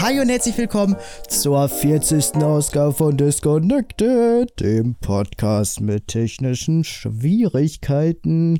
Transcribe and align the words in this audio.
Hi 0.00 0.18
und 0.18 0.30
herzlich 0.30 0.56
willkommen 0.56 0.96
zur 1.28 1.68
40. 1.68 2.36
Ausgabe 2.36 2.94
von 2.94 3.18
Disconnected, 3.18 4.58
dem 4.58 4.94
Podcast 4.94 5.82
mit 5.82 6.08
technischen 6.08 6.84
Schwierigkeiten. 6.84 8.58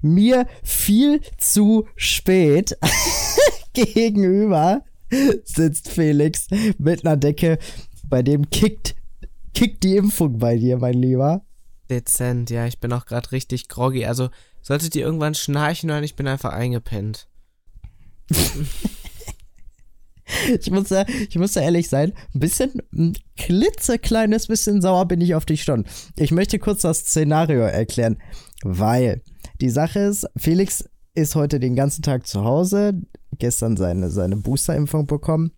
Mir 0.00 0.46
viel 0.62 1.20
zu 1.36 1.86
spät 1.94 2.78
gegenüber 3.74 4.80
sitzt 5.44 5.90
Felix 5.90 6.46
mit 6.78 7.04
einer 7.04 7.18
Decke, 7.18 7.58
bei 8.04 8.22
dem 8.22 8.48
kickt, 8.48 8.96
kickt 9.52 9.82
die 9.82 9.96
Impfung 9.96 10.38
bei 10.38 10.56
dir, 10.56 10.78
mein 10.78 10.94
Lieber. 10.94 11.42
Dezent, 11.90 12.48
ja, 12.48 12.66
ich 12.66 12.80
bin 12.80 12.94
auch 12.94 13.04
gerade 13.04 13.30
richtig 13.32 13.68
groggy. 13.68 14.06
Also, 14.06 14.30
solltet 14.62 14.96
ihr 14.96 15.04
irgendwann 15.04 15.34
schnarchen 15.34 15.90
hören, 15.90 16.04
ich 16.04 16.16
bin 16.16 16.26
einfach 16.26 16.54
eingepennt. 16.54 17.28
ich 20.60 20.70
muss 20.70 20.88
da, 20.88 21.04
ich 21.28 21.36
muss 21.36 21.52
da 21.52 21.60
ehrlich 21.60 21.88
sein, 21.88 22.12
ein 22.34 22.40
bisschen, 22.40 22.82
ein 22.92 23.14
klitzekleines 23.36 24.46
bisschen 24.46 24.82
sauer 24.82 25.06
bin 25.06 25.20
ich 25.20 25.34
auf 25.34 25.46
dich 25.46 25.62
schon. 25.62 25.84
Ich 26.16 26.30
möchte 26.30 26.58
kurz 26.58 26.82
das 26.82 27.00
Szenario 27.00 27.60
erklären, 27.62 28.18
weil 28.62 29.22
die 29.60 29.70
Sache 29.70 30.00
ist, 30.00 30.26
Felix 30.36 30.84
ist 31.14 31.34
heute 31.34 31.58
den 31.60 31.74
ganzen 31.74 32.02
Tag 32.02 32.26
zu 32.26 32.44
Hause, 32.44 33.00
gestern 33.38 33.76
seine, 33.76 34.10
seine 34.10 34.36
Boosterimpfung 34.36 35.06
bekommen 35.06 35.52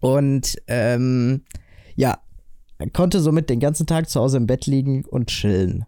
und 0.00 0.56
ähm, 0.66 1.42
ja, 1.96 2.18
konnte 2.92 3.20
somit 3.20 3.50
den 3.50 3.60
ganzen 3.60 3.86
Tag 3.86 4.08
zu 4.08 4.20
Hause 4.20 4.36
im 4.36 4.46
Bett 4.46 4.66
liegen 4.66 5.04
und 5.04 5.28
chillen. 5.28 5.84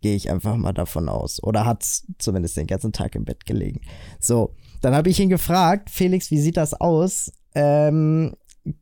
Gehe 0.00 0.16
ich 0.16 0.30
einfach 0.30 0.56
mal 0.56 0.72
davon 0.72 1.08
aus. 1.08 1.42
Oder 1.42 1.64
hat 1.64 1.86
zumindest 2.18 2.56
den 2.56 2.66
ganzen 2.66 2.92
Tag 2.92 3.14
im 3.14 3.24
Bett 3.24 3.46
gelegen. 3.46 3.80
So, 4.20 4.54
dann 4.86 4.94
habe 4.94 5.10
ich 5.10 5.18
ihn 5.18 5.28
gefragt, 5.28 5.90
Felix, 5.90 6.30
wie 6.30 6.38
sieht 6.38 6.56
das 6.56 6.72
aus? 6.72 7.32
Ähm, 7.56 8.36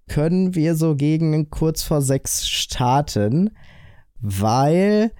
können 0.06 0.54
wir 0.54 0.74
so 0.74 0.96
gegen 0.96 1.48
kurz 1.48 1.82
vor 1.82 2.02
sechs 2.02 2.46
starten? 2.46 3.56
Weil 4.20 5.12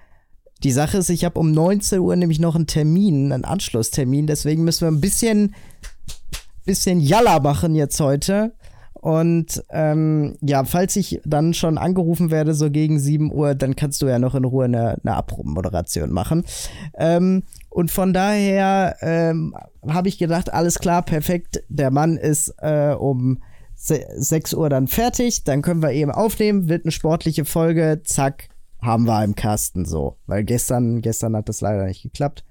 die 0.63 0.71
Sache 0.71 0.99
ist, 0.99 1.09
ich 1.09 1.25
habe 1.25 1.39
um 1.39 1.51
19 1.51 1.97
Uhr 1.97 2.15
nämlich 2.15 2.37
noch 2.37 2.53
einen 2.53 2.67
Termin, 2.67 3.31
einen 3.31 3.45
Anschlusstermin. 3.45 4.27
Deswegen 4.27 4.63
müssen 4.63 4.81
wir 4.81 4.91
ein 4.91 5.01
bisschen, 5.01 5.55
bisschen 6.65 6.99
Jalla 6.99 7.39
machen 7.39 7.73
jetzt 7.73 7.99
heute. 7.99 8.54
Und 9.05 9.63
ähm, 9.69 10.35
ja, 10.41 10.63
falls 10.63 10.95
ich 10.95 11.21
dann 11.25 11.53
schon 11.53 11.77
angerufen 11.77 12.31
werde, 12.31 12.55
so 12.55 12.71
gegen 12.71 12.97
7 12.97 13.31
Uhr, 13.31 13.53
dann 13.53 13.75
kannst 13.75 14.01
du 14.01 14.07
ja 14.07 14.17
noch 14.17 14.33
in 14.33 14.45
Ruhe 14.45 14.65
eine, 14.65 14.97
eine 15.03 15.15
Abmoderation 15.15 16.11
machen. 16.11 16.43
Ähm, 16.97 17.43
und 17.69 17.91
von 17.91 18.13
daher 18.13 18.95
ähm, 19.01 19.55
habe 19.87 20.07
ich 20.07 20.17
gedacht, 20.17 20.51
alles 20.51 20.79
klar, 20.79 21.03
perfekt. 21.03 21.63
Der 21.69 21.91
Mann 21.91 22.17
ist 22.17 22.51
äh, 22.57 22.95
um 22.97 23.43
6 23.75 24.55
Uhr 24.55 24.69
dann 24.69 24.87
fertig. 24.87 25.43
Dann 25.43 25.61
können 25.61 25.83
wir 25.83 25.91
eben 25.91 26.09
aufnehmen, 26.09 26.67
wird 26.67 26.85
eine 26.85 26.91
sportliche 26.91 27.45
Folge, 27.45 28.01
zack, 28.05 28.49
haben 28.81 29.05
wir 29.05 29.23
im 29.23 29.35
Kasten 29.35 29.85
so. 29.85 30.17
Weil 30.25 30.43
gestern, 30.43 31.03
gestern 31.03 31.35
hat 31.35 31.47
das 31.47 31.61
leider 31.61 31.85
nicht 31.85 32.01
geklappt. 32.01 32.43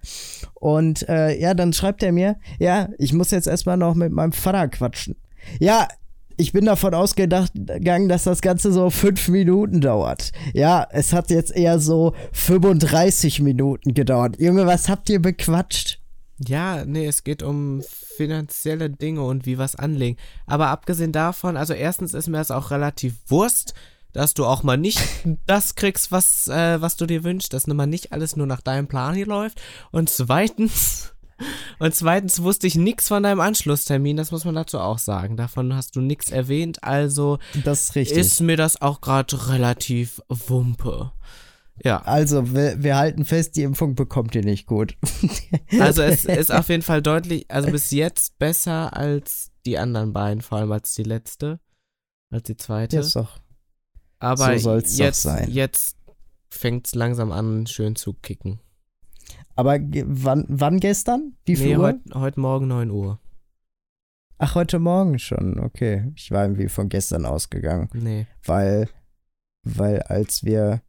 Und 0.54 1.08
äh, 1.08 1.36
ja, 1.36 1.52
dann 1.54 1.72
schreibt 1.72 2.04
er 2.04 2.12
mir, 2.12 2.36
ja, 2.60 2.90
ich 2.98 3.12
muss 3.12 3.32
jetzt 3.32 3.48
erstmal 3.48 3.76
noch 3.76 3.96
mit 3.96 4.12
meinem 4.12 4.30
Vater 4.30 4.68
quatschen. 4.68 5.16
Ja, 5.58 5.88
ich 6.36 6.52
bin 6.52 6.64
davon 6.64 6.94
ausgegangen, 6.94 8.08
dass 8.08 8.24
das 8.24 8.40
Ganze 8.40 8.72
so 8.72 8.90
fünf 8.90 9.28
Minuten 9.28 9.80
dauert. 9.80 10.32
Ja, 10.52 10.86
es 10.90 11.12
hat 11.12 11.30
jetzt 11.30 11.54
eher 11.54 11.78
so 11.78 12.14
35 12.32 13.40
Minuten 13.40 13.94
gedauert. 13.94 14.40
Junge, 14.40 14.66
was 14.66 14.88
habt 14.88 15.08
ihr 15.10 15.20
bequatscht? 15.20 16.00
Ja, 16.38 16.84
nee, 16.84 17.06
es 17.06 17.24
geht 17.24 17.42
um 17.42 17.82
finanzielle 18.16 18.90
Dinge 18.90 19.22
und 19.22 19.46
wie 19.46 19.58
was 19.58 19.76
anlegen. 19.76 20.18
Aber 20.46 20.68
abgesehen 20.68 21.12
davon, 21.12 21.56
also 21.56 21.74
erstens 21.74 22.14
ist 22.14 22.28
mir 22.28 22.38
das 22.38 22.50
auch 22.50 22.70
relativ 22.70 23.14
Wurst, 23.28 23.74
dass 24.12 24.34
du 24.34 24.44
auch 24.44 24.62
mal 24.62 24.76
nicht 24.76 25.00
das 25.46 25.74
kriegst, 25.74 26.12
was, 26.12 26.48
äh, 26.48 26.80
was 26.80 26.96
du 26.96 27.06
dir 27.06 27.24
wünschst, 27.24 27.52
dass 27.52 27.66
nun 27.66 27.76
mal 27.76 27.86
nicht 27.86 28.12
alles 28.12 28.36
nur 28.36 28.46
nach 28.46 28.60
deinem 28.60 28.88
Plan 28.88 29.14
hier 29.14 29.26
läuft. 29.26 29.60
Und 29.90 30.10
zweitens 30.10 31.13
und 31.78 31.94
zweitens 31.94 32.42
wusste 32.42 32.66
ich 32.66 32.76
nichts 32.76 33.08
von 33.08 33.22
deinem 33.22 33.40
Anschlusstermin, 33.40 34.16
das 34.16 34.30
muss 34.30 34.44
man 34.44 34.54
dazu 34.54 34.78
auch 34.78 34.98
sagen. 34.98 35.36
Davon 35.36 35.74
hast 35.74 35.96
du 35.96 36.00
nichts 36.00 36.30
erwähnt, 36.30 36.82
also 36.82 37.38
ist, 37.54 37.96
ist, 37.96 38.40
mir 38.40 38.56
das 38.56 38.80
auch 38.80 39.00
gerade 39.00 39.48
relativ 39.48 40.20
wumpe. 40.28 41.12
Ja. 41.82 42.02
Also, 42.02 42.54
wir, 42.54 42.82
wir, 42.82 42.96
halten 42.96 43.24
fest, 43.24 43.56
die 43.56 43.62
Impfung 43.62 43.94
bekommt 43.94 44.34
ihr 44.34 44.44
nicht 44.44 44.66
gut. 44.66 44.96
also, 45.80 46.02
es 46.02 46.24
ist 46.24 46.52
auf 46.52 46.68
jeden 46.68 46.82
Fall 46.82 47.02
deutlich, 47.02 47.50
also 47.50 47.70
bis 47.70 47.90
jetzt 47.90 48.38
besser 48.38 48.96
als 48.96 49.50
die 49.66 49.78
anderen 49.78 50.12
beiden, 50.12 50.40
vor 50.40 50.58
allem 50.58 50.72
als 50.72 50.94
die 50.94 51.02
letzte, 51.02 51.58
als 52.30 52.44
die 52.44 52.56
zweite. 52.56 52.98
Ist 52.98 53.16
doch. 53.16 53.40
Aber 54.20 54.58
so 54.58 54.76
jetzt, 54.76 55.26
jetzt 55.48 55.96
fängt 56.48 56.86
es 56.86 56.94
langsam 56.94 57.32
an, 57.32 57.66
schön 57.66 57.96
zu 57.96 58.14
kicken. 58.14 58.60
Aber 59.56 59.78
wann, 59.80 60.46
wann 60.48 60.80
gestern? 60.80 61.36
Wie 61.44 61.56
viel 61.56 61.68
nee, 61.68 61.76
Uhr? 61.76 61.86
Heute 61.88 62.20
heut 62.20 62.36
Morgen 62.36 62.68
9 62.68 62.90
Uhr. 62.90 63.20
Ach, 64.38 64.56
heute 64.56 64.78
Morgen 64.78 65.18
schon. 65.18 65.60
Okay. 65.60 66.12
Ich 66.16 66.30
war 66.30 66.44
irgendwie 66.44 66.68
von 66.68 66.88
gestern 66.88 67.24
ausgegangen. 67.24 67.88
Nee. 67.94 68.26
Weil, 68.44 68.88
weil 69.62 70.02
als 70.02 70.44
wir 70.44 70.82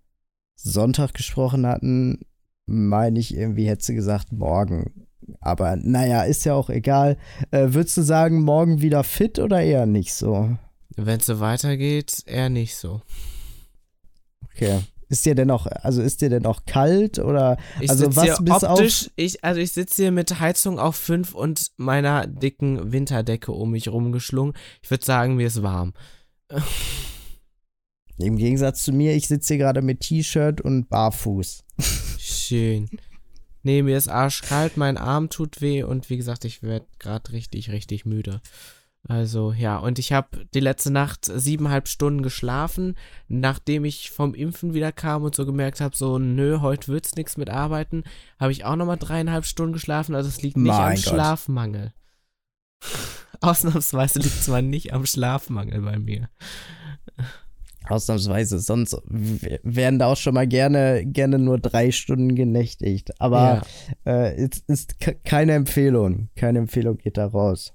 Sonntag 0.55 1.13
gesprochen 1.13 1.67
hatten, 1.67 2.25
meine 2.65 3.19
ich 3.19 3.35
irgendwie, 3.35 3.67
hätte 3.67 3.85
sie 3.85 3.95
gesagt, 3.95 4.31
morgen. 4.31 5.07
Aber 5.39 5.75
naja, 5.75 6.23
ist 6.23 6.45
ja 6.45 6.53
auch 6.53 6.69
egal. 6.69 7.17
Äh, 7.51 7.73
würdest 7.73 7.97
du 7.97 8.01
sagen, 8.01 8.41
morgen 8.41 8.81
wieder 8.81 9.03
fit 9.03 9.37
oder 9.39 9.61
eher 9.61 9.85
nicht 9.85 10.13
so? 10.13 10.57
Wenn 10.95 11.19
es 11.19 11.25
so 11.25 11.39
weitergeht, 11.39 12.23
eher 12.25 12.49
nicht 12.49 12.75
so. 12.75 13.01
Okay. 14.45 14.81
Ist 15.07 15.25
dir 15.25 15.35
denn 15.35 15.51
auch, 15.51 15.67
also 15.67 16.01
ist 16.01 16.21
dir 16.21 16.29
denn 16.29 16.45
auch 16.45 16.65
kalt 16.65 17.19
oder 17.19 17.57
ich 17.79 17.89
also 17.89 18.15
was 18.15 18.43
bis 18.43 18.63
optisch, 18.63 19.05
auf 19.05 19.11
ich 19.15 19.43
also 19.43 19.61
ich 19.61 19.71
sitze 19.71 20.03
hier 20.03 20.11
mit 20.11 20.39
Heizung 20.39 20.79
auf 20.79 20.95
5 20.95 21.35
und 21.35 21.71
meiner 21.77 22.25
dicken 22.25 22.91
Winterdecke 22.91 23.51
um 23.51 23.71
mich 23.71 23.87
rumgeschlungen. 23.87 24.55
Ich 24.81 24.89
würde 24.89 25.05
sagen, 25.05 25.35
mir 25.35 25.47
ist 25.47 25.61
warm. 25.61 25.93
Im 28.17 28.37
Gegensatz 28.37 28.83
zu 28.83 28.93
mir, 28.93 29.13
ich 29.15 29.27
sitze 29.27 29.55
hier 29.55 29.63
gerade 29.63 29.81
mit 29.81 29.99
T-Shirt 29.99 30.61
und 30.61 30.89
barfuß. 30.89 31.63
Schön. 32.17 32.89
Nee, 33.61 33.81
mir 33.81 33.97
ist 33.97 34.07
arschkalt, 34.07 34.77
mein 34.77 34.97
Arm 34.97 35.29
tut 35.29 35.59
weh 35.59 35.83
und 35.83 36.09
wie 36.09 36.17
gesagt, 36.17 36.45
ich 36.45 36.63
werde 36.63 36.85
gerade 36.99 37.31
richtig, 37.31 37.71
richtig 37.71 38.05
müde. 38.05 38.41
Also 39.07 39.53
ja, 39.53 39.77
und 39.77 39.99
ich 39.99 40.11
habe 40.13 40.45
die 40.55 40.59
letzte 40.59 40.91
Nacht 40.91 41.25
siebeneinhalb 41.25 41.87
Stunden 41.87 42.23
geschlafen, 42.23 42.95
nachdem 43.27 43.85
ich 43.85 44.09
vom 44.09 44.33
Impfen 44.33 44.73
wieder 44.73 44.91
kam 44.91 45.23
und 45.23 45.35
so 45.35 45.45
gemerkt 45.45 45.79
habe, 45.79 45.95
so 45.95 46.17
nö, 46.17 46.59
heute 46.61 46.87
wird's 46.87 47.15
nichts 47.15 47.37
mit 47.37 47.49
Arbeiten, 47.49 48.03
habe 48.39 48.51
ich 48.51 48.65
auch 48.65 48.75
nochmal 48.75 48.97
dreieinhalb 48.97 49.45
Stunden 49.45 49.73
geschlafen, 49.73 50.15
also 50.15 50.27
es 50.27 50.41
liegt 50.41 50.57
nicht 50.57 50.69
mein 50.71 50.81
am 50.81 50.95
Gott. 50.95 51.03
Schlafmangel. 51.03 51.93
Ausnahmsweise 53.41 54.19
liegt 54.19 54.43
zwar 54.43 54.63
nicht 54.63 54.93
am 54.93 55.05
Schlafmangel 55.05 55.81
bei 55.81 55.99
mir. 55.99 56.29
Ausnahmsweise, 57.87 58.59
sonst 58.59 58.97
werden 59.05 59.99
da 59.99 60.07
auch 60.07 60.17
schon 60.17 60.33
mal 60.33 60.47
gerne, 60.47 61.05
gerne 61.05 61.37
nur 61.37 61.59
drei 61.59 61.91
Stunden 61.91 62.33
genächtigt. 62.33 63.21
Aber 63.21 63.61
ja. 64.05 64.11
äh, 64.11 64.35
es 64.35 64.63
ist 64.65 64.95
keine 65.23 65.53
Empfehlung. 65.53 66.29
Keine 66.35 66.57
Empfehlung 66.57 66.97
geht 66.97 67.17
da 67.17 67.27
raus. 67.27 67.74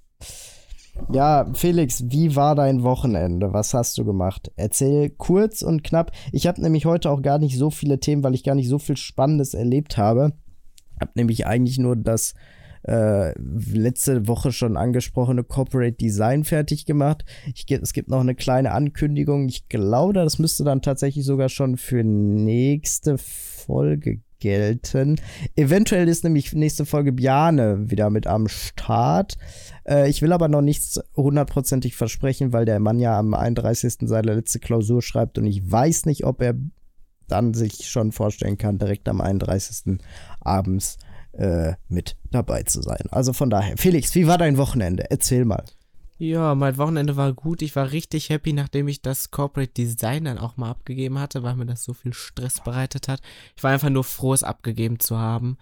Ja, 1.12 1.47
Felix, 1.55 2.05
wie 2.09 2.37
war 2.37 2.55
dein 2.55 2.83
Wochenende? 2.83 3.53
Was 3.53 3.75
hast 3.75 3.99
du 3.99 4.05
gemacht? 4.05 4.53
Erzähl 4.56 5.11
kurz 5.11 5.62
und 5.62 5.83
knapp. 5.83 6.12
Ich 6.33 6.47
habe 6.47 6.61
nämlich 6.61 6.87
heute 6.87 7.11
auch 7.11 7.23
gar 7.23 7.39
nicht 7.39 7.56
so 7.56 7.71
viele 7.71 7.99
Themen, 7.99 8.23
weil 8.23 8.34
ich 8.34 8.45
gar 8.45 8.55
nicht 8.55 8.69
so 8.69 8.78
viel 8.78 8.97
Spannendes 8.97 9.55
erlebt 9.55 9.97
habe. 9.97 10.33
Hab 11.01 11.17
nämlich 11.17 11.47
eigentlich 11.47 11.78
nur 11.78 11.97
das 11.97 12.34
äh, 12.87 13.33
letzte 13.39 14.27
Woche 14.27 14.53
schon 14.53 14.77
angesprochene 14.77 15.45
Corporate 15.45 15.97
Design 15.97 16.45
fertig 16.45 16.87
gemacht. 16.87 17.25
Ich, 17.54 17.71
es 17.71 17.93
gibt 17.93 18.09
noch 18.09 18.21
eine 18.21 18.34
kleine 18.34 18.72
Ankündigung. 18.72 19.48
Ich 19.48 19.69
glaube, 19.69 20.13
das 20.13 20.39
müsste 20.39 20.65
dann 20.65 20.83
tatsächlich 20.83 21.25
sogar 21.25 21.48
schon 21.48 21.77
für 21.77 22.04
nächste 22.04 23.19
Folge 23.19 24.21
gelten. 24.41 25.21
Eventuell 25.57 26.09
ist 26.09 26.25
nämlich 26.25 26.53
nächste 26.53 26.84
Folge 26.87 27.13
Bjane 27.13 27.91
wieder 27.91 28.10
mit 28.10 28.27
am 28.27 28.48
Start. 28.48 29.37
Äh, 29.87 30.10
ich 30.10 30.22
will 30.22 30.33
aber 30.33 30.48
noch 30.48 30.63
nichts 30.63 31.01
hundertprozentig 31.16 31.97
versprechen, 31.97 32.53
weil 32.53 32.65
der 32.65 32.81
Mann 32.81 32.98
ja 32.98 33.19
am 33.19 33.34
31. 33.34 33.98
seine 34.03 34.34
letzte 34.34 34.59
Klausur 34.59 35.03
schreibt 35.03 35.39
und 35.39 35.47
ich 35.47 35.71
weiß 35.71 36.07
nicht, 36.07 36.25
ob 36.25 36.42
er 36.42 36.54
dann 37.28 37.54
sich 37.54 37.89
schon 37.89 38.13
vorstellen 38.13 38.59
kann, 38.59 38.78
direkt 38.78 39.09
am 39.09 39.21
31. 39.21 40.01
abends 40.41 40.98
äh, 41.33 41.75
mit 41.89 42.16
dabei 42.31 42.63
zu 42.65 42.83
sein. 42.83 43.04
Also 43.10 43.33
von 43.33 43.51
daher, 43.51 43.77
Felix, 43.77 44.15
wie 44.15 44.27
war 44.27 44.39
dein 44.39 44.57
Wochenende? 44.59 45.10
Erzähl 45.10 45.45
mal. 45.45 45.65
Ja, 46.22 46.55
mein 46.55 46.77
Wochenende 46.77 47.17
war 47.17 47.33
gut. 47.33 47.63
Ich 47.63 47.75
war 47.77 47.93
richtig 47.93 48.28
happy, 48.28 48.53
nachdem 48.53 48.89
ich 48.89 49.01
das 49.01 49.31
Corporate 49.31 49.72
Design 49.72 50.27
dann 50.27 50.37
auch 50.37 50.59
mal 50.59 50.69
abgegeben 50.69 51.19
hatte, 51.19 51.43
weil 51.43 51.57
mir 51.57 51.65
das 51.65 51.83
so 51.83 51.95
viel 51.95 52.13
Stress 52.13 52.61
bereitet 52.63 53.09
hat. 53.09 53.22
Ich 53.57 53.65
war 53.65 53.71
einfach 53.71 53.89
nur 53.89 54.05
froh, 54.05 54.34
es 54.34 54.43
abgegeben 54.43 55.01
zu 55.01 55.17
haben. 55.17 55.57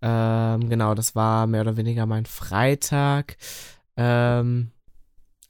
Ähm, 0.00 0.70
genau, 0.70 0.94
das 0.94 1.14
war 1.14 1.46
mehr 1.46 1.60
oder 1.60 1.76
weniger 1.76 2.06
mein 2.06 2.24
Freitag. 2.24 3.36
Ähm, 3.98 4.70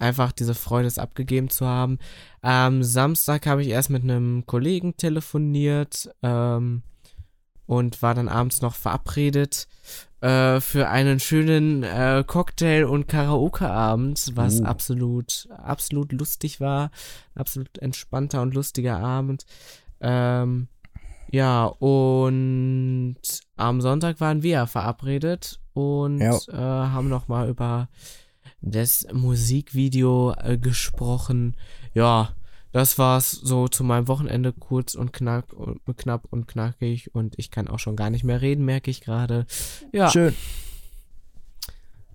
einfach 0.01 0.33
diese 0.33 0.57
Freude, 0.57 0.89
es 0.89 0.99
abgegeben 0.99 1.51
zu 1.51 1.65
haben. 1.65 1.99
Am 2.41 2.83
Samstag 2.83 3.47
habe 3.47 3.63
ich 3.63 3.69
erst 3.69 3.91
mit 3.91 4.03
einem 4.03 4.45
Kollegen 4.45 4.97
telefoniert 4.97 6.11
ähm, 6.25 6.83
und 7.67 8.03
war 8.03 8.17
dann 8.17 8.29
abends 8.29 8.61
noch 8.61 8.75
verabredet 8.75 9.69
äh, 10.21 10.61
für 10.61 10.89
einen 10.89 11.21
schönen 11.21 11.83
äh, 11.83 12.25
Cocktail- 12.27 12.85
und 12.85 13.07
Karaoke-Abend, 13.09 14.31
was 14.35 14.61
Uh. 14.61 14.65
absolut, 14.65 15.49
absolut 15.51 16.13
lustig 16.13 16.61
war. 16.61 16.91
Absolut 17.35 17.79
entspannter 17.79 18.43
und 18.43 18.55
lustiger 18.55 18.99
Abend. 18.99 19.47
Ähm, 20.01 20.69
ja, 21.31 21.65
und 21.67 23.17
am 23.57 23.81
Sonntag 23.81 24.21
waren 24.21 24.43
wir 24.43 24.67
verabredet 24.67 25.61
und 25.75 26.21
Ja. 26.21 26.37
äh, 26.49 26.57
haben 26.91 27.09
nochmal 27.09 27.49
über 27.49 27.89
das 28.61 29.07
Musikvideo 29.13 30.35
äh, 30.39 30.59
gesprochen. 30.59 31.57
Ja, 31.95 32.31
das 32.73 32.99
war's 32.99 33.31
so 33.31 33.69
zu 33.69 33.85
meinem 33.85 34.09
Wochenende 34.09 34.53
kurz 34.53 34.95
und 34.95 35.13
knack 35.13 35.53
und 35.53 35.97
knapp 35.97 36.27
und 36.31 36.47
knackig 36.47 37.15
und 37.15 37.35
ich 37.39 37.51
kann 37.51 37.69
auch 37.69 37.79
schon 37.79 37.97
gar 37.97 38.11
nicht 38.11 38.25
mehr 38.25 38.43
reden, 38.43 38.65
merke 38.65 38.91
ich 38.91 39.01
gerade. 39.01 39.47
Ja, 39.93 40.11
Schön. 40.11 40.35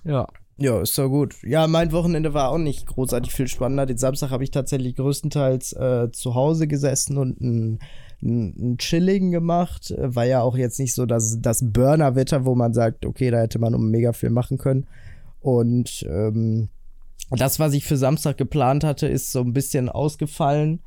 ja. 0.03 0.27
Ja, 0.57 0.81
ist 0.81 0.97
doch 0.99 1.09
gut. 1.09 1.35
Ja, 1.43 1.65
mein 1.65 1.91
Wochenende 1.91 2.35
war 2.35 2.49
auch 2.49 2.59
nicht 2.59 2.85
großartig 2.85 3.33
viel 3.33 3.47
spannender. 3.47 3.87
Den 3.87 3.97
Samstag 3.97 4.29
habe 4.29 4.43
ich 4.43 4.51
tatsächlich 4.51 4.95
größtenteils 4.95 5.73
äh, 5.73 6.11
zu 6.11 6.35
Hause 6.35 6.67
gesessen 6.67 7.17
und 7.17 7.41
ein, 7.41 7.79
ein, 8.21 8.53
ein 8.73 8.77
Chilling 8.77 9.31
gemacht. 9.31 9.93
War 9.97 10.25
ja 10.25 10.41
auch 10.41 10.55
jetzt 10.55 10.79
nicht 10.79 10.93
so 10.93 11.07
das, 11.07 11.39
das 11.41 11.65
Burner-Wetter, 11.73 12.45
wo 12.45 12.53
man 12.53 12.73
sagt, 12.75 13.05
okay, 13.07 13.31
da 13.31 13.39
hätte 13.39 13.57
man 13.57 13.73
um 13.73 13.89
mega 13.89 14.13
viel 14.13 14.29
machen 14.29 14.59
können. 14.59 14.85
Und 15.41 16.05
ähm, 16.07 16.69
das, 17.29 17.59
was 17.59 17.73
ich 17.73 17.85
für 17.85 17.97
Samstag 17.97 18.37
geplant 18.37 18.83
hatte, 18.83 19.07
ist 19.07 19.31
so 19.31 19.41
ein 19.41 19.53
bisschen 19.53 19.89
ausgefallen. 19.89 20.81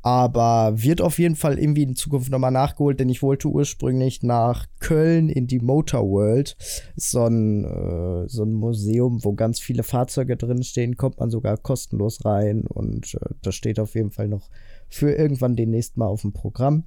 Aber 0.00 0.74
wird 0.76 1.00
auf 1.00 1.18
jeden 1.18 1.34
Fall 1.34 1.58
irgendwie 1.58 1.82
in 1.82 1.96
Zukunft 1.96 2.30
nochmal 2.30 2.52
nachgeholt, 2.52 3.00
denn 3.00 3.08
ich 3.08 3.20
wollte 3.20 3.48
ursprünglich 3.48 4.22
nach 4.22 4.66
Köln 4.78 5.28
in 5.28 5.48
die 5.48 5.58
Motor 5.58 6.08
World. 6.08 6.56
Ist 6.94 7.10
so 7.10 7.26
ein, 7.26 7.64
äh, 7.64 8.28
so 8.28 8.44
ein 8.44 8.52
Museum, 8.52 9.24
wo 9.24 9.32
ganz 9.32 9.58
viele 9.58 9.82
Fahrzeuge 9.82 10.36
drinstehen, 10.36 10.96
kommt 10.96 11.18
man 11.18 11.30
sogar 11.30 11.56
kostenlos 11.56 12.24
rein 12.24 12.62
und 12.68 13.14
äh, 13.14 13.34
das 13.42 13.56
steht 13.56 13.80
auf 13.80 13.96
jeden 13.96 14.12
Fall 14.12 14.28
noch 14.28 14.48
für 14.88 15.10
irgendwann 15.10 15.56
demnächst 15.56 15.96
mal 15.96 16.06
auf 16.06 16.22
dem 16.22 16.32
Programm. 16.32 16.84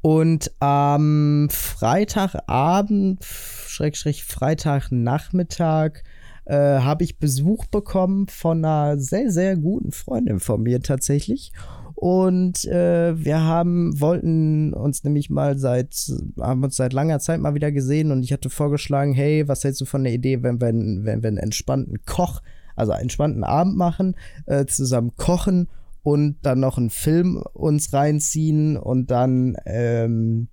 Und 0.00 0.52
am 0.60 1.48
Freitagabend, 1.50 3.24
Schrägstrich 3.24 4.24
Freitagnachmittag, 4.24 6.02
äh, 6.46 6.56
habe 6.56 7.04
ich 7.04 7.18
Besuch 7.18 7.66
bekommen 7.66 8.28
von 8.28 8.64
einer 8.64 8.98
sehr, 8.98 9.30
sehr 9.30 9.56
guten 9.56 9.92
Freundin 9.92 10.40
von 10.40 10.62
mir 10.62 10.80
tatsächlich. 10.80 11.52
Und 11.94 12.64
äh, 12.66 13.14
wir 13.16 13.40
haben, 13.40 13.98
wollten 14.00 14.74
uns 14.74 15.04
nämlich 15.04 15.30
mal 15.30 15.56
seit, 15.58 15.94
haben 16.38 16.62
uns 16.62 16.76
seit 16.76 16.92
langer 16.92 17.20
Zeit 17.20 17.40
mal 17.40 17.54
wieder 17.54 17.72
gesehen 17.72 18.10
und 18.10 18.22
ich 18.24 18.32
hatte 18.32 18.50
vorgeschlagen, 18.50 19.12
hey, 19.12 19.48
was 19.48 19.64
hältst 19.64 19.80
du 19.80 19.84
von 19.84 20.04
der 20.04 20.12
Idee, 20.12 20.42
wenn 20.42 20.60
wir, 20.60 20.68
wenn 20.68 21.22
wir 21.22 21.28
einen 21.28 21.38
entspannten 21.38 22.04
Koch, 22.04 22.42
also 22.76 22.92
einen 22.92 23.02
entspannten 23.02 23.44
Abend 23.44 23.76
machen, 23.76 24.16
äh, 24.46 24.66
zusammen 24.66 25.12
kochen 25.16 25.68
und 26.02 26.36
dann 26.42 26.60
noch 26.60 26.76
einen 26.76 26.90
Film 26.90 27.42
uns 27.54 27.92
reinziehen 27.92 28.76
und 28.76 29.10
dann 29.10 29.56
ähm, 29.64 30.48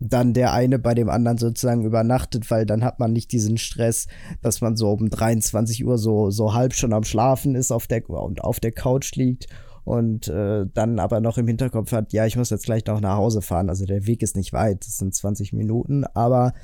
dann 0.00 0.34
der 0.34 0.52
eine 0.52 0.78
bei 0.78 0.94
dem 0.94 1.08
anderen 1.08 1.38
sozusagen 1.38 1.84
übernachtet, 1.84 2.50
weil 2.50 2.66
dann 2.66 2.84
hat 2.84 2.98
man 2.98 3.12
nicht 3.12 3.32
diesen 3.32 3.58
Stress, 3.58 4.06
dass 4.42 4.60
man 4.60 4.76
so 4.76 4.90
um 4.90 5.08
23 5.08 5.84
Uhr 5.84 5.98
so, 5.98 6.30
so 6.30 6.54
halb 6.54 6.74
schon 6.74 6.92
am 6.92 7.04
Schlafen 7.04 7.54
ist 7.54 7.70
auf 7.70 7.86
der, 7.86 8.08
und 8.08 8.42
auf 8.42 8.60
der 8.60 8.72
Couch 8.72 9.14
liegt 9.16 9.46
und 9.84 10.28
äh, 10.28 10.66
dann 10.72 10.98
aber 10.98 11.20
noch 11.20 11.38
im 11.38 11.46
Hinterkopf 11.46 11.92
hat, 11.92 12.12
ja, 12.12 12.26
ich 12.26 12.36
muss 12.36 12.50
jetzt 12.50 12.64
gleich 12.64 12.84
noch 12.86 13.00
nach 13.00 13.16
Hause 13.16 13.42
fahren. 13.42 13.68
Also 13.68 13.84
der 13.84 14.06
Weg 14.06 14.22
ist 14.22 14.36
nicht 14.36 14.52
weit, 14.52 14.84
das 14.86 14.96
sind 14.96 15.14
20 15.14 15.52
Minuten, 15.52 16.04
aber 16.14 16.54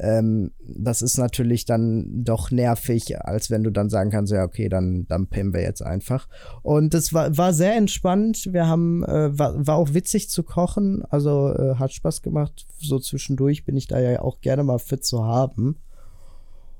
ähm, 0.00 0.52
das 0.62 1.02
ist 1.02 1.18
natürlich 1.18 1.64
dann 1.64 2.24
doch 2.24 2.50
nervig, 2.50 3.20
als 3.20 3.50
wenn 3.50 3.62
du 3.62 3.70
dann 3.70 3.90
sagen 3.90 4.10
kannst, 4.10 4.32
ja, 4.32 4.44
okay, 4.44 4.68
dann, 4.68 5.06
dann 5.08 5.26
pennen 5.26 5.52
wir 5.52 5.62
jetzt 5.62 5.82
einfach. 5.82 6.28
Und 6.62 6.94
das 6.94 7.12
war, 7.12 7.36
war 7.36 7.52
sehr 7.52 7.76
entspannt. 7.76 8.48
Wir 8.52 8.66
haben, 8.66 9.04
äh, 9.04 9.38
war, 9.38 9.66
war 9.66 9.76
auch 9.76 9.94
witzig 9.94 10.28
zu 10.30 10.42
kochen, 10.42 11.02
also 11.08 11.52
äh, 11.52 11.76
hat 11.76 11.92
Spaß 11.92 12.22
gemacht. 12.22 12.66
So 12.78 12.98
zwischendurch 12.98 13.64
bin 13.64 13.76
ich 13.76 13.86
da 13.86 13.98
ja 13.98 14.20
auch 14.20 14.40
gerne 14.40 14.64
mal 14.64 14.78
fit 14.78 15.04
zu 15.04 15.24
haben. 15.24 15.76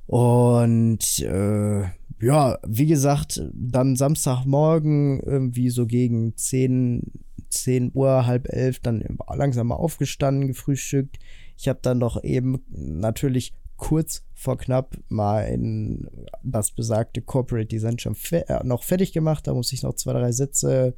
Und 0.06 1.18
äh, 1.20 1.82
ja, 2.20 2.58
wie 2.66 2.86
gesagt, 2.86 3.42
dann 3.52 3.96
Samstagmorgen 3.96 5.20
irgendwie 5.20 5.70
so 5.70 5.86
gegen 5.86 6.36
10, 6.36 7.02
10 7.50 7.90
Uhr, 7.94 8.26
halb 8.26 8.48
elf, 8.48 8.78
dann 8.80 9.04
langsam 9.34 9.68
mal 9.68 9.74
aufgestanden, 9.76 10.46
gefrühstückt. 10.46 11.18
Ich 11.56 11.68
habe 11.68 11.78
dann 11.82 11.98
noch 11.98 12.22
eben 12.22 12.64
natürlich 12.70 13.54
kurz 13.76 14.22
vor 14.34 14.56
knapp 14.56 14.96
mal 15.08 15.42
in 15.42 16.08
das 16.42 16.70
besagte 16.70 17.20
Corporate 17.20 17.66
Design 17.66 17.98
schon 17.98 18.14
fe 18.14 18.48
äh, 18.48 18.64
noch 18.64 18.82
fertig 18.82 19.12
gemacht. 19.12 19.46
Da 19.46 19.54
muss 19.54 19.72
ich 19.72 19.82
noch 19.82 19.94
zwei, 19.94 20.12
drei 20.12 20.32
Sätze 20.32 20.94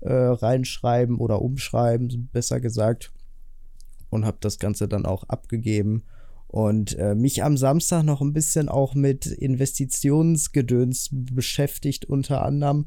äh, 0.00 0.12
reinschreiben 0.12 1.18
oder 1.18 1.42
umschreiben, 1.42 2.28
besser 2.32 2.60
gesagt. 2.60 3.12
Und 4.10 4.24
habe 4.24 4.38
das 4.40 4.58
Ganze 4.58 4.88
dann 4.88 5.06
auch 5.06 5.24
abgegeben. 5.24 6.04
Und 6.46 6.96
äh, 6.98 7.16
mich 7.16 7.42
am 7.42 7.56
Samstag 7.56 8.04
noch 8.04 8.20
ein 8.20 8.32
bisschen 8.32 8.68
auch 8.68 8.94
mit 8.94 9.26
Investitionsgedöns 9.26 11.08
beschäftigt, 11.10 12.04
unter 12.04 12.44
anderem. 12.44 12.86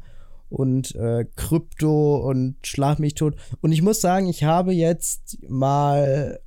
Und 0.50 0.96
äh, 0.96 1.26
Krypto 1.36 2.18
und 2.30 2.56
Schlag 2.66 3.00
mich 3.00 3.16
tot. 3.16 3.36
Und 3.60 3.74
ich 3.74 3.82
muss 3.82 4.00
sagen, 4.00 4.30
ich 4.30 4.46
habe 4.46 4.74
jetzt 4.74 5.38
mal 5.50 6.40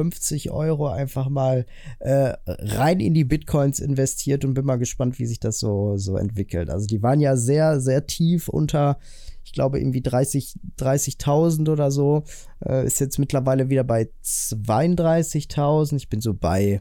50 0.00 0.50
Euro 0.50 0.88
einfach 0.88 1.28
mal 1.28 1.66
äh, 1.98 2.32
rein 2.46 3.00
in 3.00 3.12
die 3.12 3.24
Bitcoins 3.24 3.80
investiert 3.80 4.46
und 4.46 4.54
bin 4.54 4.64
mal 4.64 4.78
gespannt, 4.78 5.18
wie 5.18 5.26
sich 5.26 5.40
das 5.40 5.58
so, 5.58 5.98
so 5.98 6.16
entwickelt. 6.16 6.70
Also 6.70 6.86
die 6.86 7.02
waren 7.02 7.20
ja 7.20 7.36
sehr, 7.36 7.82
sehr 7.82 8.06
tief 8.06 8.48
unter, 8.48 8.98
ich 9.44 9.52
glaube, 9.52 9.78
irgendwie 9.78 10.00
30 10.00 10.54
30.000 10.78 11.70
oder 11.70 11.90
so. 11.90 12.24
Äh, 12.64 12.86
ist 12.86 12.98
jetzt 12.98 13.18
mittlerweile 13.18 13.68
wieder 13.68 13.84
bei 13.84 14.08
32.000. 14.24 15.96
Ich 15.96 16.08
bin 16.08 16.22
so 16.22 16.32
bei, 16.32 16.80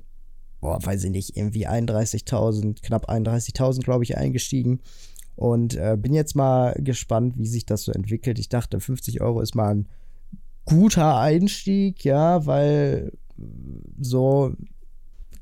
boah, 0.62 0.80
weiß 0.82 1.04
ich 1.04 1.12
nicht, 1.12 1.36
irgendwie 1.36 1.68
31.000, 1.68 2.82
knapp 2.82 3.10
31.000, 3.10 3.82
glaube 3.82 4.06
ich, 4.06 4.18
eingestiegen. 4.18 4.80
Und 5.36 5.76
äh, 5.76 5.98
bin 6.00 6.14
jetzt 6.14 6.38
mal 6.38 6.74
gespannt, 6.78 7.38
wie 7.38 7.48
sich 7.48 7.66
das 7.66 7.84
so 7.84 7.92
entwickelt. 7.92 8.40
Ich 8.40 8.48
dachte, 8.48 8.80
50 8.80 9.20
Euro 9.20 9.42
ist 9.42 9.56
mal 9.56 9.72
ein 9.72 9.90
guter 10.70 11.18
Einstieg, 11.20 12.04
ja, 12.06 12.46
weil 12.46 13.12
so 14.00 14.54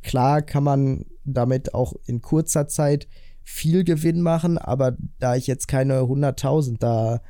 klar 0.02 0.42
kann 0.42 0.64
man 0.64 1.06
damit 1.26 1.74
auch 1.74 1.94
in 2.06 2.22
kurzer 2.22 2.68
Zeit 2.68 3.08
viel 3.44 3.84
Gewinn 3.84 4.22
machen, 4.22 4.58
aber 4.58 4.98
da 5.20 5.36
ich 5.36 5.48
jetzt 5.48 5.68
keine 5.68 6.02
100.000 6.02 6.78
da, 6.80 7.22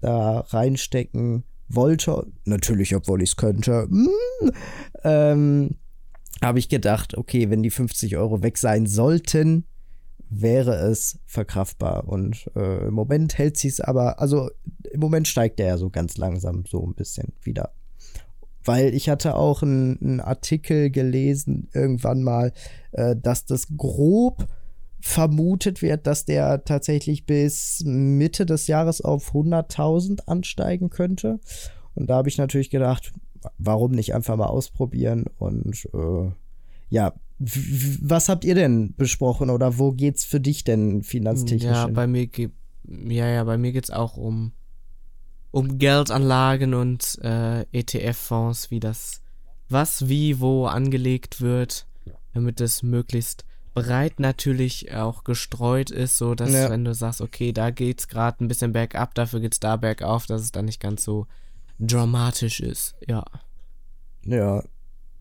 da 0.00 0.40
reinstecken 0.40 1.44
wollte, 1.68 2.26
natürlich, 2.44 2.94
obwohl 2.94 3.22
ich 3.22 3.30
es 3.30 3.36
könnte, 3.36 3.86
mm, 3.88 4.50
ähm, 5.04 5.76
habe 6.42 6.58
ich 6.58 6.68
gedacht, 6.68 7.16
okay, 7.16 7.50
wenn 7.50 7.62
die 7.62 7.70
50 7.70 8.16
Euro 8.16 8.42
weg 8.42 8.58
sein 8.58 8.86
sollten, 8.86 9.64
wäre 10.28 10.74
es 10.74 11.18
verkraftbar. 11.26 12.08
Und 12.08 12.50
äh, 12.56 12.88
im 12.88 12.94
Moment 12.94 13.38
hält 13.38 13.56
sich 13.56 13.72
es 13.72 13.80
aber, 13.80 14.20
also 14.20 14.50
im 14.94 15.00
Moment 15.00 15.28
steigt 15.28 15.60
er 15.60 15.66
ja 15.66 15.76
so 15.76 15.90
ganz 15.90 16.16
langsam 16.16 16.64
so 16.66 16.86
ein 16.86 16.94
bisschen 16.94 17.32
wieder. 17.42 17.72
Weil 18.64 18.94
ich 18.94 19.10
hatte 19.10 19.34
auch 19.34 19.62
einen 19.62 20.20
Artikel 20.20 20.90
gelesen, 20.90 21.68
irgendwann 21.74 22.22
mal, 22.22 22.52
äh, 22.92 23.14
dass 23.14 23.44
das 23.44 23.66
grob 23.76 24.46
vermutet 25.00 25.82
wird, 25.82 26.06
dass 26.06 26.24
der 26.24 26.64
tatsächlich 26.64 27.26
bis 27.26 27.82
Mitte 27.84 28.46
des 28.46 28.68
Jahres 28.68 29.02
auf 29.02 29.34
100.000 29.34 30.26
ansteigen 30.26 30.88
könnte. 30.88 31.40
Und 31.94 32.08
da 32.08 32.14
habe 32.14 32.30
ich 32.30 32.38
natürlich 32.38 32.70
gedacht, 32.70 33.12
warum 33.58 33.90
nicht 33.90 34.14
einfach 34.14 34.36
mal 34.36 34.46
ausprobieren 34.46 35.26
und 35.38 35.86
äh, 35.92 36.30
ja, 36.88 37.12
was 37.38 38.28
habt 38.28 38.44
ihr 38.44 38.54
denn 38.54 38.94
besprochen 38.96 39.50
oder 39.50 39.76
wo 39.78 39.92
geht's 39.92 40.24
für 40.24 40.40
dich 40.40 40.64
denn 40.64 41.02
finanztechnisch? 41.02 41.70
Ja, 41.70 41.86
hin? 41.86 41.94
bei 41.94 42.06
mir 42.06 42.26
geht 42.28 42.52
ja, 42.86 43.28
ja, 43.28 43.44
bei 43.44 43.58
mir 43.58 43.72
geht's 43.72 43.90
auch 43.90 44.16
um 44.16 44.52
um 45.54 45.78
Geldanlagen 45.78 46.74
und 46.74 47.16
äh, 47.22 47.62
ETF-Fonds, 47.72 48.70
wie 48.72 48.80
das 48.80 49.20
was 49.68 50.08
wie 50.08 50.40
wo 50.40 50.66
angelegt 50.66 51.40
wird, 51.40 51.86
damit 52.32 52.60
es 52.60 52.82
möglichst 52.82 53.44
breit 53.72 54.18
natürlich 54.20 54.92
auch 54.94 55.22
gestreut 55.24 55.90
ist, 55.90 56.16
so 56.18 56.34
dass 56.34 56.50
Ja. 56.52 56.70
wenn 56.70 56.84
du 56.84 56.92
sagst, 56.92 57.20
okay, 57.20 57.52
da 57.52 57.70
geht's 57.70 58.08
gerade 58.08 58.44
ein 58.44 58.48
bisschen 58.48 58.72
bergab, 58.72 59.14
dafür 59.14 59.40
geht's 59.40 59.60
da 59.60 59.76
bergauf, 59.76 60.26
dass 60.26 60.42
es 60.42 60.50
dann 60.52 60.64
nicht 60.64 60.80
ganz 60.80 61.04
so 61.04 61.26
dramatisch 61.78 62.58
ist. 62.60 62.94
Ja. 63.06 63.24
Ja. 64.24 64.62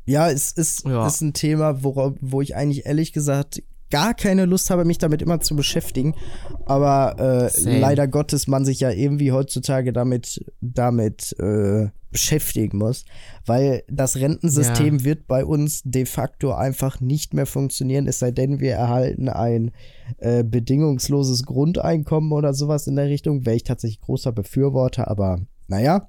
Ja, 0.05 0.29
es 0.29 0.51
ist, 0.51 0.85
Ja. 0.85 1.05
ist 1.07 1.21
ein 1.21 1.33
Thema, 1.33 1.83
worauf, 1.83 2.13
wo 2.21 2.41
ich 2.41 2.55
eigentlich 2.55 2.85
ehrlich 2.85 3.13
gesagt 3.13 3.61
gar 3.89 4.13
keine 4.13 4.45
Lust 4.45 4.69
habe, 4.69 4.85
mich 4.85 4.97
damit 4.97 5.21
immer 5.21 5.39
zu 5.39 5.55
beschäftigen. 5.55 6.15
Aber 6.65 7.15
äh, 7.19 7.79
leider 7.79 8.07
Gottes 8.07 8.47
man 8.47 8.65
sich 8.65 8.79
ja 8.79 8.89
irgendwie 8.89 9.31
heutzutage 9.31 9.93
damit, 9.93 10.43
damit 10.61 11.35
äh, 11.39 11.89
beschäftigen 12.11 12.77
muss. 12.77 13.05
Weil 13.45 13.83
das 13.87 14.15
Rentensystem 14.15 14.97
Ja. 14.99 15.03
wird 15.03 15.27
bei 15.27 15.43
uns 15.43 15.81
de 15.83 16.05
facto 16.05 16.53
einfach 16.53 17.01
nicht 17.01 17.33
mehr 17.33 17.45
funktionieren, 17.45 18.07
es 18.07 18.19
sei 18.19 18.31
denn, 18.31 18.59
wir 18.59 18.73
erhalten 18.73 19.29
ein 19.29 19.71
äh, 20.17 20.43
bedingungsloses 20.43 21.43
Grundeinkommen 21.43 22.31
oder 22.31 22.53
sowas 22.53 22.87
in 22.87 22.95
der 22.95 23.07
Richtung. 23.07 23.45
Wäre 23.45 23.55
ich 23.55 23.63
tatsächlich 23.63 24.01
großer 24.01 24.31
Befürworter, 24.31 25.09
aber 25.09 25.39
naja. 25.67 26.07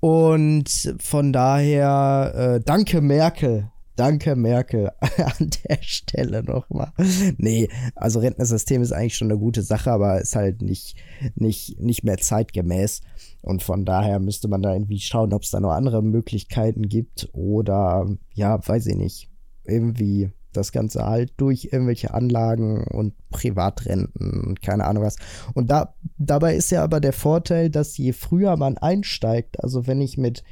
Und 0.00 0.94
von 1.00 1.32
daher, 1.32 2.32
äh, 2.56 2.60
danke 2.64 3.00
Merkel. 3.00 3.70
Danke 3.98 4.36
Merkel 4.36 4.92
an 5.00 5.50
der 5.68 5.78
Stelle 5.80 6.44
nochmal. 6.44 6.92
Nee, 7.36 7.68
also 7.96 8.20
Rentensystem 8.20 8.80
ist 8.80 8.92
eigentlich 8.92 9.16
schon 9.16 9.28
eine 9.28 9.40
gute 9.40 9.62
Sache, 9.62 9.90
aber 9.90 10.20
ist 10.20 10.36
halt 10.36 10.62
nicht, 10.62 10.96
nicht, 11.34 11.80
nicht 11.80 12.04
mehr 12.04 12.16
zeitgemäß. 12.16 13.00
Und 13.42 13.64
von 13.64 13.84
daher 13.84 14.20
müsste 14.20 14.46
man 14.46 14.62
da 14.62 14.72
irgendwie 14.72 15.00
schauen, 15.00 15.32
ob 15.32 15.42
es 15.42 15.50
da 15.50 15.58
noch 15.58 15.72
andere 15.72 16.00
Möglichkeiten 16.00 16.88
gibt 16.88 17.28
oder, 17.32 18.06
ja, 18.34 18.60
weiß 18.64 18.86
ich 18.86 18.94
nicht, 18.94 19.30
irgendwie 19.64 20.30
das 20.52 20.70
Ganze 20.70 21.04
halt 21.04 21.32
durch 21.36 21.70
irgendwelche 21.72 22.14
Anlagen 22.14 22.84
und 22.84 23.14
Privatrenten 23.30 24.44
und 24.44 24.62
keine 24.62 24.84
Ahnung 24.84 25.02
was. 25.02 25.16
Und 25.54 25.72
da, 25.72 25.94
dabei 26.18 26.54
ist 26.54 26.70
ja 26.70 26.84
aber 26.84 27.00
der 27.00 27.12
Vorteil, 27.12 27.68
dass 27.68 27.96
je 27.96 28.12
früher 28.12 28.56
man 28.56 28.78
einsteigt, 28.78 29.62
also 29.62 29.88
wenn 29.88 30.00
ich 30.00 30.18
mit, 30.18 30.44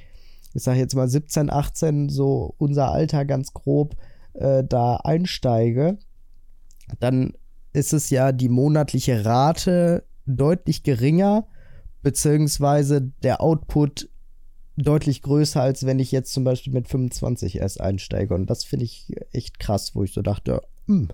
ich 0.56 0.62
sage 0.62 0.78
jetzt 0.78 0.94
mal 0.94 1.08
17, 1.08 1.50
18, 1.50 2.08
so 2.08 2.54
unser 2.58 2.90
Alter 2.90 3.24
ganz 3.24 3.52
grob, 3.52 3.96
äh, 4.34 4.64
da 4.64 4.96
einsteige, 4.96 5.98
dann 7.00 7.32
ist 7.72 7.92
es 7.92 8.10
ja 8.10 8.32
die 8.32 8.48
monatliche 8.48 9.24
Rate 9.24 10.04
deutlich 10.24 10.82
geringer, 10.82 11.46
beziehungsweise 12.02 13.02
der 13.22 13.40
Output 13.40 14.08
deutlich 14.76 15.22
größer, 15.22 15.60
als 15.60 15.86
wenn 15.86 15.98
ich 15.98 16.12
jetzt 16.12 16.32
zum 16.32 16.44
Beispiel 16.44 16.72
mit 16.72 16.88
25 16.88 17.58
erst 17.58 17.80
einsteige. 17.80 18.34
Und 18.34 18.48
das 18.48 18.64
finde 18.64 18.84
ich 18.84 19.12
echt 19.32 19.58
krass, 19.58 19.94
wo 19.94 20.04
ich 20.04 20.12
so 20.12 20.22
dachte, 20.22 20.62
hm, 20.86 21.08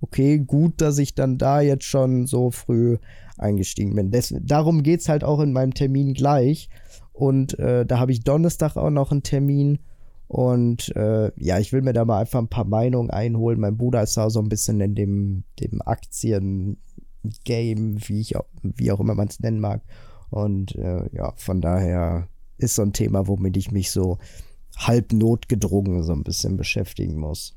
okay, 0.00 0.38
gut, 0.38 0.80
dass 0.80 0.98
ich 0.98 1.14
dann 1.14 1.38
da 1.38 1.60
jetzt 1.60 1.84
schon 1.84 2.26
so 2.26 2.50
früh 2.50 2.98
eingestiegen 3.38 3.94
bin. 3.94 4.10
Des, 4.10 4.34
darum 4.42 4.82
geht 4.82 5.00
es 5.00 5.08
halt 5.08 5.24
auch 5.24 5.40
in 5.40 5.52
meinem 5.52 5.74
Termin 5.74 6.14
gleich. 6.14 6.68
Und 7.14 7.58
äh, 7.60 7.86
da 7.86 7.98
habe 7.98 8.12
ich 8.12 8.24
Donnerstag 8.24 8.76
auch 8.76 8.90
noch 8.90 9.10
einen 9.12 9.22
Termin. 9.22 9.78
Und 10.26 10.94
äh, 10.96 11.30
ja, 11.36 11.60
ich 11.60 11.72
will 11.72 11.80
mir 11.82 11.92
da 11.92 12.04
mal 12.04 12.20
einfach 12.20 12.40
ein 12.40 12.48
paar 12.48 12.64
Meinungen 12.64 13.10
einholen. 13.10 13.60
Mein 13.60 13.76
Bruder 13.76 14.02
ist 14.02 14.16
da 14.16 14.28
so 14.30 14.40
ein 14.40 14.48
bisschen 14.48 14.80
in 14.80 14.96
dem, 14.96 15.44
dem 15.60 15.80
Aktien-Game, 15.80 16.76
wie, 18.08 18.20
ich 18.20 18.36
auch, 18.36 18.46
wie 18.62 18.90
auch 18.90 18.98
immer 18.98 19.14
man 19.14 19.28
es 19.28 19.38
nennen 19.38 19.60
mag. 19.60 19.82
Und 20.30 20.74
äh, 20.74 21.08
ja, 21.12 21.32
von 21.36 21.60
daher 21.60 22.26
ist 22.58 22.74
so 22.74 22.82
ein 22.82 22.92
Thema, 22.92 23.28
womit 23.28 23.56
ich 23.56 23.70
mich 23.70 23.92
so 23.92 24.18
halb 24.76 25.12
notgedrungen 25.12 26.02
so 26.02 26.12
ein 26.12 26.24
bisschen 26.24 26.56
beschäftigen 26.56 27.16
muss. 27.16 27.56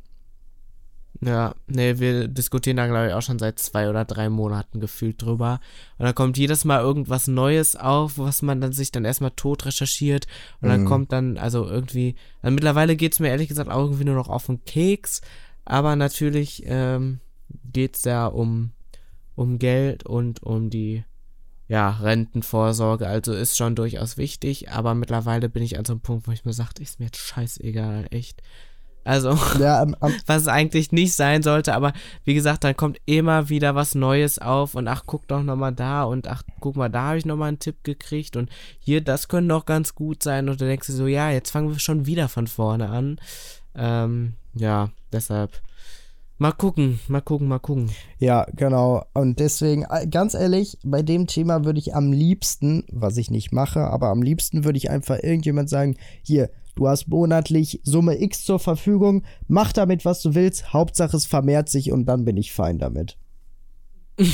Ja, 1.19 1.55
nee, 1.65 1.97
wir 1.97 2.27
diskutieren 2.27 2.77
da, 2.77 2.85
glaube 2.85 3.07
ich, 3.07 3.13
auch 3.13 3.21
schon 3.23 3.39
seit 3.39 3.57
zwei 3.57 3.89
oder 3.89 4.05
drei 4.05 4.29
Monaten 4.29 4.79
gefühlt 4.79 5.19
drüber. 5.21 5.59
Und 5.97 6.05
dann 6.05 6.13
kommt 6.13 6.37
jedes 6.37 6.63
Mal 6.63 6.79
irgendwas 6.81 7.27
Neues 7.27 7.75
auf, 7.75 8.19
was 8.19 8.43
man 8.43 8.61
dann 8.61 8.71
sich 8.71 8.91
dann 8.91 9.03
erstmal 9.03 9.31
tot 9.31 9.65
recherchiert. 9.65 10.27
Und 10.61 10.69
dann 10.69 10.81
Mhm. 10.81 10.85
kommt 10.85 11.11
dann, 11.11 11.37
also 11.39 11.65
irgendwie, 11.65 12.15
also 12.43 12.53
mittlerweile 12.53 12.95
geht 12.95 13.13
es 13.13 13.19
mir 13.19 13.29
ehrlich 13.29 13.47
gesagt 13.49 13.69
auch 13.71 13.83
irgendwie 13.83 14.05
nur 14.05 14.13
noch 14.15 14.29
auf 14.29 14.45
den 14.45 14.63
Keks. 14.65 15.21
Aber 15.65 15.95
natürlich 15.95 16.63
ähm, 16.67 17.19
geht 17.73 17.95
es 17.95 18.03
ja 18.03 18.27
um, 18.27 18.71
um 19.35 19.57
Geld 19.57 20.05
und 20.05 20.43
um 20.43 20.69
die 20.69 21.03
ja, 21.67 21.89
Rentenvorsorge. 21.89 23.07
Also 23.07 23.33
ist 23.33 23.57
schon 23.57 23.75
durchaus 23.75 24.17
wichtig. 24.17 24.69
Aber 24.71 24.93
mittlerweile 24.93 25.49
bin 25.49 25.63
ich 25.63 25.77
an 25.79 25.83
so 25.85 25.93
einem 25.93 25.99
Punkt, 26.01 26.27
wo 26.27 26.31
ich 26.31 26.45
mir 26.45 26.53
sage, 26.53 26.81
ist 26.81 26.99
mir 26.99 27.07
jetzt 27.07 27.17
scheißegal, 27.17 28.05
echt. 28.11 28.41
Also. 29.07 29.37
Ja, 29.59 29.81
am, 29.81 29.95
am, 30.01 30.13
was 30.25 30.43
es 30.43 30.47
eigentlich 30.49 30.91
nicht 30.91 31.13
sein 31.13 31.41
sollte, 31.41 31.73
aber 31.73 31.93
wie 32.25 32.33
gesagt, 32.33 32.63
dann 32.63 32.75
kommt 32.75 32.99
immer 33.05 33.49
wieder 33.49 33.73
was 33.73 33.95
Neues 33.95 34.37
auf 34.37 34.75
und 34.75 34.87
ach, 34.87 35.03
guck 35.05 35.27
doch 35.27 35.41
nochmal 35.41 35.73
da 35.73 36.03
und 36.03 36.27
ach, 36.27 36.43
guck 36.59 36.75
mal, 36.75 36.89
da 36.89 37.03
habe 37.03 37.17
ich 37.17 37.25
nochmal 37.25 37.47
einen 37.47 37.59
Tipp 37.59 37.83
gekriegt 37.83 38.35
und 38.35 38.49
hier, 38.79 39.01
das 39.01 39.29
könnte 39.29 39.49
doch 39.49 39.65
ganz 39.65 39.95
gut 39.95 40.21
sein 40.21 40.49
und 40.49 40.59
du 40.59 40.65
denkst 40.65 40.87
dir 40.87 40.93
so, 40.93 41.07
ja, 41.07 41.31
jetzt 41.31 41.51
fangen 41.51 41.69
wir 41.69 41.79
schon 41.79 42.05
wieder 42.05 42.27
von 42.27 42.47
vorne 42.47 42.89
an. 42.89 43.19
Ähm, 43.75 44.33
ja, 44.53 44.89
deshalb 45.13 45.61
mal 46.37 46.51
gucken, 46.51 46.99
mal 47.07 47.21
gucken, 47.21 47.47
mal 47.47 47.59
gucken. 47.59 47.89
ja, 48.19 48.45
genau. 48.55 49.05
Und 49.13 49.39
deswegen, 49.39 49.85
äh, 49.89 50.05
ganz 50.07 50.33
ehrlich, 50.33 50.77
bei 50.83 51.01
dem 51.01 51.27
Thema 51.27 51.63
würde 51.63 51.79
ich 51.79 51.95
am 51.95 52.11
liebsten, 52.11 52.83
was 52.91 53.15
ich 53.17 53.31
nicht 53.31 53.53
mache, 53.53 53.79
aber 53.79 54.09
am 54.09 54.21
liebsten 54.21 54.65
würde 54.65 54.77
ich 54.77 54.89
einfach 54.89 55.17
irgendjemand 55.23 55.69
sagen, 55.69 55.95
hier, 56.21 56.49
du 56.77 56.87
hast 56.87 57.07
monatlich 57.07 57.81
Summe 57.83 58.21
X 58.21 58.45
zur 58.45 58.59
Verfügung, 58.59 59.23
mach 59.47 59.73
damit, 59.73 60.05
was 60.05 60.21
du 60.21 60.33
willst, 60.35 60.71
Hauptsache 60.73 61.17
es 61.17 61.25
vermehrt 61.25 61.67
sich 61.69 61.91
und 61.91 62.05
dann 62.05 62.23
bin 62.25 62.37
ich 62.37 62.53
fein 62.53 62.79
damit. 62.79 63.17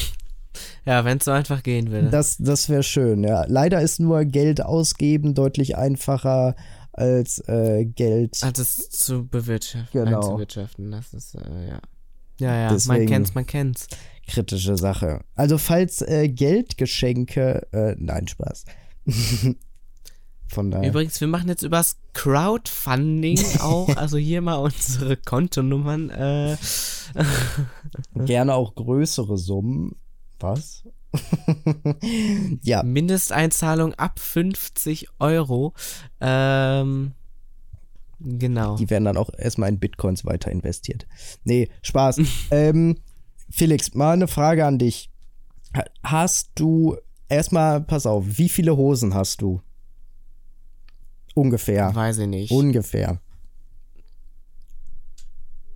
Ja, 0.85 1.03
wenn 1.03 1.17
es 1.17 1.25
so 1.25 1.31
einfach 1.31 1.63
gehen 1.63 1.89
würde. 1.89 2.09
Das, 2.11 2.37
das 2.37 2.69
wäre 2.69 2.83
schön, 2.83 3.23
ja. 3.23 3.43
Leider 3.47 3.81
ist 3.81 3.99
nur 3.99 4.23
Geld 4.25 4.61
ausgeben 4.63 5.33
deutlich 5.33 5.77
einfacher 5.77 6.55
als 6.91 7.39
äh, 7.47 7.85
Geld. 7.85 8.37
also 8.43 8.61
es 8.61 8.89
zu 8.91 9.25
bewirtschaften, 9.27 10.03
Genau. 10.05 10.17
einzuwirtschaften, 10.19 10.91
das 10.91 11.11
ist, 11.15 11.33
äh, 11.35 11.69
ja. 11.69 11.79
Ja, 12.39 12.55
ja, 12.55 12.69
Deswegen- 12.69 12.99
man 12.99 13.07
kennt's, 13.07 13.33
man 13.33 13.47
kennt's. 13.47 13.87
kritische 14.27 14.77
Sache. 14.77 15.21
Also 15.33 15.57
falls 15.57 16.03
äh, 16.03 16.29
Geldgeschenke, 16.29 17.67
äh, 17.71 17.95
nein, 17.97 18.27
Spaß. 18.27 18.65
Von 20.49 20.69
daher. 20.71 20.87
Übrigens, 20.89 21.19
wir 21.19 21.27
machen 21.27 21.49
jetzt 21.49 21.63
übers 21.63 21.97
Crowdfunding 22.13 23.39
auch, 23.59 23.95
also 23.95 24.17
hier 24.17 24.41
mal 24.41 24.55
unsere 24.55 25.17
Kontonummern. 25.17 26.09
Äh, 26.11 26.57
Gerne 28.25 28.53
auch 28.53 28.75
größere 28.75 29.37
Summen. 29.37 29.95
Was? 30.39 30.83
ja, 32.63 32.83
Mindesteinzahlung 32.83 33.93
ab 33.95 34.19
50 34.19 35.07
Euro. 35.19 35.73
Ähm, 36.19 37.13
genau. 38.19 38.75
die 38.75 38.89
werden 38.89 39.05
dann 39.05 39.17
auch 39.17 39.29
erstmal 39.37 39.69
in 39.69 39.79
Bitcoins 39.79 40.25
weiter 40.25 40.51
investiert. 40.51 41.07
Nee, 41.43 41.69
Spaß. 41.81 42.19
ähm, 42.51 42.97
Felix, 43.49 43.93
mal 43.93 44.13
eine 44.13 44.27
Frage 44.27 44.65
an 44.65 44.79
dich. 44.79 45.09
Ha- 45.75 45.85
Hast 46.03 46.51
du, 46.55 46.97
erstmal, 47.29 47.81
pass 47.81 48.05
auf, 48.05 48.25
wie 48.37 48.49
viele 48.49 48.75
Hosen 48.75 49.13
hast 49.13 49.41
du? 49.41 49.61
Ungefähr. 51.33 51.93
Weiß 51.93 52.19
ich 52.19 52.27
nicht. 52.27 52.51
Ungefähr. 52.51 53.19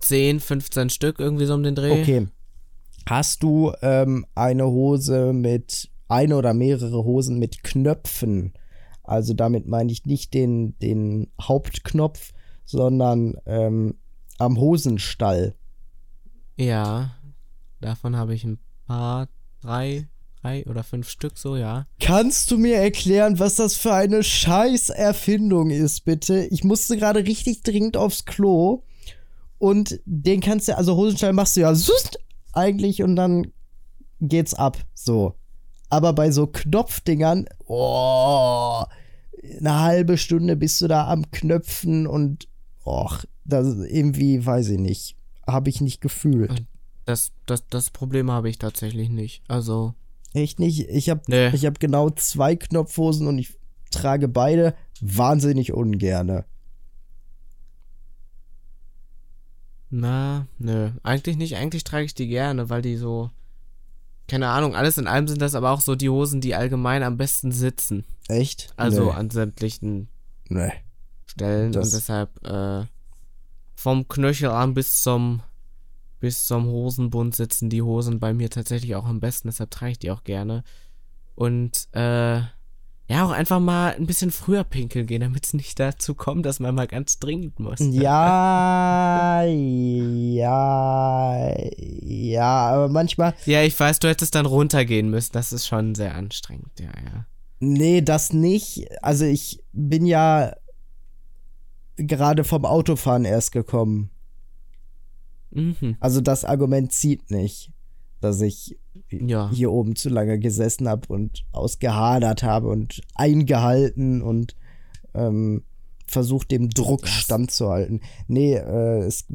10, 0.00 0.40
15 0.40 0.90
Stück 0.90 1.18
irgendwie 1.18 1.46
so 1.46 1.54
um 1.54 1.62
den 1.62 1.74
Dreh. 1.74 2.00
Okay. 2.00 2.28
Hast 3.06 3.42
du 3.42 3.72
ähm, 3.82 4.26
eine 4.34 4.66
Hose 4.66 5.32
mit, 5.32 5.90
eine 6.08 6.36
oder 6.36 6.54
mehrere 6.54 7.04
Hosen 7.04 7.38
mit 7.38 7.62
Knöpfen? 7.62 8.52
Also 9.02 9.32
damit 9.32 9.66
meine 9.66 9.90
ich 9.90 10.04
nicht 10.04 10.34
den, 10.34 10.78
den 10.78 11.30
Hauptknopf, 11.40 12.32
sondern 12.64 13.36
ähm, 13.46 13.94
am 14.38 14.58
Hosenstall. 14.58 15.54
Ja. 16.56 17.12
Davon 17.80 18.16
habe 18.16 18.34
ich 18.34 18.44
ein 18.44 18.58
paar, 18.86 19.28
drei, 19.62 20.08
drei 20.40 20.64
oder 20.66 20.82
fünf 20.82 21.08
Stück 21.08 21.38
so, 21.38 21.56
ja. 21.56 21.86
Kannst 22.00 22.50
du 22.50 22.58
mir 22.58 22.76
erklären, 22.76 23.38
was 23.38 23.56
das 23.56 23.74
für 23.74 23.92
eine 23.92 24.22
scheiß 24.22 24.90
Erfindung 24.90 25.70
ist, 25.70 26.04
bitte? 26.04 26.46
Ich 26.46 26.64
musste 26.64 26.96
gerade 26.96 27.24
richtig 27.24 27.62
dringend 27.62 27.96
aufs 27.96 28.24
Klo 28.24 28.82
und 29.58 30.00
den 30.04 30.40
kannst 30.40 30.68
du, 30.68 30.76
also 30.76 30.96
Hosenstall 30.96 31.32
machst 31.32 31.56
du 31.56 31.60
ja 31.60 31.74
sust 31.74 32.18
eigentlich 32.52 33.02
und 33.02 33.16
dann 33.16 33.52
geht's 34.20 34.54
ab, 34.54 34.78
so. 34.94 35.34
Aber 35.90 36.12
bei 36.12 36.30
so 36.30 36.46
Knopfdingern, 36.46 37.46
oh, 37.66 38.82
eine 39.58 39.80
halbe 39.80 40.18
Stunde 40.18 40.56
bist 40.56 40.80
du 40.80 40.88
da 40.88 41.08
am 41.08 41.30
Knöpfen 41.30 42.06
und, 42.06 42.48
och, 42.84 43.24
das 43.44 43.76
irgendwie, 43.76 44.44
weiß 44.44 44.70
ich 44.70 44.78
nicht, 44.78 45.16
habe 45.46 45.70
ich 45.70 45.80
nicht 45.80 46.00
gefühlt. 46.00 46.64
Das, 47.06 47.32
das, 47.46 47.66
das 47.68 47.90
Problem 47.90 48.30
habe 48.30 48.50
ich 48.50 48.58
tatsächlich 48.58 49.08
nicht. 49.08 49.42
Also, 49.48 49.94
Echt 50.34 50.58
nicht? 50.58 50.88
Ich 50.88 51.08
habe 51.08 51.22
nee. 51.26 51.48
Ich 51.54 51.64
habe 51.64 51.78
genau 51.78 52.10
zwei 52.10 52.56
Knopfhosen 52.56 53.26
und 53.26 53.38
ich 53.38 53.56
trage 53.90 54.28
beide 54.28 54.74
wahnsinnig 55.00 55.72
ungerne. 55.72 56.44
Na, 59.90 60.46
nö. 60.58 60.90
Eigentlich 61.02 61.36
nicht. 61.36 61.56
Eigentlich 61.56 61.84
trage 61.84 62.04
ich 62.04 62.14
die 62.14 62.28
gerne, 62.28 62.68
weil 62.68 62.82
die 62.82 62.96
so. 62.96 63.30
Keine 64.26 64.48
Ahnung, 64.48 64.76
alles 64.76 64.98
in 64.98 65.06
allem 65.06 65.26
sind 65.26 65.40
das 65.40 65.54
aber 65.54 65.70
auch 65.70 65.80
so 65.80 65.94
die 65.94 66.10
Hosen, 66.10 66.42
die 66.42 66.54
allgemein 66.54 67.02
am 67.02 67.16
besten 67.16 67.50
sitzen. 67.50 68.04
Echt? 68.28 68.74
Also 68.76 69.06
nee. 69.06 69.10
an 69.12 69.30
sämtlichen 69.30 70.08
nee. 70.50 70.70
Stellen 71.24 71.72
Das- 71.72 71.86
und 71.86 71.94
deshalb 71.94 72.46
äh, 72.46 72.84
vom 73.74 74.06
Knöchelarm 74.06 74.74
bis 74.74 75.02
zum 75.02 75.40
bis 76.20 76.46
zum 76.46 76.66
Hosenbund 76.66 77.34
sitzen 77.34 77.70
die 77.70 77.82
Hosen 77.82 78.20
bei 78.20 78.34
mir 78.34 78.50
tatsächlich 78.50 78.94
auch 78.96 79.06
am 79.06 79.20
besten, 79.20 79.48
deshalb 79.48 79.70
trage 79.70 79.92
ich 79.92 79.98
die 79.98 80.10
auch 80.10 80.24
gerne. 80.24 80.64
Und 81.34 81.88
äh, 81.92 82.40
ja, 83.10 83.24
auch 83.24 83.30
einfach 83.30 83.58
mal 83.58 83.94
ein 83.94 84.06
bisschen 84.06 84.30
früher 84.30 84.64
pinkeln 84.64 85.06
gehen, 85.06 85.22
damit 85.22 85.46
es 85.46 85.54
nicht 85.54 85.80
dazu 85.80 86.14
kommt, 86.14 86.44
dass 86.44 86.60
man 86.60 86.74
mal 86.74 86.86
ganz 86.86 87.18
dringend 87.18 87.58
muss. 87.58 87.80
Ja, 87.92 89.42
ja, 89.44 91.56
ja, 91.56 92.68
aber 92.68 92.88
manchmal. 92.88 93.34
Ja, 93.46 93.62
ich 93.62 93.78
weiß, 93.78 94.00
du 94.00 94.08
hättest 94.08 94.34
dann 94.34 94.44
runtergehen 94.44 95.08
müssen. 95.08 95.32
Das 95.32 95.54
ist 95.54 95.66
schon 95.66 95.94
sehr 95.94 96.14
anstrengend, 96.14 96.78
ja, 96.78 96.86
ja. 96.86 97.24
Nee, 97.60 98.02
das 98.02 98.32
nicht. 98.32 98.86
Also 99.02 99.24
ich 99.24 99.62
bin 99.72 100.04
ja 100.04 100.54
gerade 101.96 102.44
vom 102.44 102.64
Autofahren 102.64 103.24
erst 103.24 103.52
gekommen. 103.52 104.10
Mhm. 105.58 105.96
Also 106.00 106.20
das 106.20 106.44
Argument 106.44 106.92
zieht 106.92 107.30
nicht, 107.30 107.70
dass 108.20 108.40
ich 108.40 108.76
Ja. 109.10 109.50
hier 109.52 109.70
oben 109.72 109.96
zu 109.96 110.08
lange 110.08 110.38
gesessen 110.38 110.88
habe 110.88 111.12
und 111.12 111.44
ausgehadert 111.52 112.42
habe 112.42 112.68
und 112.68 113.00
eingehalten 113.14 114.22
und 114.22 114.54
ähm, 115.14 115.62
versucht, 116.06 116.50
dem 116.50 116.70
Druck 116.70 117.02
Das- 117.02 117.10
standzuhalten. 117.10 118.00
Nee, 118.28 118.54
äh, 118.54 119.00
es, 119.02 119.26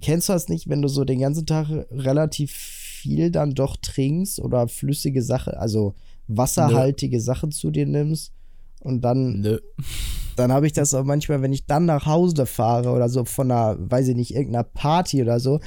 kennst 0.00 0.28
du 0.28 0.32
das 0.32 0.48
nicht, 0.48 0.68
wenn 0.68 0.82
du 0.82 0.88
so 0.88 1.04
den 1.04 1.20
ganzen 1.20 1.46
Tag 1.46 1.68
relativ 1.90 2.52
viel 2.52 3.30
dann 3.30 3.54
doch 3.54 3.76
trinkst 3.76 4.38
oder 4.40 4.68
flüssige 4.68 5.22
Sachen, 5.22 5.54
also 5.54 5.94
wasserhaltige 6.28 7.20
Sachen 7.20 7.50
zu 7.52 7.70
dir 7.70 7.86
nimmst 7.86 8.32
und 8.82 9.00
dann 9.02 9.40
Nö. 9.40 9.58
dann 10.36 10.52
habe 10.52 10.66
ich 10.66 10.72
das 10.72 10.94
auch 10.94 11.04
manchmal, 11.04 11.42
wenn 11.42 11.52
ich 11.52 11.66
dann 11.66 11.84
nach 11.86 12.06
Hause 12.06 12.46
fahre 12.46 12.90
oder 12.90 13.08
so 13.08 13.24
von 13.24 13.50
einer, 13.50 13.76
weiß 13.78 14.08
ich 14.08 14.16
nicht, 14.16 14.34
irgendeiner 14.34 14.64
Party 14.64 15.22
oder 15.22 15.40
so 15.40 15.60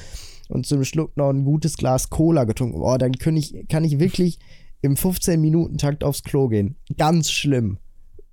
und 0.49 0.65
zum 0.65 0.83
Schluck 0.83 1.15
noch 1.17 1.29
ein 1.29 1.43
gutes 1.45 1.77
Glas 1.77 2.09
Cola 2.09 2.43
getrunken, 2.43 2.81
oh, 2.81 2.97
dann 2.97 3.13
kann 3.13 3.35
ich, 3.35 3.67
kann 3.69 3.83
ich 3.83 3.99
wirklich 3.99 4.39
im 4.81 4.95
15-Minuten-Takt 4.95 6.03
aufs 6.03 6.21
Klo 6.23 6.47
gehen. 6.47 6.77
Ganz 6.97 7.31
schlimm. 7.31 7.79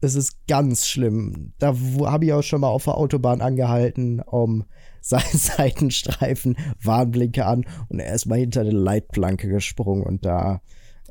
Es 0.03 0.15
ist 0.17 0.47
ganz 0.49 0.87
schlimm. 0.87 1.53
Da 1.59 1.75
habe 2.05 2.25
ich 2.27 2.33
auch 2.33 2.43
schon 2.43 2.61
mal 2.61 2.69
auf 2.69 2.85
der 2.85 2.97
Autobahn 2.99 3.41
angehalten, 3.41 4.21
um 4.21 4.65
Se- 5.01 5.19
Seitenstreifen, 5.33 6.57
Warnblinke 6.83 7.47
an 7.47 7.65
und 7.89 8.01
erstmal 8.01 8.39
hinter 8.39 8.61
eine 8.63 8.71
Leitplanke 8.73 9.49
gesprungen 9.49 10.03
und 10.03 10.25
da, 10.27 10.61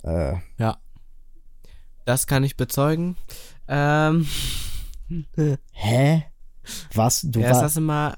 äh, 0.04 0.34
Ja. 0.58 0.78
Das 2.06 2.28
kann 2.28 2.44
ich 2.44 2.58
bezeugen. 2.58 3.16
Ähm, 3.74 4.28
hä? 5.72 6.26
Was? 6.94 7.22
Du 7.22 7.40
ja, 7.40 7.50
das 7.50 7.62
hast 7.62 7.78
du 7.78 7.82
mal. 7.82 8.18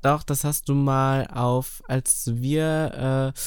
Doch, 0.00 0.22
das 0.22 0.44
hast 0.44 0.68
du 0.68 0.74
mal 0.74 1.26
auf, 1.26 1.82
als 1.88 2.30
wir 2.34 3.32
äh, 3.34 3.40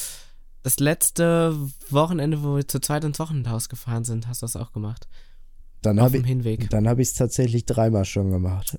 das 0.62 0.80
letzte 0.80 1.58
Wochenende, 1.90 2.44
wo 2.44 2.58
wir 2.58 2.68
zu 2.68 2.80
zweit 2.80 3.06
ins 3.06 3.20
Wochenendhaus 3.20 3.70
gefahren 3.70 4.04
sind, 4.04 4.28
hast 4.28 4.42
du 4.42 4.46
das 4.46 4.56
auch 4.56 4.72
gemacht. 4.74 5.08
Dann 5.82 5.98
Auf 5.98 6.06
habe 6.06 6.18
dem 6.18 6.24
ich, 6.24 6.28
Hinweg. 6.28 6.70
dann 6.70 6.88
hab 6.88 7.00
ich 7.00 7.10
es 7.10 7.14
tatsächlich 7.14 7.66
dreimal 7.66 8.06
schon 8.06 8.30
gemacht. 8.30 8.78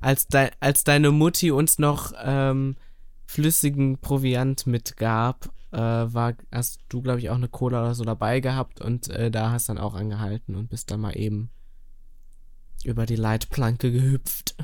Als, 0.00 0.26
dei 0.26 0.50
als 0.60 0.84
deine 0.84 1.10
Mutti 1.10 1.50
uns 1.50 1.78
noch 1.78 2.12
ähm, 2.22 2.76
flüssigen 3.34 3.98
Proviant 3.98 4.66
mitgab, 4.68 5.50
äh, 5.72 5.78
war, 5.78 6.34
hast 6.52 6.78
du, 6.88 7.02
glaube 7.02 7.18
ich, 7.18 7.30
auch 7.30 7.34
eine 7.34 7.48
Cola 7.48 7.82
oder 7.82 7.94
so 7.94 8.04
dabei 8.04 8.38
gehabt 8.38 8.80
und 8.80 9.08
äh, 9.10 9.28
da 9.30 9.50
hast 9.50 9.68
dann 9.68 9.78
auch 9.78 9.94
angehalten 9.94 10.54
und 10.54 10.70
bist 10.70 10.92
dann 10.92 11.00
mal 11.00 11.18
eben 11.18 11.50
über 12.84 13.06
die 13.06 13.16
Leitplanke 13.16 13.90
gehüpft. 13.90 14.54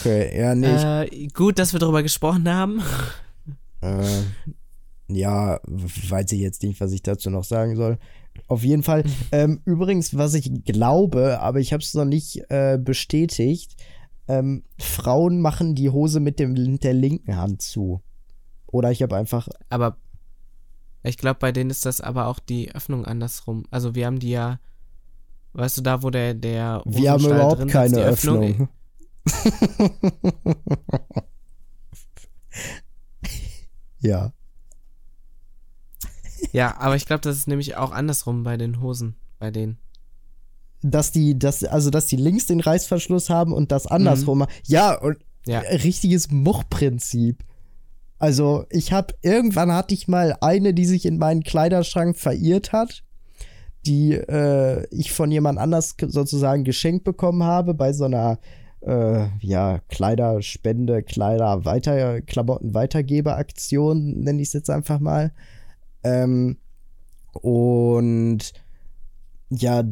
Okay, 0.00 0.38
ja, 0.38 0.54
nee, 0.54 0.76
ich, 0.76 0.84
Äh, 1.14 1.26
gut, 1.28 1.58
dass 1.58 1.72
wir 1.72 1.80
darüber 1.80 2.02
gesprochen 2.02 2.46
haben. 2.50 2.82
äh, 3.80 4.22
ja, 5.10 5.58
weiß 5.64 6.30
ich 6.32 6.40
jetzt 6.40 6.62
nicht, 6.62 6.80
was 6.82 6.92
ich 6.92 7.02
dazu 7.02 7.30
noch 7.30 7.44
sagen 7.44 7.76
soll. 7.76 7.98
Auf 8.46 8.62
jeden 8.62 8.82
Fall. 8.82 9.04
Ähm, 9.32 9.62
übrigens, 9.64 10.16
was 10.18 10.34
ich 10.34 10.64
glaube, 10.66 11.40
aber 11.40 11.60
ich 11.60 11.72
habe 11.72 11.82
es 11.82 11.94
noch 11.94 12.04
nicht 12.04 12.42
äh, 12.50 12.78
bestätigt, 12.78 13.74
ähm, 14.26 14.64
Frauen 14.78 15.40
machen 15.40 15.74
die 15.74 15.88
Hose 15.88 16.20
mit 16.20 16.38
dem 16.38 16.52
mit 16.52 16.84
der 16.84 16.92
linken 16.92 17.36
Hand 17.36 17.62
zu. 17.62 18.02
Oder 18.70 18.90
ich 18.90 19.02
habe 19.02 19.16
einfach, 19.16 19.48
Aber 19.68 19.96
ich 21.02 21.16
glaube, 21.16 21.38
bei 21.40 21.52
denen 21.52 21.70
ist 21.70 21.86
das 21.86 22.00
aber 22.00 22.26
auch 22.26 22.38
die 22.38 22.74
Öffnung 22.74 23.04
andersrum. 23.04 23.64
Also 23.70 23.94
wir 23.94 24.06
haben 24.06 24.18
die 24.18 24.30
ja, 24.30 24.58
weißt 25.52 25.78
du, 25.78 25.82
da 25.82 26.02
wo 26.02 26.10
der 26.10 26.34
der 26.34 26.82
wir 26.84 27.10
haben 27.10 27.24
überhaupt 27.24 27.60
drin 27.60 27.68
keine 27.68 28.04
Öffnung. 28.04 28.68
ja. 34.00 34.32
Ja, 36.52 36.76
aber 36.78 36.96
ich 36.96 37.06
glaube, 37.06 37.20
das 37.20 37.36
ist 37.36 37.48
nämlich 37.48 37.76
auch 37.76 37.90
andersrum 37.92 38.42
bei 38.42 38.56
den 38.56 38.80
Hosen, 38.80 39.16
bei 39.38 39.50
denen. 39.50 39.78
Dass 40.82 41.10
die, 41.10 41.36
dass, 41.38 41.64
also 41.64 41.90
dass 41.90 42.06
die 42.06 42.16
links 42.16 42.46
den 42.46 42.60
Reißverschluss 42.60 43.28
haben 43.30 43.52
und 43.52 43.72
das 43.72 43.86
andersrum. 43.86 44.46
Ja, 44.64 44.96
und 44.98 45.18
Ja. 45.46 45.60
richtiges 45.60 46.30
Muchprinzip. 46.30 47.42
Also, 48.18 48.64
ich 48.70 48.92
habe 48.92 49.14
irgendwann 49.22 49.72
hatte 49.72 49.94
ich 49.94 50.08
mal 50.08 50.36
eine, 50.40 50.74
die 50.74 50.86
sich 50.86 51.06
in 51.06 51.18
meinen 51.18 51.42
Kleiderschrank 51.44 52.16
verirrt 52.16 52.72
hat, 52.72 53.04
die 53.86 54.12
äh, 54.12 54.86
ich 54.90 55.12
von 55.12 55.30
jemand 55.30 55.58
anders 55.58 55.96
ge- 55.96 56.10
sozusagen 56.10 56.64
geschenkt 56.64 57.04
bekommen 57.04 57.44
habe 57.44 57.74
bei 57.74 57.92
so 57.92 58.04
einer 58.04 58.38
äh, 58.80 59.26
ja, 59.40 59.78
Kleiderspende, 59.88 61.02
Kleider 61.02 61.64
weiter, 61.64 62.20
Klamotten 62.22 62.74
Weitergeberaktion, 62.74 64.20
nenne 64.20 64.42
ich 64.42 64.48
es 64.48 64.52
jetzt 64.52 64.70
einfach 64.70 64.98
mal. 64.98 65.32
Ähm, 66.02 66.58
und 67.32 68.52
ja, 69.50 69.82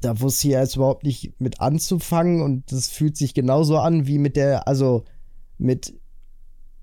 da 0.00 0.20
wusste 0.20 0.48
ich 0.48 0.54
jetzt 0.54 0.76
überhaupt 0.76 1.04
nicht 1.04 1.40
mit 1.40 1.60
anzufangen 1.60 2.42
und 2.42 2.70
das 2.72 2.88
fühlt 2.88 3.16
sich 3.16 3.34
genauso 3.34 3.78
an 3.78 4.06
wie 4.06 4.18
mit 4.18 4.36
der, 4.36 4.68
also 4.68 5.04
mit, 5.58 5.94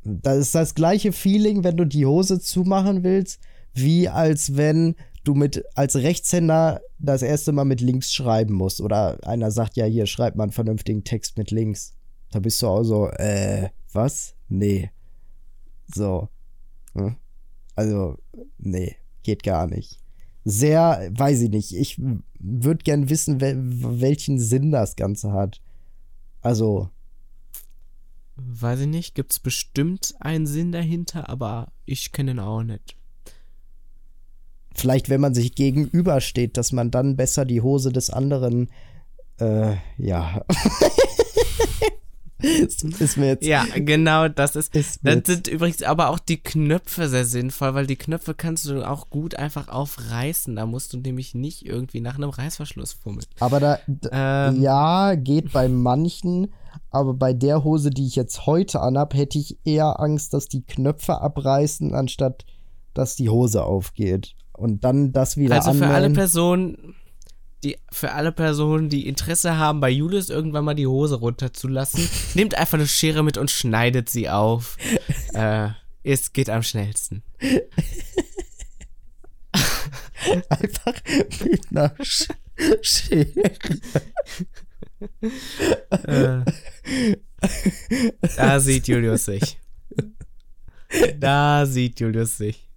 das 0.06 0.38
ist 0.38 0.56
das 0.56 0.76
gleiche 0.76 1.12
Feeling, 1.12 1.64
wenn 1.64 1.78
du 1.78 1.86
die 1.86 2.06
Hose 2.06 2.40
zumachen 2.40 3.04
willst, 3.04 3.40
wie 3.74 4.08
als 4.08 4.56
wenn 4.56 4.96
du 5.24 5.34
mit 5.34 5.64
als 5.74 5.96
Rechtshänder 5.96 6.82
das 7.00 7.24
erste 7.24 7.52
Mal 7.52 7.66
mit 7.66 7.82
links 7.82 8.14
schreiben 8.14 8.54
musst 8.54 8.80
oder 8.80 9.18
einer 9.28 9.52
sagt, 9.52 9.76
ja, 9.76 9.86
hier 9.86 10.06
schreib 10.06 10.36
mal 10.36 10.44
einen 10.44 10.52
vernünftigen 10.52 11.04
Text 11.04 11.38
mit 11.38 11.52
links. 11.52 11.94
Da 12.32 12.40
bist 12.40 12.62
du 12.62 12.68
auch 12.68 12.84
so, 12.84 13.10
äh, 13.10 13.70
was? 13.92 14.36
Nee. 14.48 14.92
So. 15.94 16.30
Hm? 16.94 17.16
Also, 17.76 18.18
nee, 18.58 18.96
geht 19.24 19.44
gar 19.44 19.68
nicht. 19.68 20.00
Sehr, 20.44 21.10
weiß 21.12 21.42
ich 21.42 21.50
nicht. 21.50 21.76
Ich 21.76 22.00
würde 22.40 22.84
gern 22.84 23.10
wissen, 23.10 23.42
wel 23.42 23.58
welchen 23.58 24.38
Sinn 24.38 24.72
das 24.72 24.96
Ganze 24.96 25.34
hat. 25.34 25.62
Also, 26.42 26.90
Weiß 28.38 28.82
ich 28.82 28.88
nicht, 28.88 29.16
gibt's 29.16 29.40
bestimmt 29.40 30.14
einen 30.20 30.46
Sinn 30.46 30.72
dahinter, 30.72 31.30
aber 31.30 31.72
ich 31.86 32.12
kenne 32.12 32.32
ihn 32.32 32.40
auch 32.40 32.64
nicht. 32.64 32.96
vielleicht, 34.76 35.10
wenn 35.10 35.22
man 35.22 35.34
sich 35.34 35.56
gegenübersteht, 35.56 36.58
dass 36.58 36.72
man 36.72 36.92
dann 36.92 37.16
besser 37.16 37.46
die 37.46 37.62
Hose 37.62 37.92
des 37.92 38.10
anderen, 38.10 38.70
äh, 39.40 39.76
ja. 39.98 40.42
ist, 42.40 42.84
ist 42.84 43.18
mir 43.18 43.28
jetzt. 43.28 43.46
Ja, 43.46 43.66
genau, 43.76 44.28
das 44.28 44.56
ist. 44.56 44.76
Ist 44.76 45.00
jetzt 45.04 45.28
sind 45.28 45.48
übrigens 45.48 45.82
aber 45.82 46.10
auch 46.10 46.20
die 46.20 46.38
Knöpfe 46.38 47.08
sehr 47.10 47.26
sinnvoll, 47.26 47.74
weil 47.74 47.88
die 47.88 47.96
Knöpfe 47.96 48.34
kannst 48.34 48.66
du 48.66 48.88
auch 48.88 49.10
gut 49.10 49.36
einfach 49.36 49.70
aufreißen. 49.70 50.56
Da 50.56 50.66
musst 50.66 50.94
du 50.94 50.98
nämlich 50.98 51.34
nicht 51.34 51.66
irgendwie 51.66 52.02
nach 52.02 52.16
einem 52.16 52.30
Reißverschluss 52.30 52.94
fummeln. 52.94 53.26
aber 53.40 53.60
da, 53.60 53.80
Ähm, 54.12 54.62
ja, 54.62 55.16
geht 55.16 55.54
bei 55.54 55.70
manchen, 55.70 56.54
aber 56.90 57.14
bei 57.14 57.34
der 57.34 57.64
Hose, 57.64 57.90
die 57.90 58.08
ich 58.08 58.16
jetzt 58.16 58.46
heute 58.46 58.82
anhab, 58.82 59.14
hätte 59.14 59.38
ich 59.38 59.58
eher 59.66 60.00
Angst, 60.00 60.34
dass 60.34 60.48
die 60.48 60.66
Knöpfe 60.66 61.22
abreißen, 61.22 61.94
anstatt 61.94 62.46
dass 62.94 63.16
die 63.16 63.30
Hose 63.30 63.64
aufgeht. 63.64 64.36
Und 64.54 64.84
dann 64.84 65.12
das 65.12 65.38
wieder 65.38 65.56
Also 65.56 65.74
für 65.74 65.88
alle. 65.88 66.10
Personen, 66.10 66.96
die 67.64 67.78
für 67.92 68.14
alle 68.14 68.32
Personen, 68.32 68.90
die 68.90 69.08
Interesse 69.08 69.58
haben, 69.58 69.82
bei 69.82 69.90
Julius 69.90 70.30
irgendwann 70.30 70.66
mal 70.66 70.76
die 70.76 70.88
Hose 70.88 71.16
runterzulassen, 71.16 72.08
nehmt 72.34 72.56
einfach 72.56 72.78
eine 72.78 72.88
Schere 72.88 73.24
mit 73.24 73.38
und 73.38 73.52
schneidet 73.52 74.10
sie 74.10 74.30
auf. 74.30 74.78
äh, 75.34 75.70
es 76.04 76.34
geht 76.34 76.50
am 76.50 76.64
schnellsten. 76.64 77.24
Einfach 80.50 80.94
mit 81.44 81.62
einer 81.72 81.96
Sch 82.02 82.28
Schere. 82.82 83.52
Äh, 86.08 86.44
da 88.38 88.60
sieht 88.60 88.88
Julius 88.88 89.26
sich. 89.26 89.60
Da 91.20 91.66
sieht 91.66 92.00
Julius 92.00 92.38
sich. 92.38 92.70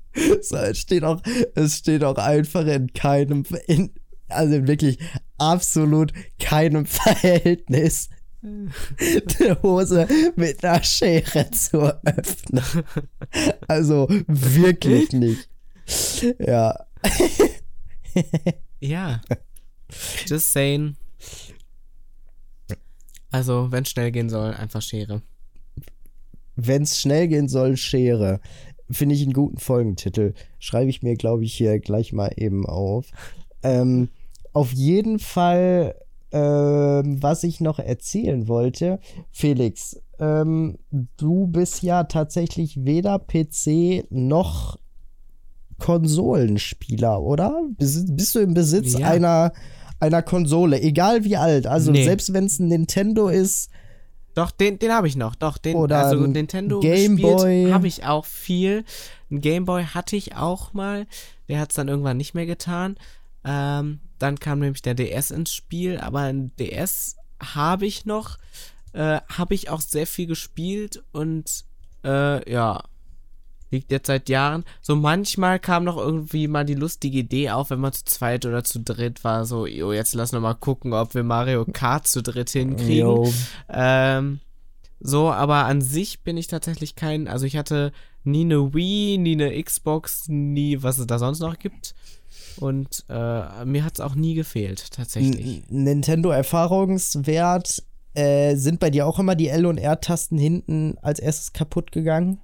So, 0.42 0.56
es 0.56 0.78
steht 0.78 1.04
auch, 1.04 1.22
es 1.54 1.78
steht 1.78 2.04
auch 2.04 2.16
einfach 2.16 2.66
in 2.66 2.92
keinem, 2.92 3.44
in, 3.66 3.92
also 4.28 4.54
in 4.54 4.66
wirklich 4.66 4.98
absolut 5.38 6.12
keinem 6.38 6.86
Verhältnis 6.86 8.08
eine 8.42 9.62
Hose 9.62 10.06
mit 10.36 10.64
einer 10.64 10.82
Schere 10.82 11.50
zu 11.50 11.80
öffnen. 12.04 12.64
Also 13.66 14.08
wirklich 14.26 15.12
nicht. 15.12 15.48
Ja. 16.38 16.86
Ja. 18.80 19.20
Just 20.26 20.52
saying. 20.52 20.96
Also, 23.30 23.70
wenn 23.70 23.84
schnell 23.84 24.10
gehen 24.10 24.30
soll, 24.30 24.54
einfach 24.54 24.82
Schere. 24.82 25.22
Wenn 26.56 26.82
es 26.82 27.00
schnell 27.00 27.28
gehen 27.28 27.48
soll, 27.48 27.76
Schere. 27.76 28.40
Finde 28.90 29.14
ich 29.14 29.22
einen 29.22 29.34
guten 29.34 29.58
Folgentitel. 29.58 30.32
Schreibe 30.58 30.90
ich 30.90 31.02
mir, 31.02 31.14
glaube 31.16 31.44
ich, 31.44 31.54
hier 31.54 31.78
gleich 31.78 32.12
mal 32.12 32.32
eben 32.36 32.66
auf. 32.66 33.06
Ähm, 33.62 34.08
auf 34.54 34.72
jeden 34.72 35.18
Fall, 35.18 35.94
ähm, 36.32 37.22
was 37.22 37.44
ich 37.44 37.60
noch 37.60 37.78
erzählen 37.78 38.48
wollte, 38.48 38.98
Felix, 39.30 40.00
ähm, 40.18 40.78
du 41.16 41.46
bist 41.46 41.82
ja 41.82 42.04
tatsächlich 42.04 42.84
weder 42.84 43.18
PC 43.18 44.06
noch 44.10 44.78
Konsolenspieler, 45.78 47.20
oder? 47.22 47.62
Bist, 47.76 48.16
bist 48.16 48.34
du 48.34 48.40
im 48.40 48.54
Besitz 48.54 48.98
Ja. 48.98 49.06
einer, 49.08 49.52
einer 50.00 50.22
Konsole, 50.22 50.80
egal 50.80 51.24
wie 51.24 51.36
alt? 51.36 51.66
Also 51.66 51.90
Nee. 51.92 52.04
selbst 52.04 52.32
wenn 52.32 52.44
es 52.46 52.58
ein 52.58 52.68
Nintendo 52.68 53.28
ist, 53.28 53.70
Doch, 54.34 54.50
den, 54.52 54.78
den 54.78 54.92
habe 54.92 55.08
ich 55.08 55.16
noch. 55.16 55.34
Doch, 55.34 55.58
den, 55.58 55.74
Oder 55.74 56.04
also 56.06 56.24
Nintendo 56.26 56.78
Game 56.78 57.16
Boy. 57.16 57.32
gespielt 57.34 57.74
habe 57.74 57.86
ich 57.88 58.04
auch 58.04 58.24
viel. 58.24 58.84
Ein 59.32 59.40
Game 59.40 59.64
Boy 59.64 59.82
hatte 59.84 60.14
ich 60.14 60.36
auch 60.36 60.72
mal. 60.72 61.06
Der 61.48 61.58
hat 61.58 61.70
es 61.70 61.74
dann 61.76 61.88
irgendwann 61.88 62.18
nicht 62.18 62.34
mehr 62.34 62.46
getan. 62.46 62.96
Ähm, 63.44 63.98
dann 64.20 64.38
kam 64.38 64.60
nämlich 64.60 64.82
der 64.82 64.94
DS 64.94 65.32
ins 65.32 65.52
Spiel, 65.52 65.98
aber 65.98 66.20
ein 66.20 66.52
DS 66.56 67.16
habe 67.42 67.86
ich 67.86 68.04
noch. 68.06 68.38
Äh, 68.92 69.20
habe 69.28 69.54
ich 69.54 69.70
auch 69.70 69.80
sehr 69.80 70.06
viel 70.06 70.26
gespielt 70.26 71.02
und 71.12 71.64
äh, 72.04 72.48
ja, 72.50 72.84
liegt 73.70 73.90
jetzt 73.90 74.06
seit 74.06 74.28
Jahren. 74.28 74.64
So 74.80 74.96
manchmal 74.96 75.58
kam 75.58 75.84
noch 75.84 75.96
irgendwie 75.96 76.48
mal 76.48 76.64
die 76.64 76.74
lustige 76.74 77.18
Idee 77.18 77.50
auf, 77.50 77.70
wenn 77.70 77.80
man 77.80 77.92
zu 77.92 78.04
zweit 78.04 78.46
oder 78.46 78.64
zu 78.64 78.80
dritt 78.80 79.24
war, 79.24 79.44
so, 79.44 79.66
jo, 79.66 79.92
jetzt 79.92 80.14
lass 80.14 80.32
noch 80.32 80.40
mal 80.40 80.54
gucken, 80.54 80.92
ob 80.92 81.14
wir 81.14 81.22
Mario 81.22 81.64
Kart 81.64 82.06
zu 82.06 82.22
dritt 82.22 82.50
hinkriegen. 82.50 82.96
yo, 82.96 83.32
Ähm, 83.68 84.40
so, 85.00 85.30
aber 85.30 85.66
an 85.66 85.80
sich 85.80 86.22
bin 86.22 86.36
ich 86.36 86.48
tatsächlich 86.48 86.96
kein, 86.96 87.28
also 87.28 87.46
ich 87.46 87.56
hatte 87.56 87.92
nie 88.24 88.42
eine 88.42 88.74
Wii, 88.74 89.18
nie 89.18 89.32
eine 89.32 89.62
Xbox, 89.62 90.28
nie, 90.28 90.82
was 90.82 90.98
es 90.98 91.06
da 91.06 91.18
sonst 91.18 91.40
noch 91.40 91.58
gibt. 91.58 91.94
Und 92.58 93.04
äh, 93.08 93.64
mir 93.64 93.84
hat 93.84 93.94
es 93.94 94.00
auch 94.00 94.16
nie 94.16 94.34
gefehlt, 94.34 94.90
tatsächlich. 94.90 95.62
Nintendo-Erfahrungswert, 95.68 97.84
äh, 98.14 98.56
sind 98.56 98.80
bei 98.80 98.90
dir 98.90 99.06
auch 99.06 99.20
immer 99.20 99.36
die 99.36 99.48
L- 99.48 99.66
und 99.66 99.78
R-Tasten 99.78 100.38
hinten 100.38 100.98
als 101.02 101.20
erstes 101.20 101.52
kaputt 101.52 101.92
gegangen? 101.92 102.40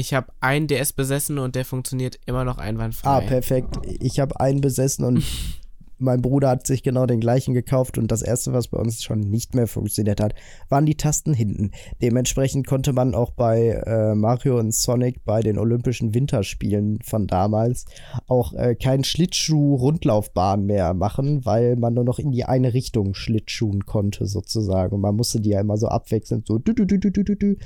Ich 0.00 0.14
habe 0.14 0.28
einen 0.40 0.66
DS 0.66 0.94
besessen 0.94 1.38
und 1.38 1.54
der 1.54 1.66
funktioniert 1.66 2.18
immer 2.24 2.44
noch 2.44 2.56
einwandfrei. 2.56 3.10
Ah, 3.10 3.20
perfekt. 3.20 3.76
Ich 4.00 4.18
habe 4.18 4.40
einen 4.40 4.62
besessen 4.62 5.04
und 5.04 5.22
mein 5.98 6.22
Bruder 6.22 6.48
hat 6.48 6.66
sich 6.66 6.82
genau 6.82 7.04
den 7.04 7.20
gleichen 7.20 7.52
gekauft 7.52 7.98
und 7.98 8.10
das 8.10 8.22
erste, 8.22 8.54
was 8.54 8.68
bei 8.68 8.78
uns 8.78 9.02
schon 9.02 9.20
nicht 9.20 9.54
mehr 9.54 9.66
funktioniert 9.66 10.18
hat, 10.22 10.34
waren 10.70 10.86
die 10.86 10.94
Tasten 10.94 11.34
hinten. 11.34 11.72
Dementsprechend 12.00 12.66
konnte 12.66 12.94
man 12.94 13.14
auch 13.14 13.32
bei 13.32 13.82
äh, 13.86 14.14
Mario 14.14 14.58
und 14.58 14.72
Sonic 14.74 15.22
bei 15.26 15.42
den 15.42 15.58
Olympischen 15.58 16.14
Winterspielen 16.14 17.00
von 17.02 17.26
damals 17.26 17.84
auch 18.26 18.54
äh, 18.54 18.76
keinen 18.76 19.04
Schlittschuh-Rundlaufbahn 19.04 20.64
mehr 20.64 20.94
machen, 20.94 21.44
weil 21.44 21.76
man 21.76 21.92
nur 21.92 22.04
noch 22.04 22.18
in 22.18 22.32
die 22.32 22.46
eine 22.46 22.72
Richtung 22.72 23.12
Schlittschuhen 23.12 23.84
konnte 23.84 24.24
sozusagen. 24.24 24.94
Und 24.94 25.02
man 25.02 25.16
musste 25.16 25.42
die 25.42 25.50
ja 25.50 25.60
immer 25.60 25.76
so 25.76 25.88
abwechselnd 25.88 26.46
so 26.46 26.56
dü, 26.56 26.72
dü, 26.72 26.86
dü. 26.86 27.56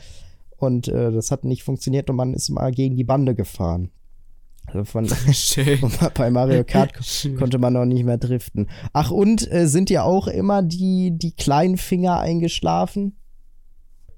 Und 0.56 0.88
äh, 0.88 1.12
das 1.12 1.30
hat 1.30 1.44
nicht 1.44 1.62
funktioniert 1.62 2.10
und 2.10 2.16
man 2.16 2.34
ist 2.34 2.48
mal 2.50 2.72
gegen 2.72 2.96
die 2.96 3.04
Bande 3.04 3.34
gefahren. 3.34 3.90
Also 4.66 4.84
von, 4.84 5.06
bei 6.14 6.30
Mario 6.30 6.64
Kart 6.64 6.92
konnte 7.38 7.58
man 7.58 7.74
noch 7.74 7.84
nicht 7.84 8.04
mehr 8.04 8.18
driften. 8.18 8.68
Ach, 8.92 9.10
und 9.10 9.50
äh, 9.52 9.66
sind 9.66 9.90
ja 9.90 10.02
auch 10.02 10.26
immer 10.26 10.62
die, 10.62 11.12
die 11.12 11.32
kleinen 11.32 11.76
Finger 11.76 12.20
eingeschlafen? 12.20 13.16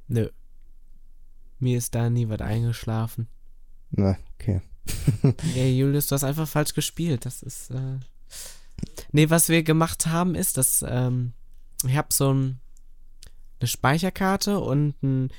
Nö. 0.09 0.29
Mir 1.59 1.79
ist 1.79 1.95
da 1.95 2.11
nie 2.11 2.29
was 2.29 2.41
eingeschlafen. 2.41 3.29
Na, 3.91 4.17
okay. 4.35 4.61
Ey, 5.57 5.77
Julius, 5.77 6.07
du 6.07 6.15
hast 6.15 6.25
einfach 6.25 6.47
falsch 6.47 6.75
gespielt. 6.75 7.27
Das 7.27 7.43
ist. 7.43 7.71
Äh 7.71 7.99
nee, 9.13 9.31
was 9.31 9.49
wir 9.49 9.63
gemacht 9.63 10.07
haben, 10.07 10.35
ist, 10.35 10.59
dass 10.59 10.85
ähm, 10.87 11.33
ich 11.85 11.97
habe 11.97 12.09
so 12.13 12.33
ein, 12.33 12.61
eine 13.61 13.69
Speicherkarte 13.69 14.61
und 14.61 15.03
ein, 15.03 15.31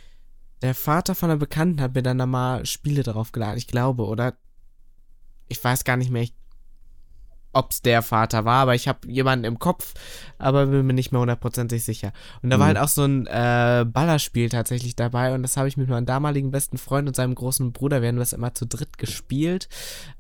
der 0.61 0.75
Vater 0.75 1.15
von 1.15 1.29
einer 1.29 1.39
Bekannten 1.39 1.81
hat 1.81 1.95
mir 1.95 2.03
dann 2.03 2.17
da 2.17 2.25
mal 2.25 2.65
Spiele 2.65 3.03
drauf 3.03 3.31
geladen. 3.31 3.57
Ich 3.57 3.67
glaube, 3.67 4.05
oder 4.05 4.33
ich 5.47 5.63
weiß 5.63 5.83
gar 5.83 5.97
nicht 5.97 6.11
mehr, 6.11 6.23
ich, 6.23 6.33
ob's 7.53 7.81
der 7.81 8.01
Vater 8.01 8.43
war, 8.45 8.61
aber 8.63 8.75
ich 8.75 8.87
habe 8.87 9.07
jemanden 9.07 9.45
im 9.45 9.57
Kopf, 9.57 9.93
aber 10.37 10.67
bin 10.67 10.85
mir 10.85 10.93
nicht 10.93 11.11
mehr 11.11 11.21
hundertprozentig 11.21 11.83
sicher. 11.83 12.11
Und 12.41 12.49
da 12.49 12.59
war 12.59 12.65
Mhm. 12.65 12.67
halt 12.67 12.77
auch 12.79 12.87
so 12.89 13.03
ein 13.05 13.25
äh, 13.27 13.85
Ballerspiel 13.87 14.49
tatsächlich 14.49 14.95
dabei 14.95 15.33
und 15.33 15.41
das 15.43 15.57
habe 15.57 15.67
ich 15.67 15.77
mit 15.77 15.87
meinem 15.89 16.05
damaligen 16.05 16.51
besten 16.51 16.77
Freund 16.77 17.07
und 17.07 17.15
seinem 17.15 17.33
großen 17.35 17.71
Bruder, 17.71 18.01
wir 18.01 18.09
haben 18.09 18.17
das 18.17 18.33
immer 18.33 18.53
zu 18.53 18.65
dritt 18.67 18.97
gespielt. 18.97 19.69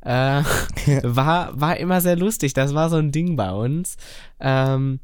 Äh, 0.01 0.41
war, 1.03 1.59
war 1.59 1.77
immer 1.77 2.01
sehr 2.01 2.15
lustig, 2.15 2.53
das 2.53 2.73
war 2.73 2.89
so 2.89 2.95
ein 2.95 3.11
Ding 3.11 3.35
bei 3.35 3.51
uns. 3.51 3.97
Ähm, 4.39 4.99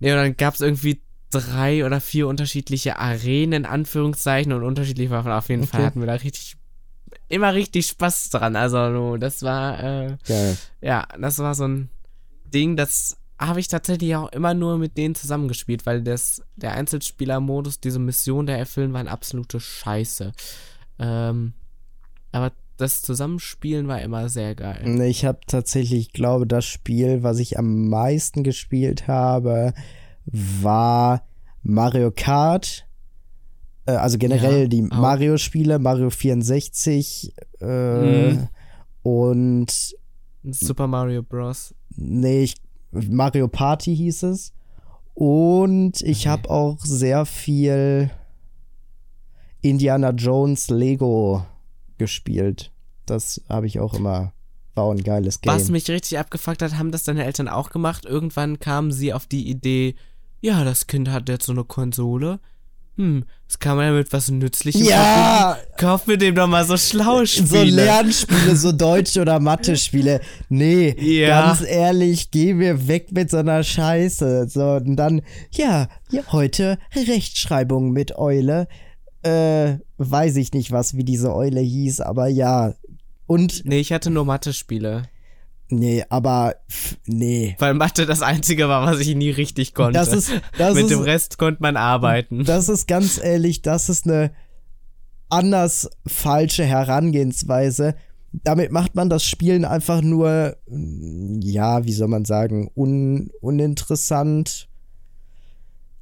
ja, 0.00 0.14
und 0.14 0.20
dann 0.22 0.36
gab 0.36 0.54
es 0.54 0.60
irgendwie 0.60 1.02
drei 1.40 1.84
oder 1.84 2.00
vier 2.00 2.28
unterschiedliche 2.28 2.98
Arenen, 2.98 3.52
in 3.52 3.66
Anführungszeichen, 3.66 4.52
und 4.52 4.62
unterschiedliche 4.62 5.10
Waffen. 5.10 5.32
Auf 5.32 5.48
jeden 5.48 5.66
Fall 5.66 5.80
Okay. 5.80 5.86
hatten 5.86 6.00
wir 6.00 6.06
da 6.06 6.14
richtig, 6.14 6.56
immer 7.28 7.52
richtig 7.54 7.86
Spaß 7.88 8.30
dran. 8.30 8.56
Also, 8.56 9.16
das 9.16 9.42
war, 9.42 9.82
äh, 9.82 10.16
Geil. 10.26 10.56
ja, 10.80 11.06
das 11.20 11.38
war 11.38 11.54
so 11.54 11.66
ein 11.66 11.88
Ding, 12.52 12.76
das 12.76 13.16
habe 13.38 13.58
ich 13.60 13.68
tatsächlich 13.68 14.14
auch 14.14 14.30
immer 14.32 14.54
nur 14.54 14.78
mit 14.78 14.96
denen 14.96 15.14
zusammengespielt, 15.16 15.86
weil 15.86 16.02
das, 16.02 16.42
der 16.56 16.72
Einzelspieler-Modus, 16.74 17.80
diese 17.80 17.98
Mission 17.98 18.46
da 18.46 18.54
erfüllen, 18.54 18.92
war 18.92 19.00
eine 19.00 19.10
absolute 19.10 19.58
Scheiße. 19.58 20.32
Ähm, 21.00 21.52
aber 22.30 22.52
das 22.76 23.02
Zusammenspielen 23.02 23.86
war 23.88 24.00
immer 24.02 24.28
sehr 24.28 24.54
geil. 24.54 25.00
Ich 25.02 25.24
habe 25.24 25.38
tatsächlich, 25.46 26.00
ich 26.08 26.12
glaube, 26.12 26.46
das 26.46 26.64
Spiel, 26.64 27.22
was 27.22 27.38
ich 27.38 27.58
am 27.58 27.88
meisten 27.88 28.42
gespielt 28.44 29.06
habe, 29.08 29.74
war 30.26 31.26
Mario 31.62 32.10
Kart. 32.14 32.86
Äh, 33.86 33.92
also 33.92 34.18
generell 34.18 34.62
Ja, 34.62 34.68
die. 34.68 34.82
Mario-Spiele, 34.82 35.78
Mario 35.78 36.10
64 36.10 37.34
äh, 37.60 38.30
Mhm. 38.32 38.48
und 39.02 39.94
Super 40.44 40.86
Mario 40.86 41.22
Bros. 41.22 41.74
nee, 41.96 42.42
ich, 42.44 42.54
Mario 42.90 43.48
Party 43.48 43.94
hieß 43.96 44.24
es. 44.24 44.52
Und 45.14 46.00
ich 46.02 46.20
Okay. 46.22 46.28
habe 46.30 46.50
auch 46.50 46.78
sehr 46.80 47.24
viel 47.24 48.10
Indiana 49.60 50.10
Jones 50.10 50.68
Lego 50.70 51.46
gespielt. 51.98 52.72
Das 53.06 53.40
habe 53.48 53.66
ich 53.66 53.80
auch 53.80 53.94
immer. 53.94 54.32
War 54.74 54.90
ein 54.90 55.02
geiles 55.02 55.40
Game. 55.40 55.54
Was 55.54 55.68
mich 55.70 55.88
richtig 55.88 56.18
abgefuckt 56.18 56.60
hat, 56.62 56.76
haben 56.76 56.90
das 56.90 57.04
deine 57.04 57.24
Eltern 57.24 57.48
auch 57.48 57.70
gemacht. 57.70 58.04
Irgendwann 58.06 58.58
kamen 58.58 58.90
sie 58.92 59.12
auf 59.12 59.26
die 59.26 59.48
Idee, 59.48 59.94
ja, 60.44 60.62
das 60.64 60.86
Kind 60.86 61.08
hat 61.10 61.28
jetzt 61.28 61.46
so 61.46 61.52
eine 61.52 61.64
Konsole. 61.64 62.38
Hm, 62.96 63.24
das 63.48 63.58
kann 63.58 63.76
man 63.76 63.86
ja 63.86 63.92
mit 63.92 64.12
was 64.12 64.30
Nützlichem 64.30 64.84
ja, 64.84 65.54
verbinden. 65.56 65.76
Kauf 65.78 66.06
mir 66.06 66.16
dem 66.16 66.34
doch 66.36 66.46
mal 66.46 66.64
so 66.64 66.76
schlaue 66.76 67.26
Spiele. 67.26 67.46
so 67.48 67.62
Lernspiele, 67.64 68.54
so 68.56 68.70
Deutsch- 68.70 69.16
oder 69.16 69.40
Mathe-Spiele. 69.40 70.20
Nee, 70.48 70.94
Ja. 71.00 71.46
ganz 71.46 71.62
ehrlich, 71.62 72.30
geh 72.30 72.54
mir 72.54 72.86
weg 72.86 73.10
mit 73.10 73.30
so 73.30 73.38
einer 73.38 73.64
Scheiße. 73.64 74.46
So, 74.48 74.74
und 74.74 74.94
dann, 74.96 75.22
ja, 75.50 75.88
ja 76.10 76.22
heute 76.30 76.78
Rechtschreibung 76.94 77.90
mit 77.90 78.16
Eule. 78.16 78.68
Äh, 79.22 79.78
weiß 79.96 80.36
ich 80.36 80.52
nicht, 80.52 80.70
was, 80.70 80.96
wie 80.96 81.04
diese 81.04 81.34
Eule 81.34 81.60
hieß, 81.60 82.00
aber 82.00 82.28
ja. 82.28 82.74
Und, 83.26 83.64
Nee, 83.64 83.80
ich 83.80 83.92
hatte 83.92 84.10
nur 84.10 84.24
Mathe-Spiele. 84.26 85.04
Nee, 85.68 86.04
aber, 86.08 86.56
nee. 87.06 87.56
Weil 87.58 87.74
Mathe 87.74 88.06
das 88.06 88.22
einzige 88.22 88.68
war, 88.68 88.86
was 88.86 89.00
ich 89.00 89.14
nie 89.14 89.30
richtig 89.30 89.74
konnte. 89.74 89.98
Das 89.98 90.12
ist, 90.12 90.30
das 90.58 90.74
Mit 90.74 90.84
ist, 90.84 90.90
dem 90.90 91.00
Rest 91.00 91.38
konnte 91.38 91.62
man 91.62 91.76
arbeiten. 91.76 92.44
Das 92.44 92.68
ist 92.68 92.86
ganz 92.86 93.18
ehrlich, 93.22 93.62
das 93.62 93.88
ist 93.88 94.06
eine 94.06 94.32
anders 95.28 95.90
falsche 96.06 96.64
Herangehensweise. 96.64 97.94
Damit 98.32 98.72
macht 98.72 98.94
man 98.94 99.08
das 99.08 99.24
Spielen 99.24 99.64
einfach 99.64 100.02
nur, 100.02 100.56
ja, 100.66 101.84
wie 101.84 101.92
soll 101.92 102.08
man 102.08 102.24
sagen, 102.24 102.70
un, 102.74 103.30
uninteressant. 103.40 104.68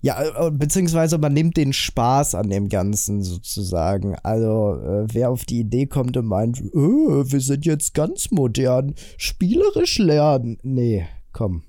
Ja, 0.03 0.21
äh, 0.47 0.51
beziehungsweise 0.51 1.17
man 1.19 1.33
nimmt 1.33 1.57
den 1.57 1.73
Spaß 1.73 2.35
an 2.35 2.51
dem 2.51 2.69
Ganzen 2.69 3.23
sozusagen. 3.23 4.17
Also, 4.25 4.75
äh, 4.75 5.07
wer 5.13 5.31
auf 5.31 5.45
die 5.45 5.61
Idee 5.61 5.87
kommt 5.87 6.17
und 6.17 6.27
meint, 6.27 6.61
äh, 6.61 6.63
wir 6.75 7.41
sind 7.41 7.65
jetzt 7.65 7.95
ganz 7.95 8.33
modern, 8.33 8.95
spielerisch 9.17 9.99
lernen. 9.99 10.59
Nee, 10.63 11.07
komm. 11.33 11.63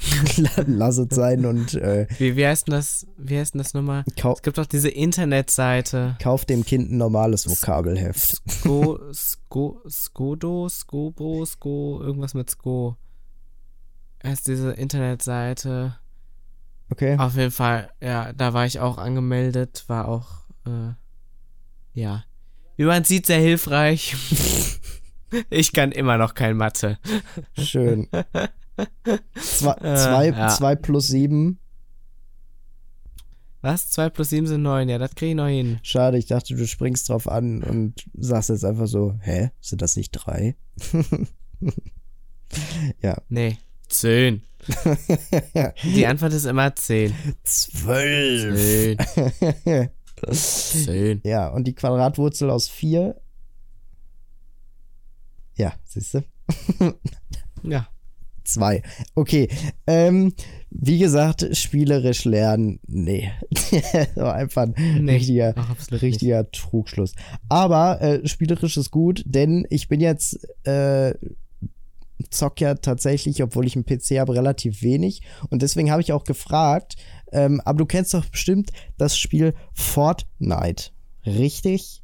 Lass 0.66 0.98
es 0.98 1.14
sein 1.14 1.44
und 1.44 1.74
äh, 1.74 2.06
Wie, 2.18 2.36
wie 2.36 2.46
heißt 2.46 2.68
denn 2.68 2.74
das? 2.74 3.06
Wie 3.16 3.36
heißt 3.36 3.54
denn 3.54 3.58
das 3.58 3.74
nochmal? 3.74 4.04
kau 4.20 4.32
Es 4.32 4.42
gibt 4.42 4.58
doch 4.58 4.66
diese 4.66 4.88
Internetseite. 4.88 6.16
kauf 6.22 6.44
dem 6.44 6.64
Kind 6.64 6.90
ein 6.90 6.98
normales 6.98 7.48
Vokabelheft. 7.48 8.40
Sko, 8.48 8.98
Sko, 9.12 9.80
Skodo, 9.88 10.68
Skobo, 10.68 11.44
Sko, 11.44 12.00
irgendwas 12.00 12.34
mit 12.34 12.50
Sko. 12.50 12.96
Heißt 14.24 14.46
diese 14.48 14.72
Internetseite. 14.72 15.96
Okay. 16.90 17.16
Auf 17.18 17.36
jeden 17.36 17.50
Fall, 17.50 17.90
ja, 18.00 18.32
da 18.32 18.54
war 18.54 18.66
ich 18.66 18.80
auch 18.80 18.98
angemeldet, 18.98 19.84
war 19.88 20.08
auch, 20.08 20.26
äh, 20.66 20.92
ja. 21.92 22.24
Wie 22.76 22.84
man 22.84 23.04
sieht, 23.04 23.26
sehr 23.26 23.40
hilfreich. 23.40 24.16
ich 25.50 25.72
kann 25.72 25.92
immer 25.92 26.16
noch 26.16 26.34
kein 26.34 26.56
Mathe. 26.56 26.98
Schön. 27.58 28.08
Zwei, 29.34 29.72
Äh, 29.80 29.96
zwei, 29.96 30.26
ja. 30.28 30.48
zwei 30.48 30.76
plus 30.76 31.08
sieben. 31.08 31.58
Was? 33.60 33.90
2 33.90 34.10
plus 34.10 34.30
7 34.30 34.46
sind 34.46 34.62
9, 34.62 34.88
ja, 34.88 34.98
das 34.98 35.14
kriege 35.16 35.30
ich 35.30 35.36
noch 35.36 35.48
hin. 35.48 35.80
Schade, 35.82 36.16
ich 36.16 36.26
dachte, 36.26 36.54
du 36.54 36.66
springst 36.66 37.08
drauf 37.08 37.28
an 37.28 37.62
und 37.64 38.04
sagst 38.16 38.50
jetzt 38.50 38.64
einfach 38.64 38.86
so, 38.86 39.18
hä, 39.20 39.50
sind 39.60 39.82
das 39.82 39.96
nicht 39.96 40.12
drei? 40.12 40.56
ja. 43.02 43.20
Nee, 43.28 43.58
10. 43.88 44.42
Die 45.84 46.06
Antwort 46.06 46.32
ist 46.32 46.44
immer 46.44 46.74
10. 46.74 47.14
Zwölf. 47.44 48.98
10. 49.64 49.88
10. 50.30 51.20
ja, 51.24 51.48
und 51.48 51.66
die 51.66 51.74
Quadratwurzel 51.74 52.50
aus 52.50 52.68
vier. 52.68 53.20
Ja, 55.56 55.72
siehst 55.84 56.14
du? 56.14 56.24
Ja. 57.64 57.88
Zwei. 58.44 58.82
Okay. 59.14 59.48
Ähm, 59.86 60.32
wie 60.70 60.98
gesagt, 60.98 61.46
spielerisch 61.54 62.24
lernen, 62.24 62.80
nee. 62.86 63.30
War 64.14 64.34
einfach 64.34 64.62
ein 64.62 64.74
Nee, 65.04 65.16
richtiger, 65.16 65.54
richtiger 65.90 66.50
Trugschluss. 66.50 67.12
Aber 67.50 68.00
äh, 68.00 68.26
spielerisch 68.26 68.78
ist 68.78 68.90
gut, 68.90 69.22
denn 69.26 69.66
ich 69.68 69.88
bin 69.88 70.00
jetzt 70.00 70.38
äh, 70.66 71.14
zock 72.30 72.60
ja 72.60 72.74
tatsächlich, 72.74 73.42
obwohl 73.42 73.66
ich 73.66 73.76
einen 73.76 73.84
PC 73.86 74.18
habe, 74.18 74.34
relativ 74.34 74.82
wenig. 74.82 75.22
Und 75.50 75.62
deswegen 75.62 75.90
habe 75.90 76.02
ich 76.02 76.12
auch 76.12 76.24
gefragt, 76.24 76.96
ähm, 77.32 77.60
aber 77.64 77.78
du 77.78 77.86
kennst 77.86 78.14
doch 78.14 78.24
bestimmt 78.26 78.70
das 78.96 79.16
Spiel 79.18 79.54
Fortnite, 79.74 80.90
richtig? 81.26 82.02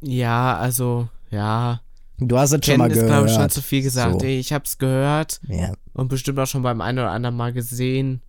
Ja, 0.00 0.56
also, 0.56 1.08
ja. 1.30 1.80
Du 2.18 2.38
hast 2.38 2.52
es 2.52 2.64
schon 2.64 2.78
mal 2.78 2.88
gehört. 2.88 3.06
glaube 3.08 3.28
ich, 3.28 3.34
schon 3.34 3.50
zu 3.50 3.62
viel 3.62 3.82
gesagt. 3.82 4.20
So. 4.20 4.26
Ich 4.26 4.52
hab's 4.52 4.78
gehört 4.78 5.40
Ja. 5.48 5.72
und 5.92 6.08
bestimmt 6.08 6.38
auch 6.38 6.46
schon 6.46 6.62
beim 6.62 6.80
einen 6.80 6.98
oder 6.98 7.10
anderen 7.10 7.36
Mal 7.36 7.52
gesehen, 7.52 8.22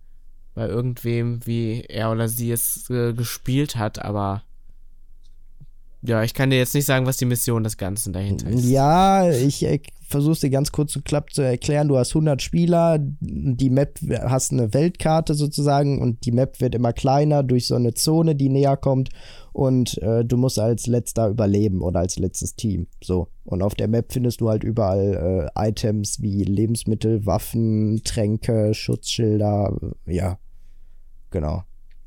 bei 0.54 0.66
irgendwem, 0.66 1.44
wie 1.46 1.82
er 1.88 2.10
oder 2.10 2.28
sie 2.28 2.50
es 2.50 2.88
äh, 2.90 3.12
gespielt 3.12 3.76
hat, 3.76 4.00
aber 4.00 4.42
ja, 6.06 6.22
ich 6.22 6.34
kann 6.34 6.50
dir 6.50 6.58
jetzt 6.58 6.74
nicht 6.74 6.84
sagen, 6.84 7.06
was 7.06 7.16
die 7.16 7.24
Mission 7.24 7.64
des 7.64 7.78
Ganzen 7.78 8.12
dahinter 8.12 8.48
ist. 8.50 8.66
Ja, 8.66 9.30
ich 9.30 9.64
äh, 9.64 9.80
versuche 10.06 10.32
es 10.32 10.40
dir 10.40 10.50
ganz 10.50 10.70
kurz 10.70 10.94
und 10.96 11.04
knapp 11.04 11.32
zu 11.32 11.40
erklären. 11.40 11.88
Du 11.88 11.96
hast 11.96 12.10
100 12.10 12.42
Spieler, 12.42 12.98
die 13.00 13.70
Map, 13.70 13.98
hast 14.22 14.52
eine 14.52 14.74
Weltkarte 14.74 15.34
sozusagen 15.34 16.02
und 16.02 16.26
die 16.26 16.32
Map 16.32 16.60
wird 16.60 16.74
immer 16.74 16.92
kleiner 16.92 17.42
durch 17.42 17.66
so 17.66 17.74
eine 17.74 17.94
Zone, 17.94 18.34
die 18.34 18.50
näher 18.50 18.76
kommt 18.76 19.08
und 19.54 19.96
äh, 20.02 20.24
du 20.24 20.36
musst 20.36 20.58
als 20.58 20.86
letzter 20.86 21.28
überleben 21.28 21.80
oder 21.80 22.00
als 22.00 22.18
letztes 22.18 22.54
Team. 22.54 22.86
So. 23.02 23.28
Und 23.44 23.62
auf 23.62 23.74
der 23.74 23.88
Map 23.88 24.12
findest 24.12 24.40
du 24.40 24.50
halt 24.50 24.62
überall 24.62 25.50
äh, 25.56 25.68
Items 25.68 26.20
wie 26.20 26.44
Lebensmittel, 26.44 27.24
Waffen, 27.24 28.02
Tränke, 28.04 28.74
Schutzschilder. 28.74 29.74
äh, 30.06 30.14
Ja, 30.14 30.38
genau. 31.30 31.62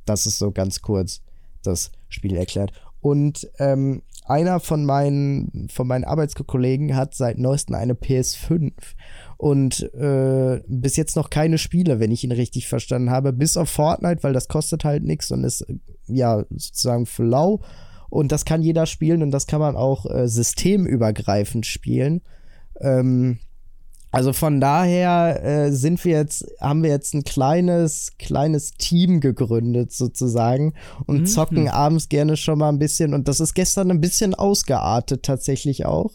Das 0.05 0.25
ist 0.25 0.37
so 0.37 0.51
ganz 0.51 0.81
kurz 0.81 1.21
das 1.63 1.91
Spiel 2.09 2.35
erklärt. 2.35 2.71
Und 3.07 3.49
ähm, 3.57 4.01
einer 4.25 4.59
von 4.59 4.83
meinen, 4.83 5.69
von 5.69 5.87
meinen 5.87 6.03
Arbeitskollegen 6.03 6.93
hat 6.93 7.15
seit 7.15 7.37
neuestem 7.37 7.75
eine 7.75 7.93
PS5 7.93 8.73
und 9.37 9.93
äh, 9.93 10.61
bis 10.67 10.97
jetzt 10.97 11.15
noch 11.15 11.29
keine 11.29 11.57
Spiele, 11.57 12.01
wenn 12.01 12.11
ich 12.11 12.25
ihn 12.25 12.33
richtig 12.33 12.67
verstanden 12.67 13.09
habe, 13.09 13.31
bis 13.31 13.55
auf 13.55 13.69
Fortnite, 13.69 14.23
weil 14.23 14.33
das 14.33 14.49
kostet 14.49 14.83
halt 14.83 15.03
nichts 15.03 15.31
und 15.31 15.45
ist 15.45 15.65
ja 16.07 16.43
sozusagen 16.49 17.05
für 17.05 17.23
lau. 17.23 17.61
Und 18.09 18.33
das 18.33 18.43
kann 18.43 18.61
jeder 18.61 18.85
spielen 18.85 19.23
und 19.23 19.31
das 19.31 19.47
kann 19.47 19.61
man 19.61 19.77
auch 19.77 20.05
äh, 20.05 20.27
systemübergreifend 20.27 21.65
spielen. 21.65 22.21
Ähm, 22.81 23.39
also 24.11 24.33
von 24.33 24.59
daher 24.61 25.43
äh, 25.43 25.71
sind 25.71 26.03
wir 26.05 26.13
jetzt, 26.17 26.45
haben 26.61 26.81
wir 26.83 26.89
jetzt 26.89 27.13
ein 27.13 27.23
kleines, 27.23 28.13
kleines 28.17 28.71
Team 28.71 29.19
gegründet 29.19 29.91
sozusagen 29.91 30.73
und 31.05 31.21
Mhm. 31.21 31.25
zocken 31.25 31.67
abends 31.67 32.09
gerne 32.09 32.37
schon 32.37 32.59
mal 32.59 32.69
ein 32.69 32.79
bisschen. 32.79 33.13
Und 33.13 33.27
das 33.27 33.39
ist 33.39 33.53
gestern 33.53 33.91
ein 33.91 34.01
bisschen 34.01 34.33
ausgeartet 34.33 35.23
tatsächlich 35.23 35.85
auch. 35.85 36.11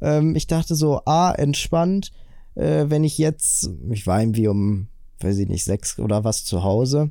Ähm, 0.00 0.34
ich 0.36 0.46
dachte 0.46 0.74
so, 0.74 1.00
ah, 1.04 1.32
entspannt, 1.32 2.12
äh, 2.54 2.84
wenn 2.88 3.04
ich 3.04 3.18
jetzt, 3.18 3.70
ich 3.90 4.06
war 4.06 4.20
irgendwie 4.20 4.48
um, 4.48 4.88
weiß 5.20 5.38
ich 5.38 5.48
nicht, 5.48 5.64
sechs 5.64 5.98
oder 5.98 6.24
was 6.24 6.44
zu 6.44 6.62
Hause, 6.62 7.10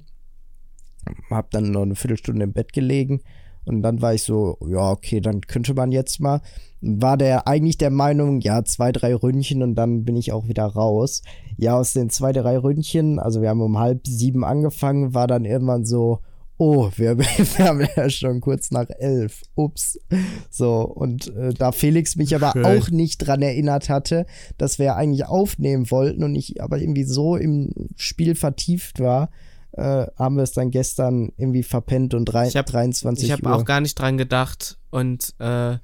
hab 1.29 1.51
dann 1.51 1.71
noch 1.71 1.81
eine 1.81 1.95
Viertelstunde 1.95 2.43
im 2.43 2.53
Bett 2.53 2.73
gelegen 2.73 3.21
und 3.65 3.81
dann 3.81 4.01
war 4.01 4.13
ich 4.13 4.23
so, 4.23 4.57
ja, 4.67 4.91
okay, 4.91 5.19
dann 5.19 5.41
könnte 5.41 5.73
man 5.73 5.91
jetzt 5.91 6.19
mal. 6.19 6.41
War 6.81 7.15
der 7.17 7.47
eigentlich 7.47 7.77
der 7.77 7.91
Meinung, 7.91 8.41
ja, 8.41 8.63
zwei, 8.63 8.91
drei 8.91 9.13
Ründchen 9.15 9.61
und 9.61 9.75
dann 9.75 10.03
bin 10.03 10.15
ich 10.15 10.31
auch 10.31 10.47
wieder 10.47 10.65
raus. 10.65 11.21
Ja, 11.57 11.77
aus 11.77 11.93
den 11.93 12.09
zwei, 12.09 12.33
drei 12.33 12.57
Ründchen, 12.57 13.19
also 13.19 13.41
wir 13.41 13.49
haben 13.49 13.61
um 13.61 13.77
halb 13.77 14.07
sieben 14.07 14.43
angefangen, 14.43 15.13
war 15.13 15.27
dann 15.27 15.45
irgendwann 15.45 15.85
so, 15.85 16.19
oh, 16.57 16.89
wir, 16.95 17.17
wir 17.19 17.65
haben 17.65 17.87
ja 17.95 18.09
schon 18.09 18.41
kurz 18.41 18.71
nach 18.71 18.87
elf. 18.99 19.41
Ups. 19.55 19.99
So, 20.49 20.81
und 20.81 21.27
äh, 21.35 21.53
da 21.53 21.71
Felix 21.71 22.15
mich 22.15 22.35
aber 22.35 22.51
Schön. 22.53 22.65
auch 22.65 22.89
nicht 22.89 23.17
dran 23.19 23.41
erinnert 23.41 23.89
hatte, 23.89 24.25
dass 24.57 24.79
wir 24.79 24.95
eigentlich 24.95 25.25
aufnehmen 25.27 25.89
wollten 25.91 26.23
und 26.23 26.35
ich 26.35 26.61
aber 26.63 26.79
irgendwie 26.79 27.03
so 27.03 27.35
im 27.35 27.69
Spiel 27.95 28.33
vertieft 28.35 28.99
war, 28.99 29.29
äh, 29.73 30.07
haben 30.17 30.35
wir 30.35 30.43
es 30.43 30.51
dann 30.51 30.69
gestern 30.71 31.31
irgendwie 31.37 31.63
verpennt 31.63 32.13
und 32.13 32.25
drei, 32.25 32.47
Ich 32.47 32.57
hab- 32.57 32.65
23 32.65 33.25
Ich 33.25 33.31
habe 33.31 33.53
auch 33.53 33.65
gar 33.65 33.81
nicht 33.81 33.95
dran 33.99 34.17
gedacht 34.17 34.77
und 34.89 35.33
äh, 35.39 35.77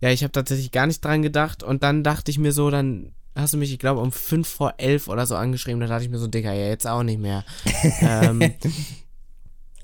ja, 0.00 0.10
ich 0.10 0.22
habe 0.22 0.32
tatsächlich 0.32 0.70
gar 0.72 0.86
nicht 0.86 1.04
dran 1.04 1.22
gedacht 1.22 1.62
und 1.62 1.82
dann 1.82 2.02
dachte 2.04 2.30
ich 2.30 2.38
mir 2.38 2.52
so, 2.52 2.70
dann 2.70 3.12
hast 3.34 3.54
du 3.54 3.58
mich, 3.58 3.72
ich 3.72 3.78
glaube, 3.78 4.00
um 4.00 4.10
5 4.12 4.48
vor 4.48 4.74
11 4.78 5.08
oder 5.08 5.24
so 5.26 5.36
angeschrieben, 5.36 5.80
da 5.80 5.86
dachte 5.86 6.04
ich 6.04 6.10
mir 6.10 6.18
so, 6.18 6.26
Digga, 6.26 6.52
ja, 6.52 6.66
jetzt 6.66 6.86
auch 6.86 7.02
nicht 7.02 7.20
mehr. 7.20 7.44
ähm, 8.00 8.52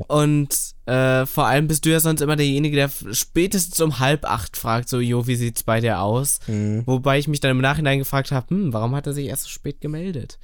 und 0.09 0.49
äh, 0.87 1.25
vor 1.25 1.47
allem 1.47 1.69
bist 1.69 1.85
du 1.85 1.91
ja 1.91 2.01
sonst 2.01 2.21
immer 2.21 2.35
derjenige, 2.35 2.75
der 2.75 2.91
spätestens 3.13 3.81
um 3.81 4.01
halb 4.01 4.25
acht 4.25 4.57
fragt, 4.57 4.89
so, 4.89 4.99
jo, 4.99 5.27
wie 5.29 5.37
sieht's 5.37 5.63
bei 5.63 5.81
dir 5.81 6.01
aus? 6.01 6.41
Mhm. 6.49 6.83
Wobei 6.87 7.19
ich 7.19 7.29
mich 7.29 7.39
dann 7.41 7.53
im 7.53 7.61
Nachhinein 7.61 8.01
gefragt 8.01 8.33
habe, 8.33 8.53
hm, 8.53 8.73
warum 8.73 8.95
hat 8.97 9.07
er 9.07 9.13
sich 9.13 9.29
erst 9.29 9.45
so 9.45 9.49
spät 9.51 9.81
gemeldet? 9.81 10.39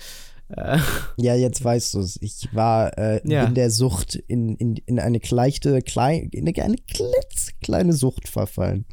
Äh, 0.51 0.79
Ja, 1.17 1.35
jetzt 1.35 1.65
weißt 1.65 1.95
du 1.95 1.99
es. 2.01 2.17
Ich 2.23 2.49
war 2.53 2.97
äh, 2.97 3.21
Ja. 3.25 3.45
in 3.45 3.55
der 3.57 3.71
Sucht, 3.73 4.15
in, 4.15 4.55
in, 4.57 4.77
in 4.87 5.01
eine 5.01 5.19
leichte, 5.31 5.83
klein, 5.83 6.29
in 6.33 6.47
eine, 6.47 6.63
eine 6.65 6.77
klitzekleine 6.77 7.93
Sucht 7.93 8.29
verfallen. 8.29 8.85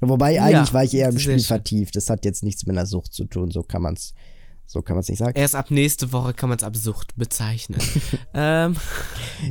Wobei 0.00 0.34
Ja, 0.34 0.44
eigentlich 0.44 0.72
war 0.72 0.84
ich 0.84 0.94
eher 0.94 1.08
im 1.08 1.18
Spiel 1.18 1.40
vertieft. 1.40 1.96
Das 1.96 2.10
hat 2.10 2.24
jetzt 2.24 2.42
nichts 2.42 2.66
mit 2.66 2.76
einer 2.76 2.86
Sucht 2.86 3.12
zu 3.12 3.24
tun. 3.24 3.50
So 3.50 3.62
kann 3.62 3.82
man's, 3.82 4.14
so 4.66 4.82
kann 4.82 4.96
man's 4.96 5.08
nicht 5.08 5.18
sagen. 5.18 5.36
erst 5.36 5.54
ab 5.54 5.70
nächste 5.70 6.12
Woche 6.12 6.34
kann 6.34 6.48
man 6.48 6.58
es 6.58 6.64
ab 6.64 6.76
Sucht 6.76 7.16
bezeichnen. 7.16 7.80
ähm, 8.34 8.76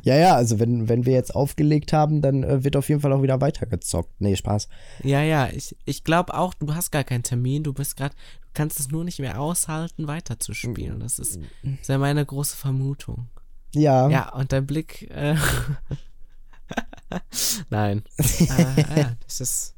Ja, 0.03 0.15
ja, 0.15 0.35
also 0.35 0.59
wenn, 0.59 0.87
wenn 0.87 1.05
wir 1.05 1.13
jetzt 1.13 1.33
aufgelegt 1.35 1.93
haben, 1.93 2.21
dann 2.21 2.43
äh, 2.43 2.63
wird 2.63 2.75
auf 2.75 2.89
jeden 2.89 3.01
Fall 3.01 3.11
auch 3.13 3.21
wieder 3.23 3.41
weitergezockt. 3.41 4.11
Nee, 4.19 4.35
Spaß. 4.35 4.67
Ja, 5.03 5.21
ja, 5.21 5.49
ich, 5.49 5.75
ich 5.85 6.03
glaube 6.03 6.33
auch, 6.33 6.53
du 6.53 6.73
hast 6.75 6.91
gar 6.91 7.03
keinen 7.03 7.23
Termin, 7.23 7.63
du 7.63 7.73
bist 7.73 7.97
gerade, 7.97 8.15
du 8.41 8.47
kannst 8.53 8.79
es 8.79 8.89
nur 8.89 9.03
nicht 9.03 9.19
mehr 9.19 9.39
aushalten, 9.41 10.07
weiterzuspielen. 10.07 10.99
Das 10.99 11.19
ist, 11.19 11.37
das 11.63 11.73
ist 11.81 11.89
ja 11.89 11.97
meine 11.97 12.25
große 12.25 12.55
Vermutung. 12.55 13.27
Ja, 13.73 14.09
Ja, 14.09 14.33
und 14.33 14.51
dein 14.53 14.65
Blick, 14.65 15.09
äh, 15.11 15.35
nein. 17.69 18.03
äh, 18.17 18.23
ja, 18.99 19.11
das 19.25 19.41
ist, 19.41 19.73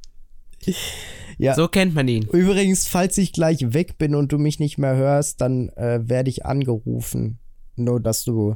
ja. 1.37 1.53
so 1.55 1.67
kennt 1.67 1.93
man 1.95 2.07
ihn. 2.07 2.23
Übrigens, 2.31 2.87
falls 2.87 3.17
ich 3.17 3.33
gleich 3.33 3.73
weg 3.73 3.97
bin 3.97 4.15
und 4.15 4.31
du 4.31 4.37
mich 4.37 4.59
nicht 4.59 4.77
mehr 4.77 4.95
hörst, 4.95 5.41
dann 5.41 5.69
äh, 5.69 5.99
werde 6.03 6.29
ich 6.29 6.45
angerufen. 6.45 7.39
Nur, 7.75 7.99
dass 8.01 8.23
du, 8.25 8.55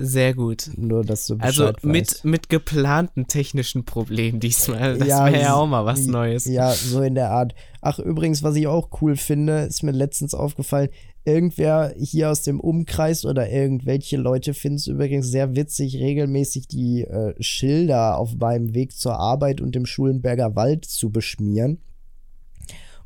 Sehr 0.00 0.34
gut. 0.34 0.70
nur, 0.76 1.04
dass 1.04 1.26
du 1.26 1.36
Also 1.38 1.66
Bescheid 1.66 1.84
mit, 1.84 2.10
weißt. 2.10 2.24
mit 2.24 2.48
geplanten 2.48 3.26
technischen 3.28 3.84
Problemen 3.84 4.40
diesmal. 4.40 4.98
Das 4.98 5.06
Ja, 5.06 5.26
wäre 5.26 5.42
ja 5.42 5.54
auch 5.54 5.66
mal 5.66 5.84
was 5.84 6.06
Neues. 6.06 6.46
Ja, 6.46 6.72
so 6.72 7.02
in 7.02 7.14
der 7.14 7.30
Art. 7.30 7.54
Ach, 7.82 7.98
übrigens, 7.98 8.42
was 8.42 8.56
ich 8.56 8.66
auch 8.66 8.88
cool 9.00 9.16
finde, 9.16 9.60
ist 9.64 9.82
mir 9.82 9.92
letztens 9.92 10.34
aufgefallen, 10.34 10.88
irgendwer 11.24 11.94
hier 11.98 12.30
aus 12.30 12.42
dem 12.42 12.60
Umkreis 12.60 13.24
oder 13.24 13.50
irgendwelche 13.50 14.16
Leute 14.16 14.54
finden 14.54 14.76
es 14.76 14.86
übrigens 14.86 15.28
sehr 15.28 15.54
witzig, 15.54 15.96
regelmäßig 15.96 16.68
die 16.68 17.02
äh, 17.02 17.34
Schilder 17.42 18.18
auf 18.18 18.36
meinem 18.36 18.74
Weg 18.74 18.92
zur 18.92 19.18
Arbeit 19.18 19.60
und 19.60 19.76
im 19.76 19.86
Schulenberger 19.86 20.56
Wald 20.56 20.84
zu 20.84 21.10
beschmieren. 21.10 21.78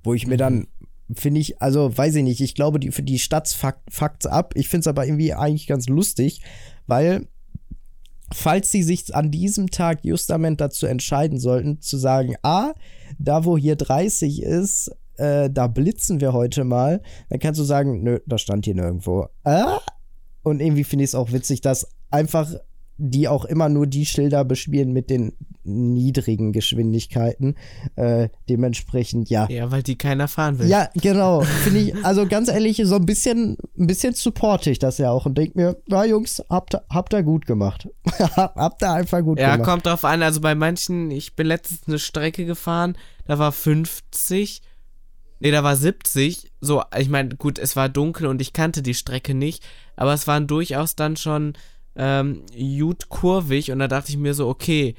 Wo 0.03 0.15
ich 0.15 0.27
mir 0.27 0.37
dann 0.37 0.69
finde 1.13 1.41
ich, 1.41 1.61
also 1.61 1.97
weiß 1.97 2.15
ich 2.17 2.23
nicht, 2.23 2.41
ich 2.41 2.55
glaube, 2.55 2.81
die, 2.81 2.91
für 2.91 3.03
die 3.03 3.19
Stadt 3.19 3.49
fuckt 3.49 4.27
ab. 4.27 4.55
Ich 4.57 4.69
finde 4.69 4.81
es 4.81 4.87
aber 4.87 5.07
irgendwie 5.07 5.35
eigentlich 5.35 5.67
ganz 5.67 5.89
lustig, 5.89 6.41
weil 6.87 7.27
falls 8.33 8.71
sie 8.71 8.83
sich 8.83 9.15
an 9.15 9.31
diesem 9.31 9.71
Tag 9.71 10.05
justament 10.05 10.61
dazu 10.61 10.87
entscheiden 10.87 11.39
sollten, 11.39 11.81
zu 11.81 11.97
sagen, 11.99 12.35
ah, 12.43 12.73
da 13.19 13.45
wo 13.45 13.59
hier 13.59 13.77
30 13.77 14.43
ist, 14.43 14.91
äh, 15.17 15.51
da 15.51 15.67
blitzen 15.67 16.21
wir 16.21 16.33
heute 16.33 16.65
mal, 16.65 17.03
dann 17.29 17.39
kannst 17.39 17.61
du 17.61 17.65
sagen, 17.65 18.03
nö, 18.03 18.21
da 18.27 18.39
stand 18.39 18.65
hier 18.65 18.75
nirgendwo. 18.75 19.29
Ah? 19.45 19.81
Und 20.43 20.61
irgendwie 20.61 20.85
finde 20.85 21.05
ich 21.05 21.11
es 21.11 21.15
auch 21.15 21.33
witzig, 21.33 21.61
dass 21.61 21.89
einfach 22.11 22.53
die 22.97 23.27
auch 23.29 23.45
immer 23.45 23.69
nur 23.69 23.87
die 23.87 24.07
Schilder 24.07 24.45
bespielen 24.45 24.93
mit 24.93 25.11
den 25.11 25.33
niedrigen 25.65 26.53
Geschwindigkeiten. 26.53 27.57
Äh, 27.97 28.29
dementsprechend, 28.49 29.31
ja. 29.31 29.49
Ja, 29.49 29.71
weil 29.71 29.83
die 29.83 29.97
keiner 29.97 30.29
fahren 30.29 30.59
will. 30.59 30.69
Ja, 30.69 30.91
genau. 30.95 31.41
Finde 31.41 31.81
ich, 31.81 32.05
also 32.05 32.27
ganz 32.27 32.49
ehrlich, 32.49 32.81
so 32.85 32.97
ein 32.97 33.07
bisschen, 33.07 33.57
ein 33.79 33.87
bisschen 33.87 34.15
supporte 34.15 34.71
ich 34.71 34.79
das 34.79 34.99
ja 34.99 35.11
auch 35.11 35.27
und 35.27 35.37
denke 35.37 35.59
mir, 35.59 35.77
na 35.89 36.05
Jungs, 36.05 36.45
habt, 36.49 36.77
habt 36.89 37.15
ihr 37.15 37.23
gut 37.23 37.47
gemacht. 37.47 37.89
habt 38.37 38.83
ihr 38.83 38.93
einfach 38.93 39.23
gut 39.23 39.41
ja, 39.41 39.53
gemacht. 39.53 39.67
Ja, 39.67 39.73
kommt 39.73 39.87
drauf 39.87 40.05
an. 40.05 40.23
Also 40.23 40.41
bei 40.41 40.55
manchen, 40.55 41.11
ich 41.11 41.35
bin 41.35 41.47
letztens 41.47 41.89
eine 41.89 41.99
Strecke 41.99 42.45
gefahren, 42.45 42.97
da 43.27 43.39
war 43.39 43.51
50. 43.51 44.63
Nee, 45.45 45.51
da 45.51 45.63
war 45.63 45.77
70. 45.77 46.51
So, 46.63 46.83
ich 46.99 47.11
meine, 47.11 47.37
gut, 47.37 47.59
es 47.59 47.77
war 47.77 47.91
dunkel 47.91 48.27
und 48.29 48.41
ich 48.41 48.55
kannte 48.55 48.81
die 48.81 48.95
Strecke 48.95 49.35
nicht, 49.35 49.63
aber 49.95 50.15
es 50.15 50.27
waren 50.27 50.47
durchaus 50.47 50.97
dann 50.97 51.19
schon 51.19 51.53
ähm, 51.97 52.47
gut 52.79 53.11
kurvig 53.11 53.71
und 53.71 53.79
da 53.79 53.87
dachte 53.87 54.11
ich 54.11 54.17
mir 54.17 54.33
so, 54.33 54.49
okay, 54.49 54.95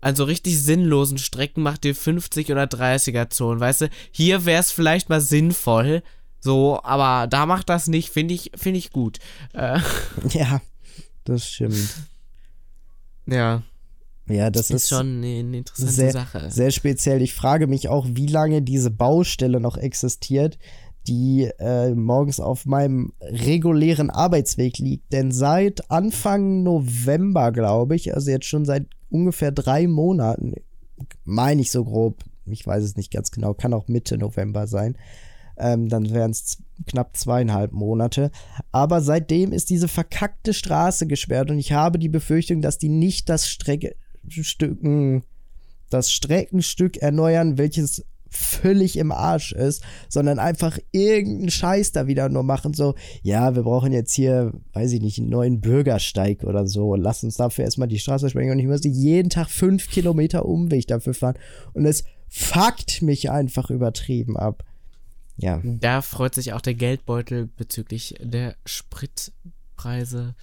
an 0.00 0.14
so 0.14 0.22
richtig 0.22 0.62
sinnlosen 0.62 1.18
Strecken 1.18 1.64
macht 1.64 1.84
ihr 1.84 1.96
50 1.96 2.52
oder 2.52 2.64
30er 2.64 3.30
Zonen, 3.30 3.58
weißt 3.58 3.80
du? 3.80 3.90
Hier 4.12 4.46
wäre 4.46 4.60
es 4.60 4.70
vielleicht 4.70 5.08
mal 5.08 5.20
sinnvoll, 5.20 6.04
so, 6.38 6.80
aber 6.84 7.26
da 7.26 7.44
macht 7.44 7.68
das 7.68 7.88
nicht, 7.88 8.10
finde 8.10 8.34
ich, 8.34 8.52
finde 8.54 8.78
ich 8.78 8.92
gut. 8.92 9.18
Äh, 9.54 9.80
ja, 10.28 10.62
das 11.24 11.48
stimmt. 11.48 11.96
Ja. 13.26 13.64
Ja, 14.30 14.50
das 14.50 14.70
ist, 14.70 14.84
ist 14.84 14.88
schon 14.88 15.18
eine 15.18 15.58
interessante 15.58 15.92
sehr, 15.92 16.12
Sache. 16.12 16.50
Sehr 16.50 16.70
speziell. 16.70 17.22
Ich 17.22 17.34
frage 17.34 17.66
mich 17.66 17.88
auch, 17.88 18.06
wie 18.10 18.26
lange 18.26 18.62
diese 18.62 18.90
Baustelle 18.90 19.60
noch 19.60 19.76
existiert, 19.76 20.58
die 21.06 21.50
äh, 21.58 21.94
morgens 21.94 22.40
auf 22.40 22.66
meinem 22.66 23.12
regulären 23.20 24.10
Arbeitsweg 24.10 24.78
liegt. 24.78 25.12
Denn 25.12 25.32
seit 25.32 25.90
Anfang 25.90 26.62
November, 26.62 27.52
glaube 27.52 27.96
ich, 27.96 28.14
also 28.14 28.30
jetzt 28.30 28.46
schon 28.46 28.64
seit 28.64 28.86
ungefähr 29.10 29.50
drei 29.50 29.86
Monaten, 29.86 30.54
meine 31.24 31.62
ich 31.62 31.70
so 31.70 31.84
grob, 31.84 32.22
ich 32.46 32.66
weiß 32.66 32.84
es 32.84 32.96
nicht 32.96 33.12
ganz 33.12 33.30
genau, 33.30 33.54
kann 33.54 33.74
auch 33.74 33.88
Mitte 33.88 34.18
November 34.18 34.66
sein, 34.66 34.96
ähm, 35.56 35.88
dann 35.88 36.12
wären 36.12 36.30
es 36.30 36.58
knapp 36.86 37.16
zweieinhalb 37.16 37.72
Monate. 37.72 38.30
Aber 38.72 39.00
seitdem 39.00 39.52
ist 39.52 39.70
diese 39.70 39.88
verkackte 39.88 40.54
Straße 40.54 41.06
gesperrt 41.06 41.50
und 41.50 41.58
ich 41.58 41.72
habe 41.72 41.98
die 41.98 42.08
Befürchtung, 42.08 42.62
dass 42.62 42.78
die 42.78 42.88
nicht 42.88 43.28
das 43.28 43.48
Strecke 43.48 43.94
Stücken 44.30 45.24
das 45.90 46.10
Streckenstück 46.10 46.96
erneuern, 46.98 47.58
welches 47.58 48.04
völlig 48.30 48.96
im 48.96 49.10
Arsch 49.10 49.52
ist, 49.52 49.82
sondern 50.08 50.38
einfach 50.38 50.78
irgendeinen 50.92 51.50
Scheiß 51.50 51.92
da 51.92 52.06
wieder 52.06 52.28
nur 52.28 52.44
machen. 52.44 52.74
So, 52.74 52.94
ja, 53.22 53.56
wir 53.56 53.64
brauchen 53.64 53.92
jetzt 53.92 54.14
hier, 54.14 54.52
weiß 54.72 54.92
ich 54.92 55.00
nicht, 55.00 55.18
einen 55.18 55.30
neuen 55.30 55.60
Bürgersteig 55.60 56.44
oder 56.44 56.66
so. 56.66 56.94
Lass 56.94 57.24
uns 57.24 57.36
dafür 57.36 57.64
erstmal 57.64 57.88
die 57.88 57.98
Straße 57.98 58.30
sprengen. 58.30 58.52
Und 58.52 58.60
ich 58.60 58.66
musste 58.66 58.88
jeden 58.88 59.30
Tag 59.30 59.50
fünf 59.50 59.90
Kilometer 59.90 60.46
Umweg 60.46 60.86
dafür 60.86 61.14
fahren. 61.14 61.38
Und 61.72 61.84
es 61.84 62.04
fuckt 62.28 63.02
mich 63.02 63.30
einfach 63.30 63.68
übertrieben 63.68 64.36
ab. 64.36 64.62
Ja. 65.36 65.60
Da 65.64 66.00
freut 66.02 66.34
sich 66.34 66.52
auch 66.52 66.60
der 66.60 66.74
Geldbeutel 66.74 67.48
bezüglich 67.56 68.14
der 68.22 68.54
Spritpreise. 68.64 70.36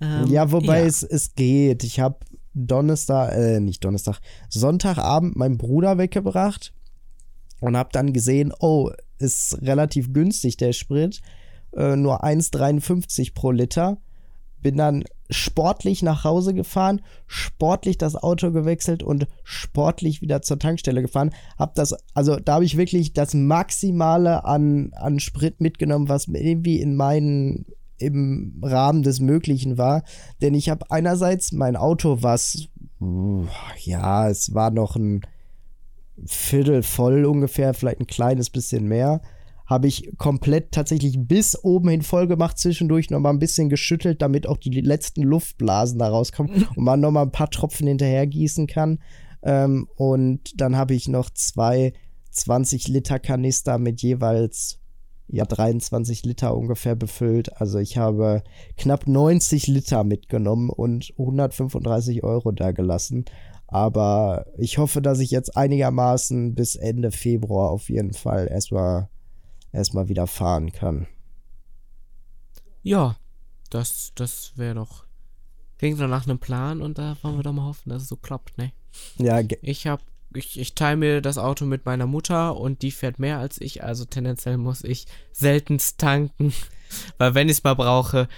Ähm, 0.00 0.26
ja, 0.26 0.50
wobei 0.50 0.80
ja. 0.80 0.86
Es, 0.86 1.02
es 1.02 1.34
geht. 1.34 1.84
Ich 1.84 2.00
habe 2.00 2.16
Donnerstag, 2.54 3.32
äh, 3.32 3.60
nicht 3.60 3.84
Donnerstag, 3.84 4.20
Sonntagabend 4.48 5.36
meinen 5.36 5.58
Bruder 5.58 5.98
weggebracht 5.98 6.72
und 7.60 7.76
habe 7.76 7.90
dann 7.92 8.12
gesehen, 8.12 8.52
oh, 8.58 8.90
ist 9.18 9.62
relativ 9.62 10.12
günstig 10.12 10.56
der 10.56 10.72
Sprit, 10.72 11.20
äh, 11.76 11.96
nur 11.96 12.24
1,53 12.24 13.34
pro 13.34 13.50
Liter. 13.50 13.98
Bin 14.60 14.76
dann 14.76 15.04
sportlich 15.30 16.02
nach 16.02 16.24
Hause 16.24 16.54
gefahren, 16.54 17.00
sportlich 17.26 17.98
das 17.98 18.14
Auto 18.16 18.52
gewechselt 18.52 19.02
und 19.02 19.26
sportlich 19.42 20.22
wieder 20.22 20.42
zur 20.42 20.58
Tankstelle 20.58 21.02
gefahren. 21.02 21.30
Hab 21.58 21.74
das, 21.74 21.96
also 22.14 22.36
da 22.36 22.54
habe 22.54 22.64
ich 22.64 22.76
wirklich 22.76 23.12
das 23.12 23.34
Maximale 23.34 24.44
an, 24.44 24.92
an 24.94 25.18
Sprit 25.18 25.60
mitgenommen, 25.60 26.08
was 26.08 26.28
irgendwie 26.28 26.80
in 26.80 26.94
meinen 26.94 27.66
im 28.02 28.60
Rahmen 28.62 29.02
des 29.02 29.20
Möglichen 29.20 29.78
war. 29.78 30.02
Denn 30.40 30.54
ich 30.54 30.68
habe 30.68 30.90
einerseits 30.90 31.52
mein 31.52 31.76
Auto, 31.76 32.18
was, 32.20 32.68
ja, 33.78 34.28
es 34.28 34.54
war 34.54 34.70
noch 34.70 34.96
ein 34.96 35.22
Viertel 36.26 36.82
voll 36.82 37.24
ungefähr, 37.24 37.74
vielleicht 37.74 38.00
ein 38.00 38.06
kleines 38.06 38.50
bisschen 38.50 38.86
mehr, 38.86 39.22
habe 39.66 39.86
ich 39.86 40.12
komplett 40.18 40.72
tatsächlich 40.72 41.18
bis 41.18 41.62
oben 41.64 41.88
hin 41.88 42.02
voll 42.02 42.26
gemacht, 42.26 42.58
zwischendurch 42.58 43.10
nochmal 43.10 43.32
ein 43.32 43.38
bisschen 43.38 43.68
geschüttelt, 43.68 44.20
damit 44.20 44.46
auch 44.46 44.58
die 44.58 44.80
letzten 44.80 45.22
Luftblasen 45.22 45.98
da 45.98 46.08
rauskommen 46.08 46.66
und 46.76 46.84
man 46.84 47.00
nochmal 47.00 47.24
ein 47.24 47.32
paar 47.32 47.50
Tropfen 47.50 47.86
hinterher 47.86 48.26
gießen 48.26 48.66
kann. 48.66 48.98
Ähm, 49.42 49.88
und 49.96 50.60
dann 50.60 50.76
habe 50.76 50.94
ich 50.94 51.08
noch 51.08 51.30
zwei 51.30 51.92
20 52.32 52.88
Liter 52.88 53.18
Kanister 53.18 53.78
mit 53.78 54.02
jeweils 54.02 54.78
ja 55.28 55.44
23 55.44 56.24
Liter 56.24 56.56
ungefähr 56.56 56.94
befüllt. 56.94 57.60
Also 57.60 57.78
ich 57.78 57.96
habe 57.96 58.42
knapp 58.76 59.06
90 59.06 59.66
Liter 59.66 60.04
mitgenommen 60.04 60.70
und 60.70 61.12
135 61.18 62.22
Euro 62.22 62.52
da 62.52 62.72
gelassen. 62.72 63.24
Aber 63.66 64.46
ich 64.58 64.78
hoffe, 64.78 65.00
dass 65.00 65.18
ich 65.18 65.30
jetzt 65.30 65.56
einigermaßen 65.56 66.54
bis 66.54 66.76
Ende 66.76 67.10
Februar 67.10 67.70
auf 67.70 67.88
jeden 67.88 68.12
Fall 68.12 68.46
erstmal 68.48 69.08
erstmal 69.72 70.08
wieder 70.08 70.26
fahren 70.26 70.72
kann. 70.72 71.06
Ja, 72.82 73.16
das, 73.70 74.12
das 74.14 74.52
wäre 74.56 74.74
doch. 74.74 75.04
Klingt 75.78 76.00
doch 76.00 76.08
nach 76.08 76.26
einem 76.26 76.38
Plan 76.38 76.82
und 76.82 76.98
da 76.98 77.16
wollen 77.22 77.36
wir 77.36 77.42
doch 77.42 77.52
mal 77.52 77.64
hoffen, 77.64 77.88
dass 77.88 78.02
es 78.02 78.08
so 78.08 78.16
klappt, 78.16 78.58
ne? 78.58 78.72
Ja, 79.16 79.40
ich 79.62 79.86
habe 79.86 80.02
ich, 80.34 80.58
ich 80.58 80.74
teile 80.74 80.96
mir 80.96 81.20
das 81.20 81.38
Auto 81.38 81.64
mit 81.64 81.86
meiner 81.86 82.06
Mutter 82.06 82.56
und 82.56 82.82
die 82.82 82.90
fährt 82.90 83.18
mehr 83.18 83.38
als 83.38 83.60
ich, 83.60 83.82
also 83.82 84.04
tendenziell 84.04 84.58
muss 84.58 84.84
ich 84.84 85.06
seltenst 85.32 85.98
tanken, 85.98 86.52
weil 87.18 87.34
wenn 87.34 87.48
ich 87.48 87.58
es 87.58 87.64
mal 87.64 87.74
brauche, 87.74 88.28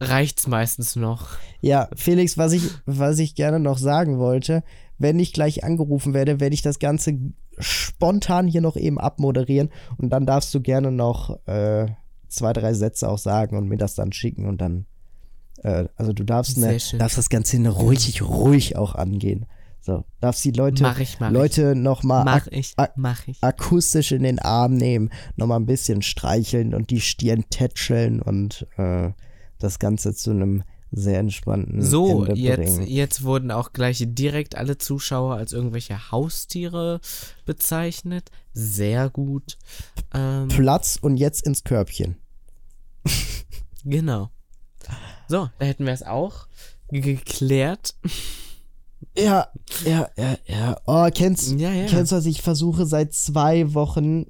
reicht's 0.00 0.46
meistens 0.46 0.96
noch. 0.96 1.28
Ja, 1.60 1.88
Felix, 1.94 2.38
was 2.38 2.52
ich, 2.52 2.62
was 2.86 3.18
ich 3.18 3.34
gerne 3.34 3.60
noch 3.60 3.78
sagen 3.78 4.18
wollte, 4.18 4.62
wenn 4.98 5.18
ich 5.18 5.32
gleich 5.32 5.64
angerufen 5.64 6.14
werde, 6.14 6.40
werde 6.40 6.54
ich 6.54 6.62
das 6.62 6.78
Ganze 6.78 7.18
spontan 7.58 8.46
hier 8.46 8.60
noch 8.60 8.76
eben 8.76 8.98
abmoderieren 8.98 9.70
und 9.98 10.10
dann 10.10 10.26
darfst 10.26 10.54
du 10.54 10.60
gerne 10.60 10.90
noch 10.90 11.46
äh, 11.46 11.86
zwei, 12.28 12.52
drei 12.52 12.72
Sätze 12.74 13.08
auch 13.08 13.18
sagen 13.18 13.56
und 13.56 13.68
mir 13.68 13.76
das 13.76 13.94
dann 13.94 14.12
schicken 14.12 14.46
und 14.46 14.60
dann, 14.60 14.86
äh, 15.62 15.86
also 15.96 16.12
du 16.12 16.24
darfst, 16.24 16.56
ne, 16.56 16.78
darfst 16.98 17.18
das 17.18 17.28
Ganze 17.28 17.58
ruhig, 17.68 18.22
ruhig 18.22 18.76
auch 18.76 18.94
angehen. 18.94 19.46
So, 19.82 20.04
darfst 20.20 20.44
die 20.44 20.50
Leute, 20.50 20.82
mach 20.82 20.98
ich, 20.98 21.18
mach 21.20 21.30
Leute 21.30 21.74
nochmal 21.74 22.24
mach 22.24 22.46
ich. 23.26 23.42
akustisch 23.42 24.12
in 24.12 24.22
den 24.22 24.38
Arm 24.38 24.74
nehmen, 24.74 25.10
nochmal 25.36 25.58
ein 25.58 25.66
bisschen 25.66 26.02
streicheln 26.02 26.74
und 26.74 26.90
die 26.90 27.00
Stirn 27.00 27.44
tätscheln 27.48 28.20
und 28.20 28.66
äh, 28.76 29.10
das 29.58 29.78
Ganze 29.78 30.14
zu 30.14 30.30
einem 30.30 30.64
sehr 30.92 31.20
entspannten 31.20 31.82
So, 31.82 32.24
Ende 32.24 32.40
jetzt, 32.40 32.56
bringen. 32.56 32.86
jetzt 32.86 33.22
wurden 33.22 33.50
auch 33.50 33.72
gleich 33.72 34.04
direkt 34.06 34.56
alle 34.56 34.76
Zuschauer 34.76 35.36
als 35.36 35.52
irgendwelche 35.52 36.10
Haustiere 36.10 37.00
bezeichnet. 37.46 38.30
Sehr 38.52 39.08
gut. 39.08 39.56
Ähm, 40.12 40.48
Platz 40.48 40.98
und 41.00 41.16
jetzt 41.16 41.46
ins 41.46 41.62
Körbchen. 41.64 42.16
genau. 43.84 44.30
So, 45.28 45.48
da 45.58 45.64
hätten 45.64 45.86
wir 45.86 45.92
es 45.92 46.02
auch 46.02 46.48
geklärt. 46.90 47.94
Ja, 49.16 49.48
ja, 49.84 50.08
ja, 50.16 50.36
ja. 50.46 50.76
Oh, 50.86 51.08
kennst, 51.12 51.52
ja, 51.58 51.72
ja. 51.72 51.86
kennst 51.86 52.12
du, 52.12 52.16
was 52.16 52.26
ich 52.26 52.42
versuche 52.42 52.86
seit 52.86 53.12
zwei 53.12 53.74
Wochen 53.74 54.26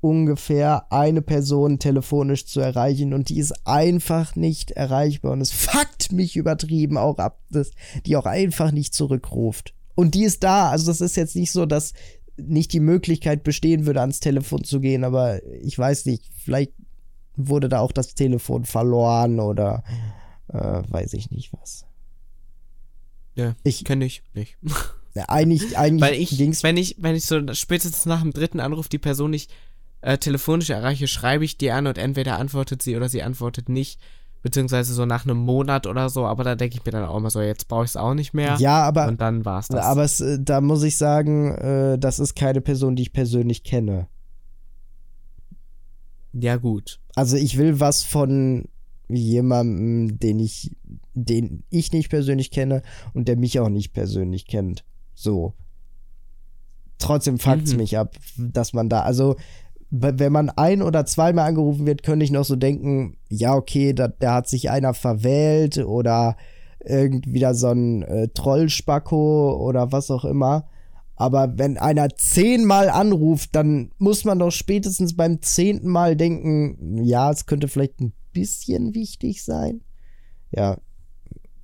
ungefähr 0.00 0.92
eine 0.92 1.22
Person 1.22 1.78
telefonisch 1.78 2.46
zu 2.46 2.60
erreichen 2.60 3.12
und 3.12 3.28
die 3.28 3.38
ist 3.38 3.66
einfach 3.66 4.36
nicht 4.36 4.70
erreichbar 4.70 5.32
und 5.32 5.40
es 5.40 5.50
fuckt 5.50 6.12
mich 6.12 6.36
übertrieben 6.36 6.96
auch 6.96 7.18
ab, 7.18 7.40
dass 7.50 7.72
die 8.06 8.16
auch 8.16 8.26
einfach 8.26 8.70
nicht 8.70 8.94
zurückruft. 8.94 9.74
Und 9.96 10.14
die 10.14 10.22
ist 10.22 10.44
da, 10.44 10.70
also 10.70 10.86
das 10.86 11.00
ist 11.00 11.16
jetzt 11.16 11.34
nicht 11.34 11.50
so, 11.50 11.66
dass 11.66 11.94
nicht 12.36 12.72
die 12.72 12.80
Möglichkeit 12.80 13.42
bestehen 13.42 13.86
würde, 13.86 14.00
ans 14.00 14.20
Telefon 14.20 14.62
zu 14.62 14.78
gehen, 14.78 15.02
aber 15.02 15.44
ich 15.62 15.76
weiß 15.76 16.06
nicht, 16.06 16.30
vielleicht 16.36 16.72
wurde 17.34 17.68
da 17.68 17.80
auch 17.80 17.92
das 17.92 18.14
Telefon 18.14 18.64
verloren 18.64 19.40
oder 19.40 19.82
äh, 20.48 20.82
weiß 20.88 21.14
ich 21.14 21.32
nicht 21.32 21.52
was. 21.52 21.87
Ja, 23.38 23.54
ich 23.62 23.84
kenne 23.84 24.04
ich 24.04 24.22
nicht. 24.34 24.56
Eigentlich, 25.26 25.76
eigentlich 25.76 26.10
Weil 26.10 26.14
ich, 26.14 26.36
ging's 26.36 26.62
wenn 26.62 26.76
ich, 26.76 26.96
wenn 27.00 27.16
ich 27.16 27.26
so 27.26 27.40
spätestens 27.52 28.06
nach 28.06 28.20
dem 28.20 28.32
dritten 28.32 28.60
Anruf 28.60 28.88
die 28.88 28.98
Person 28.98 29.32
nicht 29.32 29.50
äh, 30.00 30.16
telefonisch 30.16 30.70
erreiche, 30.70 31.08
schreibe 31.08 31.44
ich 31.44 31.58
die 31.58 31.72
an 31.72 31.88
und 31.88 31.98
entweder 31.98 32.38
antwortet 32.38 32.82
sie 32.82 32.94
oder 32.94 33.08
sie 33.08 33.24
antwortet 33.24 33.68
nicht. 33.68 33.98
Beziehungsweise 34.42 34.94
so 34.94 35.06
nach 35.06 35.24
einem 35.24 35.38
Monat 35.38 35.88
oder 35.88 36.08
so, 36.08 36.24
aber 36.24 36.44
da 36.44 36.54
denke 36.54 36.76
ich 36.76 36.84
mir 36.84 36.92
dann 36.92 37.04
auch 37.04 37.18
mal 37.18 37.30
so, 37.30 37.40
jetzt 37.40 37.66
brauche 37.66 37.82
ich 37.82 37.90
es 37.90 37.96
auch 37.96 38.14
nicht 38.14 38.32
mehr. 38.32 38.56
Ja, 38.60 38.82
aber, 38.82 39.08
Und 39.08 39.20
dann 39.20 39.44
war 39.44 39.58
es 39.58 39.66
das. 39.66 39.84
aber 39.84 40.04
es, 40.04 40.20
äh, 40.20 40.38
da 40.40 40.60
muss 40.60 40.84
ich 40.84 40.96
sagen, 40.96 41.52
äh, 41.56 41.98
das 41.98 42.20
ist 42.20 42.36
keine 42.36 42.60
Person, 42.60 42.94
die 42.94 43.02
ich 43.02 43.12
persönlich 43.12 43.64
kenne. 43.64 44.06
ja, 46.32 46.56
gut. 46.56 47.00
Also 47.16 47.36
ich 47.36 47.58
will 47.58 47.80
was 47.80 48.04
von 48.04 48.68
jemandem, 49.08 50.18
den 50.18 50.38
ich, 50.38 50.76
den 51.14 51.64
ich 51.70 51.92
nicht 51.92 52.10
persönlich 52.10 52.50
kenne 52.50 52.82
und 53.14 53.28
der 53.28 53.36
mich 53.36 53.58
auch 53.60 53.68
nicht 53.68 53.92
persönlich 53.92 54.46
kennt. 54.46 54.84
So. 55.14 55.54
Trotzdem 56.98 57.38
fuckt's 57.38 57.72
Mhm. 57.72 57.78
mich 57.78 57.96
ab, 57.96 58.16
dass 58.36 58.72
man 58.72 58.88
da, 58.88 59.02
also 59.02 59.36
wenn 59.90 60.32
man 60.32 60.50
ein 60.50 60.82
oder 60.82 61.06
zweimal 61.06 61.48
angerufen 61.48 61.86
wird, 61.86 62.02
könnte 62.02 62.24
ich 62.24 62.30
noch 62.30 62.44
so 62.44 62.56
denken, 62.56 63.16
ja, 63.30 63.54
okay, 63.54 63.94
da, 63.94 64.08
da 64.08 64.34
hat 64.34 64.48
sich 64.48 64.68
einer 64.68 64.92
verwählt 64.92 65.78
oder 65.78 66.36
irgendwie 66.84 67.32
wieder 67.32 67.54
so 67.54 67.68
ein 67.68 68.02
äh, 68.02 68.28
Trollspacko 68.28 69.56
oder 69.56 69.90
was 69.92 70.10
auch 70.10 70.24
immer. 70.24 70.68
Aber 71.16 71.58
wenn 71.58 71.78
einer 71.78 72.10
zehnmal 72.10 72.90
anruft, 72.90 73.56
dann 73.56 73.90
muss 73.98 74.24
man 74.24 74.38
doch 74.38 74.52
spätestens 74.52 75.16
beim 75.16 75.40
zehnten 75.42 75.88
Mal 75.88 76.16
denken, 76.16 77.02
ja, 77.02 77.30
es 77.30 77.46
könnte 77.46 77.66
vielleicht 77.66 78.00
ein 78.00 78.12
bisschen 78.32 78.94
wichtig 78.94 79.42
sein. 79.44 79.80
Ja. 80.50 80.78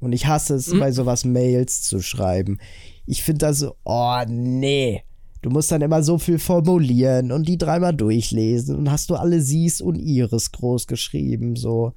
Und 0.01 0.12
ich 0.12 0.27
hasse 0.27 0.55
es, 0.57 0.73
Mhm. 0.73 0.81
bei 0.81 0.93
sowas 0.93 1.25
Mails 1.25 1.83
zu 1.83 2.01
schreiben. 2.03 2.59
Ich 3.07 3.23
finde 3.23 3.47
das 3.47 3.59
so, 3.61 3.77
oh 3.85 4.23
nee. 4.29 5.03
Du 5.43 5.51
musst 5.51 5.71
dann 5.71 5.83
immer 5.83 6.03
so 6.03 6.19
viel 6.19 6.39
formulieren 6.39 7.31
und 7.33 7.47
die 7.49 7.59
dreimal 7.59 7.95
durchlesen 7.95 8.77
und 8.77 8.91
hast 8.91 9.11
du 9.11 9.15
alle 9.17 9.41
siehst 9.43 9.83
und 9.83 9.97
ihres 9.97 10.53
groß 10.53 10.87
geschrieben, 10.87 11.55
so. 11.57 11.93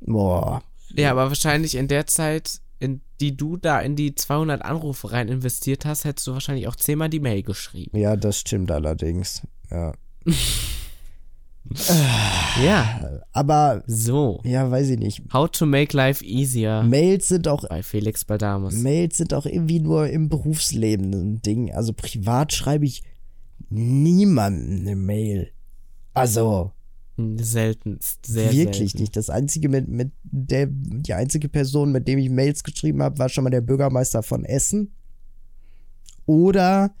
Boah. 0.00 0.62
Ja, 0.96 1.10
aber 1.12 1.28
wahrscheinlich 1.28 1.74
in 1.76 1.88
der 1.88 2.06
Zeit, 2.06 2.60
in 2.78 3.00
die 3.20 3.36
du 3.36 3.56
da 3.56 3.80
in 3.80 3.94
die 3.96 4.14
200 4.14 4.62
Anrufe 4.62 5.12
rein 5.12 5.28
investiert 5.28 5.84
hast, 5.84 6.04
hättest 6.04 6.26
du 6.26 6.32
wahrscheinlich 6.32 6.66
auch 6.68 6.76
zehnmal 6.76 7.10
die 7.10 7.20
Mail 7.20 7.42
geschrieben. 7.42 7.96
Ja, 7.98 8.16
das 8.16 8.38
stimmt 8.40 8.70
allerdings. 8.70 9.42
Ja. 9.70 9.92
Ja, 12.62 13.20
Aber, 13.32 13.82
so. 13.86 14.40
ja, 14.44 14.70
weiß 14.70 14.90
ich 14.90 14.98
nicht. 14.98 15.22
How 15.32 15.48
to 15.48 15.66
make 15.66 15.96
life 15.96 16.24
easier 16.24 16.82
Mails 16.82 17.28
sind 17.28 17.46
auch 17.46 17.64
bei 17.68 17.82
Felix 17.82 18.24
Baldamus. 18.24 18.74
Mails 18.74 19.18
sind 19.18 19.34
auch 19.34 19.46
irgendwie 19.46 19.80
nur 19.80 20.08
im 20.08 20.28
Berufsleben 20.28 21.12
ein 21.12 21.42
Ding. 21.42 21.72
Also 21.72 21.92
privat 21.92 22.52
schreibe 22.52 22.86
ich 22.86 23.02
niemandem 23.68 24.80
eine 24.80 24.96
Mail. 24.96 25.52
Also 26.12 26.72
Seltenst, 27.36 28.24
sehr 28.26 28.52
wirklich 28.52 28.92
selten. 28.92 28.98
nicht. 29.00 29.16
Das 29.16 29.28
einzige 29.30 29.68
mit, 29.68 29.88
mit 29.88 30.10
der, 30.22 30.66
die 30.70 31.12
einzige 31.12 31.48
Person, 31.48 31.92
mit 31.92 32.08
dem 32.08 32.18
ich 32.18 32.30
Mails 32.30 32.64
geschrieben 32.64 33.02
habe, 33.02 33.18
war 33.18 33.28
schon 33.28 33.44
mal 33.44 33.50
der 33.50 33.60
Bürgermeister 33.60 34.22
von 34.22 34.44
Essen. 34.44 34.92
Oder 36.24 36.94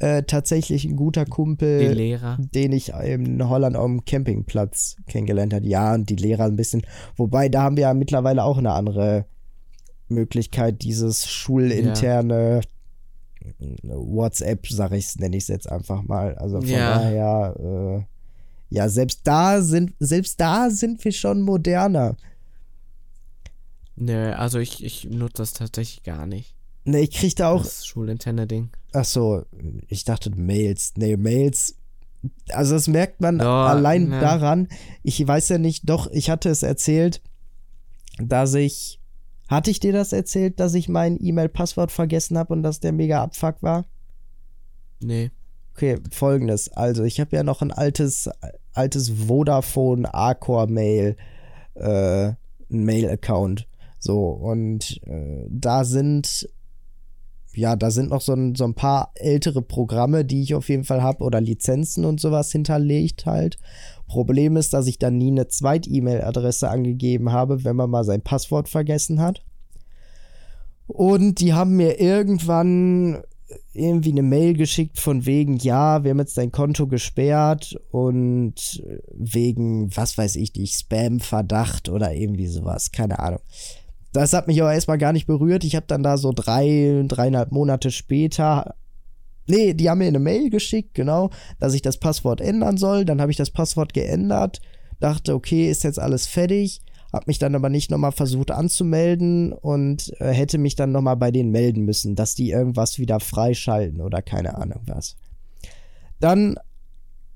äh, 0.00 0.22
tatsächlich 0.24 0.84
ein 0.84 0.96
guter 0.96 1.24
Die 1.24 1.30
Kumpel, 1.30 1.92
Lehrer. 1.92 2.38
den 2.54 2.72
ich 2.72 2.88
in 2.94 3.48
Holland 3.48 3.76
auf 3.76 3.86
dem 3.86 4.04
Campingplatz 4.04 4.96
kennengelernt 5.06 5.54
habe. 5.54 5.66
Ja, 5.66 5.94
und 5.94 6.10
die 6.10 6.16
Lehrer 6.16 6.44
ein 6.44 6.56
bisschen. 6.56 6.82
Wobei, 7.16 7.48
da 7.48 7.62
haben 7.62 7.76
wir 7.76 7.82
ja 7.82 7.94
mittlerweile 7.94 8.42
auch 8.44 8.58
eine 8.58 8.72
andere 8.72 9.26
Möglichkeit, 10.08 10.82
dieses 10.82 11.28
schulinterne 11.28 12.62
WhatsApp, 13.82 14.66
sag 14.68 14.92
ich, 14.92 15.16
nenne 15.16 15.36
ich 15.36 15.44
es 15.44 15.48
jetzt 15.48 15.70
einfach 15.70 16.02
mal. 16.02 16.34
Also 16.36 16.60
von 16.60 16.68
Ja. 16.68 16.98
daher, 16.98 17.54
äh, 17.58 18.74
ja, 18.74 18.88
selbst 18.88 19.20
da 19.24 19.62
sind, 19.62 19.92
selbst 19.98 20.40
da 20.40 20.70
sind 20.70 21.04
wir 21.04 21.12
schon 21.12 21.42
moderner. 21.42 22.16
Nö, 23.96 24.32
also 24.32 24.58
ich, 24.58 24.82
ich 24.84 25.04
nutze 25.10 25.34
das 25.38 25.52
tatsächlich 25.52 26.02
gar 26.04 26.26
nicht. 26.26 26.54
Ne, 26.84 27.00
ich 27.00 27.10
krieg 27.12 27.36
da 27.36 27.50
auch, 27.50 27.62
Das 27.62 27.84
schulinterne 27.86 28.46
Ding. 28.46 28.70
ach 28.92 29.04
so, 29.04 29.44
ich 29.88 30.04
dachte 30.04 30.30
Mails. 30.30 30.92
Nee, 30.96 31.16
Mails. 31.16 31.76
Also 32.50 32.74
das 32.74 32.88
merkt 32.88 33.20
man 33.20 33.38
Ja, 33.38 33.66
allein 33.66 34.08
ne. 34.08 34.20
daran. 34.20 34.68
Ich 35.02 35.26
weiß 35.26 35.48
ja 35.50 35.58
nicht, 35.58 35.88
doch, 35.88 36.10
ich 36.10 36.30
hatte 36.30 36.48
es 36.50 36.62
erzählt, 36.62 37.22
dass 38.18 38.54
ich, 38.54 39.00
hatte 39.48 39.70
ich 39.70 39.80
dir 39.80 39.92
das 39.92 40.12
erzählt, 40.12 40.60
dass 40.60 40.74
ich 40.74 40.88
mein 40.88 41.18
E-Mail-Passwort 41.22 41.90
vergessen 41.92 42.36
habe 42.38 42.52
und 42.52 42.62
dass 42.62 42.80
der 42.80 42.92
mega 42.92 43.22
Abfuck 43.22 43.56
war? 43.62 43.84
Nee. 45.02 45.30
Okay, 45.74 45.98
folgendes. 46.10 46.68
Also, 46.72 47.04
ich 47.04 47.20
habe 47.20 47.34
ja 47.36 47.42
noch 47.42 47.62
ein 47.62 47.72
altes, 47.72 48.28
altes 48.74 49.08
Vodafone 49.10 50.12
Arcor-Mail, 50.12 51.16
äh, 51.74 52.24
ein 52.26 52.36
Mail-Account. 52.84 53.66
So, 53.98 54.28
und 54.28 55.00
äh, 55.06 55.46
da 55.48 55.84
sind, 55.84 56.48
ja, 57.54 57.76
da 57.76 57.90
sind 57.90 58.10
noch 58.10 58.20
so 58.20 58.32
ein, 58.32 58.54
so 58.54 58.64
ein 58.64 58.74
paar 58.74 59.10
ältere 59.14 59.62
Programme, 59.62 60.24
die 60.24 60.42
ich 60.42 60.54
auf 60.54 60.68
jeden 60.68 60.84
Fall 60.84 61.02
habe, 61.02 61.24
oder 61.24 61.40
Lizenzen 61.40 62.04
und 62.04 62.20
sowas 62.20 62.52
hinterlegt 62.52 63.26
halt. 63.26 63.58
Problem 64.06 64.56
ist, 64.56 64.72
dass 64.72 64.86
ich 64.86 64.98
dann 64.98 65.18
nie 65.18 65.30
eine 65.30 65.48
Zweit-E-Mail-Adresse 65.48 66.68
angegeben 66.68 67.32
habe, 67.32 67.64
wenn 67.64 67.76
man 67.76 67.90
mal 67.90 68.04
sein 68.04 68.22
Passwort 68.22 68.68
vergessen 68.68 69.20
hat. 69.20 69.42
Und 70.86 71.40
die 71.40 71.52
haben 71.52 71.76
mir 71.76 72.00
irgendwann 72.00 73.22
irgendwie 73.72 74.10
eine 74.10 74.22
Mail 74.22 74.54
geschickt 74.54 74.98
von 74.98 75.26
wegen, 75.26 75.56
ja, 75.56 76.04
wir 76.04 76.10
haben 76.10 76.18
jetzt 76.18 76.38
dein 76.38 76.52
Konto 76.52 76.86
gesperrt 76.86 77.76
und 77.90 78.82
wegen, 79.12 79.94
was 79.96 80.18
weiß 80.18 80.36
ich 80.36 80.54
nicht, 80.54 80.74
Spam-Verdacht 80.74 81.88
oder 81.88 82.12
irgendwie 82.12 82.46
sowas, 82.46 82.92
keine 82.92 83.18
Ahnung. 83.18 83.40
Das 84.12 84.32
hat 84.32 84.48
mich 84.48 84.60
aber 84.60 84.74
erstmal 84.74 84.98
gar 84.98 85.12
nicht 85.12 85.26
berührt. 85.26 85.64
Ich 85.64 85.76
habe 85.76 85.86
dann 85.86 86.02
da 86.02 86.16
so 86.16 86.32
drei, 86.32 87.04
dreieinhalb 87.06 87.52
Monate 87.52 87.90
später, 87.90 88.74
nee, 89.46 89.74
die 89.74 89.88
haben 89.88 89.98
mir 89.98 90.08
eine 90.08 90.18
Mail 90.18 90.50
geschickt, 90.50 90.94
genau, 90.94 91.30
dass 91.58 91.74
ich 91.74 91.82
das 91.82 91.98
Passwort 91.98 92.40
ändern 92.40 92.76
soll. 92.76 93.04
Dann 93.04 93.20
habe 93.20 93.30
ich 93.30 93.36
das 93.36 93.50
Passwort 93.50 93.92
geändert, 93.92 94.60
dachte, 94.98 95.34
okay, 95.34 95.70
ist 95.70 95.84
jetzt 95.84 95.98
alles 95.98 96.26
fertig. 96.26 96.80
Hab 97.12 97.26
mich 97.26 97.40
dann 97.40 97.56
aber 97.56 97.68
nicht 97.68 97.90
nochmal 97.90 98.12
versucht 98.12 98.52
anzumelden 98.52 99.52
und 99.52 100.12
äh, 100.20 100.32
hätte 100.32 100.58
mich 100.58 100.76
dann 100.76 100.92
nochmal 100.92 101.16
bei 101.16 101.32
denen 101.32 101.50
melden 101.50 101.84
müssen, 101.84 102.14
dass 102.14 102.36
die 102.36 102.50
irgendwas 102.50 103.00
wieder 103.00 103.18
freischalten 103.18 104.00
oder 104.00 104.22
keine 104.22 104.56
Ahnung 104.56 104.82
was. 104.86 105.16
Dann 106.20 106.56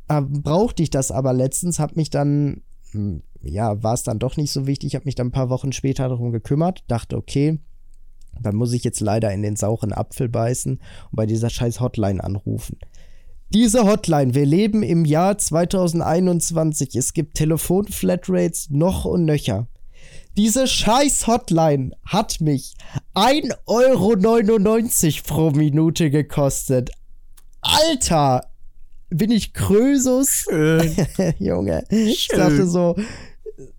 äh, 0.09 0.20
brauchte 0.20 0.83
ich 0.85 0.91
das 0.91 1.11
aber 1.11 1.33
letztens, 1.33 1.81
hab 1.81 1.97
mich 1.97 2.11
dann, 2.11 2.62
hm, 2.93 3.22
ja, 3.47 3.82
war 3.82 3.95
es 3.95 4.03
dann 4.03 4.18
doch 4.18 4.36
nicht 4.36 4.53
so 4.53 4.66
wichtig, 4.66 4.95
hab 4.95 5.05
mich 5.05 5.14
dann 5.14 5.28
ein 5.28 5.32
paar 5.32 5.51
Wochen 5.51 5.72
später 5.72 6.09
darum 6.09 6.32
gekümmert, 6.32 6.84
dachte, 6.88 7.16
okay, 7.16 7.59
dann 8.40 8.57
muss 8.57 8.72
ich 8.72 8.84
jetzt 8.84 9.01
leider 9.01 9.32
in 9.32 9.42
den 9.42 9.57
sauren 9.57 9.92
Apfel 9.92 10.28
beißen 10.28 10.72
und 10.74 10.80
bei 11.12 11.26
dieser 11.26 11.51
scheiß 11.51 11.80
Hotline 11.80 12.22
anrufen. 12.22 12.78
Diese 13.53 13.84
Hotline, 13.84 14.34
wir 14.34 14.47
leben 14.47 14.82
im 14.82 15.05
Jahr 15.05 15.38
2021. 15.38 16.97
Es 16.97 17.12
gibt 17.12 17.36
Telefon-Flatrates 17.36 18.70
noch 18.70 19.05
und 19.05 19.24
nöcher. 19.24 19.68
Diese 20.36 20.66
scheiß 20.66 21.28
Hotline 21.28 21.92
hat 22.05 22.40
mich 22.40 22.74
1,99 23.14 23.57
Euro 23.66 25.22
pro 25.24 25.51
Minute 25.51 26.11
gekostet. 26.11 26.90
Alter! 27.61 28.45
Bin 29.11 29.30
ich 29.30 29.53
Krösus? 29.53 30.47
Schön. 30.49 30.92
Junge. 31.38 31.84
Ich 31.90 32.26
dachte 32.26 32.66
so, 32.66 32.97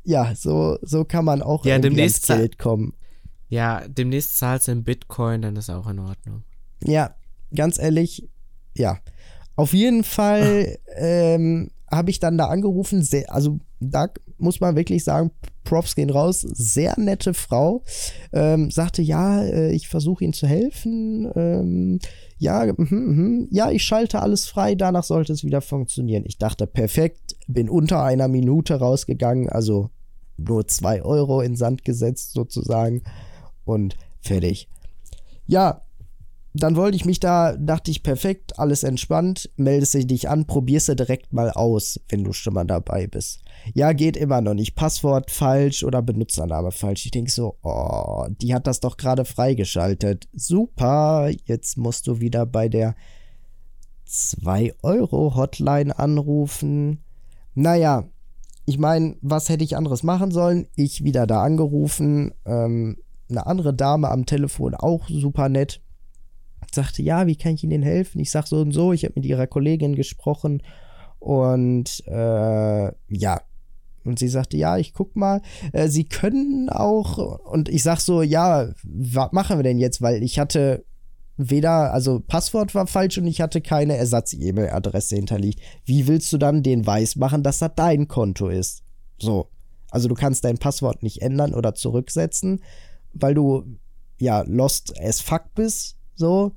ja, 0.03 0.33
so, 0.35 0.77
so 0.81 1.05
kann 1.05 1.25
man 1.25 1.41
auch 1.41 1.65
Ja, 1.65 1.79
demnächst 1.79 2.29
ans 2.29 2.41
Geld 2.41 2.59
kommen. 2.59 2.93
Ja, 3.47 3.87
demnächst 3.87 4.37
zahlst 4.37 4.67
du 4.67 4.71
in 4.71 4.83
Bitcoin, 4.83 5.41
dann 5.41 5.55
ist 5.55 5.69
auch 5.69 5.87
in 5.87 5.99
Ordnung. 5.99 6.43
Ja, 6.83 7.15
ganz 7.53 7.79
ehrlich, 7.79 8.27
ja. 8.75 8.99
Auf 9.55 9.73
jeden 9.73 10.03
Fall 10.03 10.77
ähm, 10.97 11.69
habe 11.89 12.09
ich 12.09 12.19
dann 12.19 12.37
da 12.37 12.47
angerufen, 12.47 13.01
sehr, 13.01 13.31
also 13.33 13.59
da 13.79 14.07
muss 14.37 14.59
man 14.59 14.75
wirklich 14.75 15.03
sagen, 15.03 15.31
Props 15.63 15.95
gehen 15.95 16.09
raus, 16.09 16.41
sehr 16.41 16.93
nette 16.99 17.33
Frau, 17.33 17.83
ähm, 18.33 18.69
sagte, 18.69 19.01
ja, 19.01 19.43
äh, 19.43 19.71
ich 19.71 19.87
versuche 19.87 20.23
Ihnen 20.23 20.33
zu 20.33 20.47
helfen, 20.47 21.31
ähm, 21.35 21.99
ja, 22.37 22.65
mhm, 22.65 22.87
mhm, 22.89 23.47
ja, 23.51 23.71
ich 23.71 23.83
schalte 23.83 24.21
alles 24.21 24.47
frei, 24.47 24.75
danach 24.75 25.03
sollte 25.03 25.33
es 25.33 25.43
wieder 25.43 25.61
funktionieren. 25.61 26.23
Ich 26.25 26.37
dachte, 26.37 26.67
perfekt, 26.67 27.24
bin 27.47 27.69
unter 27.69 28.03
einer 28.03 28.27
Minute 28.27 28.75
rausgegangen, 28.75 29.49
also 29.49 29.89
nur 30.37 30.67
zwei 30.67 31.01
Euro 31.01 31.41
in 31.41 31.55
Sand 31.55 31.85
gesetzt 31.85 32.33
sozusagen 32.33 33.03
und 33.63 33.95
fertig. 34.21 34.69
Ja, 35.47 35.85
dann 36.57 36.77
wollte 36.77 36.95
ich 36.95 37.03
mich 37.03 37.19
da, 37.19 37.53
dachte 37.57 37.91
ich, 37.91 38.01
perfekt, 38.01 38.57
alles 38.57 38.83
entspannt, 38.83 39.49
meldest 39.57 39.93
du 39.93 40.05
dich 40.05 40.29
an, 40.29 40.45
probierst 40.45 40.87
du 40.87 40.95
direkt 40.95 41.33
mal 41.33 41.51
aus, 41.51 41.99
wenn 42.07 42.23
du 42.23 42.31
schon 42.31 42.53
mal 42.53 42.63
dabei 42.63 43.07
bist. 43.07 43.41
Ja, 43.73 43.91
geht 43.91 44.15
immer 44.15 44.39
noch 44.39 44.53
nicht. 44.53 44.75
Passwort 44.75 45.31
falsch 45.31 45.83
oder 45.83 46.01
Benutzername 46.01 46.71
falsch. 46.71 47.05
Ich 47.05 47.11
denke 47.11 47.31
so, 47.31 47.57
oh, 47.61 48.27
die 48.41 48.53
hat 48.53 48.67
das 48.67 48.79
doch 48.79 48.95
gerade 48.95 49.25
freigeschaltet. 49.25 50.29
Super, 50.33 51.29
jetzt 51.45 51.77
musst 51.77 52.07
du 52.07 52.21
wieder 52.21 52.45
bei 52.45 52.69
der 52.69 52.95
2-Euro-Hotline 54.07 55.97
anrufen. 55.99 57.03
Naja, 57.55 58.05
ich 58.65 58.77
meine, 58.77 59.15
was 59.21 59.49
hätte 59.49 59.63
ich 59.63 59.75
anderes 59.75 60.03
machen 60.03 60.31
sollen? 60.31 60.67
Ich 60.75 61.03
wieder 61.03 61.25
da 61.25 61.43
angerufen. 61.43 62.33
Ähm, 62.45 62.97
eine 63.29 63.47
andere 63.47 63.73
Dame 63.73 64.09
am 64.09 64.25
Telefon, 64.25 64.75
auch 64.75 65.07
super 65.09 65.49
nett, 65.49 65.81
sagte, 66.71 67.01
ja, 67.01 67.25
wie 67.27 67.35
kann 67.35 67.55
ich 67.55 67.63
Ihnen 67.63 67.81
helfen? 67.81 68.19
Ich 68.19 68.31
sag 68.31 68.45
so 68.47 68.59
und 68.59 68.71
so, 68.71 68.93
ich 68.93 69.03
habe 69.03 69.13
mit 69.15 69.25
ihrer 69.25 69.47
Kollegin 69.47 69.95
gesprochen 69.95 70.61
und 71.19 72.03
äh, 72.07 72.91
ja. 73.07 73.41
Und 74.03 74.19
sie 74.19 74.27
sagte, 74.27 74.57
ja, 74.57 74.77
ich 74.77 74.93
guck 74.93 75.15
mal, 75.15 75.41
äh, 75.73 75.87
sie 75.87 76.03
können 76.03 76.69
auch, 76.69 77.17
und 77.45 77.69
ich 77.69 77.81
sag 77.81 77.99
so, 77.99 78.21
ja, 78.21 78.69
was 78.83 79.31
machen 79.31 79.57
wir 79.57 79.63
denn 79.63 79.79
jetzt? 79.79 79.99
Weil 80.03 80.21
ich 80.21 80.37
hatte 80.37 80.85
weder, 81.37 81.93
also 81.93 82.19
Passwort 82.19 82.75
war 82.75 82.87
falsch 82.87 83.17
und 83.17 83.27
ich 83.27 83.41
hatte 83.41 83.61
keine 83.61 83.97
Ersatz-E-Mail-Adresse 83.97 85.15
hinterlegt. 85.15 85.59
Wie 85.85 86.07
willst 86.07 86.31
du 86.31 86.37
dann 86.37 86.63
den 86.63 86.85
weiß 86.85 87.17
machen, 87.17 87.43
dass 87.43 87.59
das 87.59 87.71
dein 87.75 88.07
Konto 88.07 88.49
ist? 88.49 88.83
So. 89.19 89.49
Also 89.91 90.07
du 90.07 90.15
kannst 90.15 90.43
dein 90.43 90.57
Passwort 90.57 91.03
nicht 91.03 91.21
ändern 91.21 91.53
oder 91.53 91.73
zurücksetzen, 91.73 92.61
weil 93.13 93.33
du 93.33 93.77
ja 94.17 94.43
lost 94.47 94.93
as 94.99 95.21
fuck 95.21 95.53
bist, 95.55 95.97
so. 96.15 96.53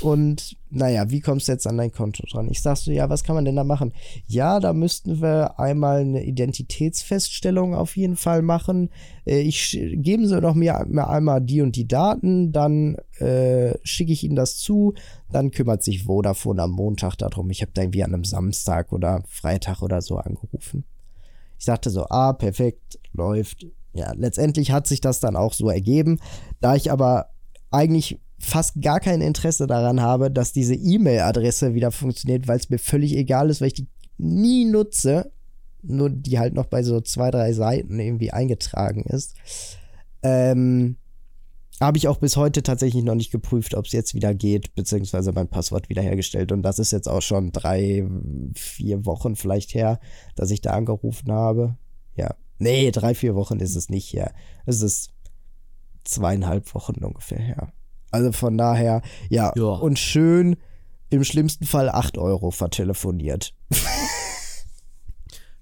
Und 0.00 0.56
naja, 0.70 1.10
wie 1.10 1.20
kommst 1.20 1.48
du 1.48 1.52
jetzt 1.52 1.66
an 1.66 1.78
dein 1.78 1.90
Konto 1.90 2.24
dran? 2.26 2.48
Ich 2.50 2.60
sag 2.60 2.76
so, 2.76 2.90
ja, 2.90 3.08
was 3.08 3.24
kann 3.24 3.34
man 3.34 3.44
denn 3.44 3.56
da 3.56 3.64
machen? 3.64 3.92
Ja, 4.26 4.60
da 4.60 4.72
müssten 4.72 5.22
wir 5.22 5.58
einmal 5.58 6.00
eine 6.00 6.24
Identitätsfeststellung 6.24 7.74
auf 7.74 7.96
jeden 7.96 8.16
Fall 8.16 8.42
machen. 8.42 8.90
Äh, 9.24 9.40
ich 9.40 9.78
geben 9.94 10.28
Sie 10.28 10.40
doch 10.40 10.54
mir, 10.54 10.84
mir 10.88 11.08
einmal 11.08 11.40
die 11.40 11.62
und 11.62 11.76
die 11.76 11.88
Daten, 11.88 12.52
dann 12.52 12.96
äh, 13.18 13.78
schicke 13.82 14.12
ich 14.12 14.24
Ihnen 14.24 14.36
das 14.36 14.58
zu. 14.58 14.94
Dann 15.32 15.50
kümmert 15.50 15.82
sich 15.82 16.04
Vodafone 16.04 16.62
am 16.62 16.72
Montag 16.72 17.16
darum. 17.16 17.50
Ich 17.50 17.62
habe 17.62 17.72
da 17.72 17.82
irgendwie 17.82 18.04
an 18.04 18.12
einem 18.12 18.24
Samstag 18.24 18.92
oder 18.92 19.22
Freitag 19.28 19.82
oder 19.82 20.02
so 20.02 20.18
angerufen. 20.18 20.84
Ich 21.58 21.64
sagte 21.64 21.88
so, 21.88 22.06
ah, 22.08 22.34
perfekt, 22.34 22.98
läuft. 23.12 23.66
Ja, 23.94 24.12
letztendlich 24.14 24.72
hat 24.72 24.86
sich 24.86 25.00
das 25.00 25.20
dann 25.20 25.36
auch 25.36 25.52
so 25.52 25.70
ergeben. 25.70 26.18
Da 26.60 26.74
ich 26.74 26.92
aber 26.92 27.30
eigentlich 27.70 28.18
fast 28.44 28.80
gar 28.80 29.00
kein 29.00 29.20
Interesse 29.20 29.66
daran 29.66 30.00
habe, 30.00 30.30
dass 30.30 30.52
diese 30.52 30.74
E-Mail-Adresse 30.74 31.74
wieder 31.74 31.90
funktioniert, 31.90 32.48
weil 32.48 32.58
es 32.58 32.70
mir 32.70 32.78
völlig 32.78 33.16
egal 33.16 33.50
ist, 33.50 33.60
weil 33.60 33.68
ich 33.68 33.74
die 33.74 33.88
nie 34.18 34.64
nutze, 34.64 35.32
nur 35.82 36.10
die 36.10 36.38
halt 36.38 36.54
noch 36.54 36.66
bei 36.66 36.82
so 36.82 37.00
zwei, 37.00 37.30
drei 37.30 37.52
Seiten 37.52 37.98
irgendwie 37.98 38.30
eingetragen 38.30 39.02
ist. 39.04 39.34
Ähm, 40.22 40.96
habe 41.80 41.98
ich 41.98 42.08
auch 42.08 42.18
bis 42.18 42.36
heute 42.36 42.62
tatsächlich 42.62 43.02
noch 43.02 43.16
nicht 43.16 43.32
geprüft, 43.32 43.74
ob 43.74 43.86
es 43.86 43.92
jetzt 43.92 44.14
wieder 44.14 44.32
geht, 44.32 44.74
beziehungsweise 44.74 45.32
mein 45.32 45.48
Passwort 45.48 45.88
wiederhergestellt. 45.88 46.52
Und 46.52 46.62
das 46.62 46.78
ist 46.78 46.92
jetzt 46.92 47.08
auch 47.08 47.22
schon 47.22 47.52
drei, 47.52 48.06
vier 48.54 49.04
Wochen 49.04 49.36
vielleicht 49.36 49.74
her, 49.74 49.98
dass 50.36 50.50
ich 50.50 50.60
da 50.60 50.70
angerufen 50.70 51.32
habe. 51.32 51.76
Ja. 52.16 52.34
Nee, 52.58 52.90
drei, 52.92 53.14
vier 53.14 53.34
Wochen 53.34 53.58
ist 53.58 53.74
es 53.74 53.90
nicht 53.90 54.12
her. 54.12 54.32
Es 54.66 54.80
ist 54.80 55.10
zweieinhalb 56.04 56.72
Wochen 56.74 57.04
ungefähr 57.04 57.40
her. 57.40 57.72
Also 58.14 58.32
von 58.32 58.56
daher, 58.56 59.02
ja. 59.28 59.52
ja. 59.56 59.64
Und 59.64 59.98
schön 59.98 60.56
im 61.10 61.24
schlimmsten 61.24 61.66
Fall 61.66 61.88
8 61.88 62.16
Euro 62.16 62.50
vertelefoniert. 62.50 63.54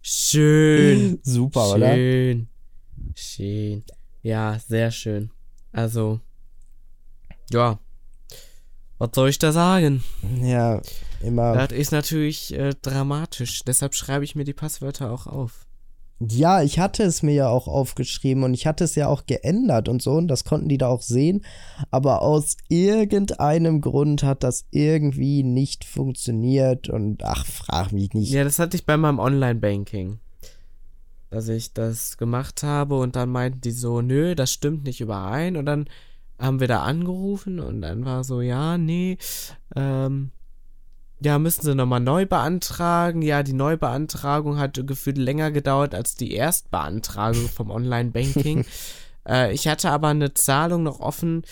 schön. 0.03 1.18
Super, 1.22 1.66
schön. 1.66 1.76
oder? 1.76 1.94
Schön. 1.94 2.48
Schön. 3.14 3.84
Ja, 4.22 4.59
sehr 4.59 4.90
schön. 4.90 5.30
Also, 5.72 6.20
ja. 7.50 7.78
Was 8.98 9.11
soll 9.14 9.30
ich 9.30 9.38
da 9.38 9.50
sagen? 9.50 10.05
Ja, 10.40 10.80
immer. 11.22 11.55
Das 11.55 11.72
ist 11.72 11.90
natürlich 11.90 12.53
äh, 12.53 12.74
dramatisch. 12.82 13.62
Deshalb 13.64 13.94
schreibe 13.94 14.24
ich 14.24 14.34
mir 14.34 14.44
die 14.44 14.53
Passwörter 14.53 15.11
auch 15.11 15.26
auf. 15.26 15.66
Ja, 16.28 16.62
ich 16.62 16.78
hatte 16.78 17.02
es 17.02 17.22
mir 17.22 17.34
ja 17.34 17.48
auch 17.48 17.66
aufgeschrieben 17.66 18.44
und 18.44 18.54
ich 18.54 18.66
hatte 18.66 18.84
es 18.84 18.94
ja 18.94 19.08
auch 19.08 19.26
geändert 19.26 19.88
und 19.88 20.02
so 20.02 20.12
und 20.12 20.28
das 20.28 20.44
konnten 20.44 20.68
die 20.68 20.78
da 20.78 20.88
auch 20.88 21.02
sehen. 21.02 21.44
Aber 21.90 22.22
aus 22.22 22.56
irgendeinem 22.68 23.80
Grund 23.80 24.22
hat 24.22 24.42
das 24.42 24.66
irgendwie 24.70 25.42
nicht 25.42 25.84
funktioniert 25.84 26.88
und 26.88 27.24
ach, 27.24 27.44
frag 27.46 27.92
mich 27.92 28.12
nicht. 28.14 28.30
Ja, 28.30 28.44
das 28.44 28.58
hatte 28.58 28.76
ich 28.76 28.86
bei 28.86 28.96
meinem 28.96 29.18
Online-Banking. 29.18 30.18
Dass 31.30 31.48
ich 31.48 31.72
das 31.72 32.18
gemacht 32.18 32.62
habe 32.62 32.98
und 32.98 33.16
dann 33.16 33.30
meinten 33.30 33.62
die 33.62 33.70
so, 33.70 34.02
nö, 34.02 34.34
das 34.34 34.52
stimmt 34.52 34.84
nicht 34.84 35.00
überein. 35.00 35.56
Und 35.56 35.66
dann 35.66 35.86
haben 36.38 36.60
wir 36.60 36.68
da 36.68 36.82
angerufen 36.82 37.58
und 37.58 37.80
dann 37.80 38.04
war 38.04 38.22
so, 38.22 38.42
ja, 38.42 38.76
nee, 38.76 39.16
ähm, 39.74 40.30
ja, 41.24 41.38
müssen 41.38 41.62
sie 41.62 41.74
nochmal 41.74 42.00
neu 42.00 42.26
beantragen. 42.26 43.22
Ja, 43.22 43.42
die 43.42 43.52
Neubeantragung 43.52 44.58
hat 44.58 44.80
gefühlt 44.86 45.18
länger 45.18 45.50
gedauert 45.50 45.94
als 45.94 46.16
die 46.16 46.32
Erstbeantragung 46.32 47.48
vom 47.48 47.70
Online-Banking. 47.70 48.64
äh, 49.28 49.52
ich 49.52 49.68
hatte 49.68 49.90
aber 49.90 50.08
eine 50.08 50.34
Zahlung 50.34 50.82
noch 50.82 51.00
offen, 51.00 51.42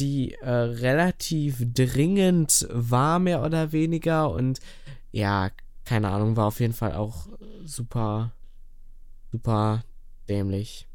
die 0.00 0.34
äh, 0.34 0.50
relativ 0.50 1.58
dringend 1.60 2.66
war, 2.70 3.18
mehr 3.18 3.44
oder 3.44 3.72
weniger. 3.72 4.30
Und 4.30 4.58
ja, 5.12 5.50
keine 5.84 6.08
Ahnung, 6.08 6.36
war 6.36 6.46
auf 6.46 6.60
jeden 6.60 6.74
Fall 6.74 6.94
auch 6.94 7.28
super, 7.64 8.32
super 9.30 9.84
dämlich. 10.28 10.88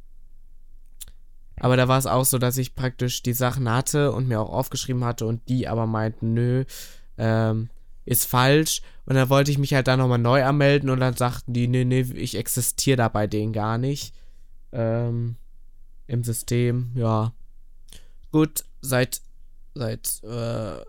Aber 1.57 1.77
da 1.77 1.87
war 1.87 1.97
es 1.97 2.07
auch 2.07 2.25
so, 2.25 2.37
dass 2.37 2.57
ich 2.57 2.75
praktisch 2.75 3.23
die 3.23 3.33
Sachen 3.33 3.69
hatte 3.69 4.11
und 4.11 4.27
mir 4.27 4.41
auch 4.41 4.51
aufgeschrieben 4.51 5.05
hatte 5.05 5.25
und 5.25 5.47
die 5.47 5.69
aber 5.69 5.87
meinten, 5.87 6.33
nö, 6.33 6.65
ähm, 7.17 7.69
ist 8.05 8.25
falsch. 8.25 8.81
Und 9.05 9.15
dann 9.15 9.29
wollte 9.29 9.51
ich 9.51 9.57
mich 9.57 9.73
halt 9.73 9.87
da 9.87 9.97
nochmal 9.97 10.17
neu 10.17 10.43
anmelden 10.43 10.89
und 10.89 10.99
dann 10.99 11.15
sagten 11.15 11.53
die, 11.53 11.67
nee, 11.67 11.85
nee, 11.85 12.01
ich 12.01 12.35
existiere 12.35 12.97
da 12.97 13.09
bei 13.09 13.27
denen 13.27 13.53
gar 13.53 13.77
nicht. 13.77 14.13
Ähm, 14.71 15.35
Im 16.07 16.23
System, 16.23 16.91
ja. 16.95 17.33
Gut, 18.31 18.63
seit, 18.81 19.21
seit 19.75 20.23
äh, 20.23 20.83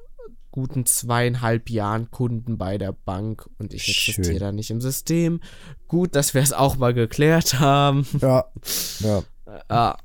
guten 0.50 0.86
zweieinhalb 0.86 1.68
Jahren 1.68 2.10
Kunden 2.10 2.56
bei 2.56 2.78
der 2.78 2.92
Bank 2.92 3.48
und 3.58 3.74
ich 3.74 3.88
existiere 3.88 4.38
da 4.38 4.52
nicht 4.52 4.70
im 4.70 4.80
System. 4.80 5.40
Gut, 5.86 6.16
dass 6.16 6.32
wir 6.32 6.40
es 6.40 6.54
auch 6.54 6.76
mal 6.76 6.94
geklärt 6.94 7.60
haben. 7.60 8.06
Ja, 8.22 8.46
ja. 9.00 9.22
ah, 9.68 9.98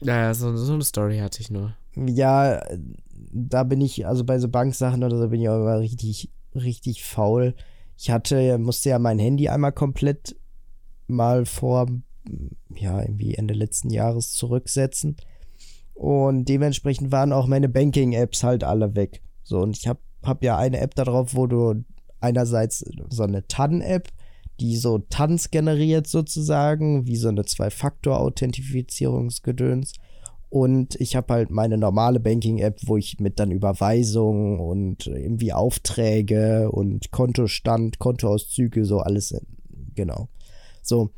naja, 0.00 0.32
so, 0.32 0.56
so 0.56 0.72
eine 0.72 0.84
Story 0.84 1.18
hatte 1.18 1.42
ich 1.42 1.50
nur. 1.50 1.74
Ja, 1.94 2.62
da 3.32 3.64
bin 3.64 3.82
ich, 3.82 4.06
also 4.06 4.24
bei 4.24 4.38
so 4.38 4.48
Banksachen 4.48 5.04
oder 5.04 5.18
so 5.18 5.28
bin 5.28 5.42
ich 5.42 5.48
auch 5.50 5.60
immer 5.60 5.78
richtig 5.78 6.30
richtig 6.54 7.04
faul. 7.04 7.54
Ich 7.96 8.10
hatte, 8.10 8.58
musste 8.58 8.90
ja 8.90 8.98
mein 8.98 9.18
Handy 9.18 9.48
einmal 9.48 9.72
komplett 9.72 10.36
mal 11.06 11.46
vor, 11.46 11.86
ja, 12.74 13.00
irgendwie 13.00 13.34
Ende 13.34 13.54
letzten 13.54 13.88
Jahres 13.90 14.32
zurücksetzen. 14.32 15.16
Und 15.94 16.44
dementsprechend 16.44 17.10
waren 17.10 17.32
auch 17.32 17.46
meine 17.48 17.68
Banking-Apps 17.68 18.44
halt 18.44 18.62
alle 18.62 18.94
weg. 18.94 19.20
So, 19.42 19.58
und 19.60 19.76
ich 19.76 19.88
habe 19.88 19.98
hab 20.22 20.44
ja 20.44 20.56
eine 20.56 20.78
App 20.78 20.94
darauf, 20.94 21.34
wo 21.34 21.48
du 21.48 21.82
einerseits 22.20 22.84
so 23.08 23.24
eine 23.24 23.48
TAN-App, 23.48 24.08
die 24.60 24.76
so 24.76 24.98
TANs 24.98 25.50
generiert 25.50 26.06
sozusagen, 26.06 27.06
wie 27.06 27.16
so 27.16 27.28
eine 27.28 27.44
Zwei-Faktor-Authentifizierungsgedöns. 27.44 29.94
Und 30.50 30.94
ich 30.98 31.14
habe 31.14 31.34
halt 31.34 31.50
meine 31.50 31.76
normale 31.76 32.20
Banking-App, 32.20 32.80
wo 32.86 32.96
ich 32.96 33.20
mit 33.20 33.38
dann 33.38 33.50
Überweisungen 33.50 34.60
und 34.60 35.06
irgendwie 35.06 35.52
Aufträge 35.52 36.70
und 36.70 37.10
Kontostand, 37.10 37.98
Kontoauszüge, 37.98 38.84
so 38.84 39.00
alles, 39.00 39.32
äh, 39.32 39.40
genau. 39.94 40.28
So, 40.82 41.10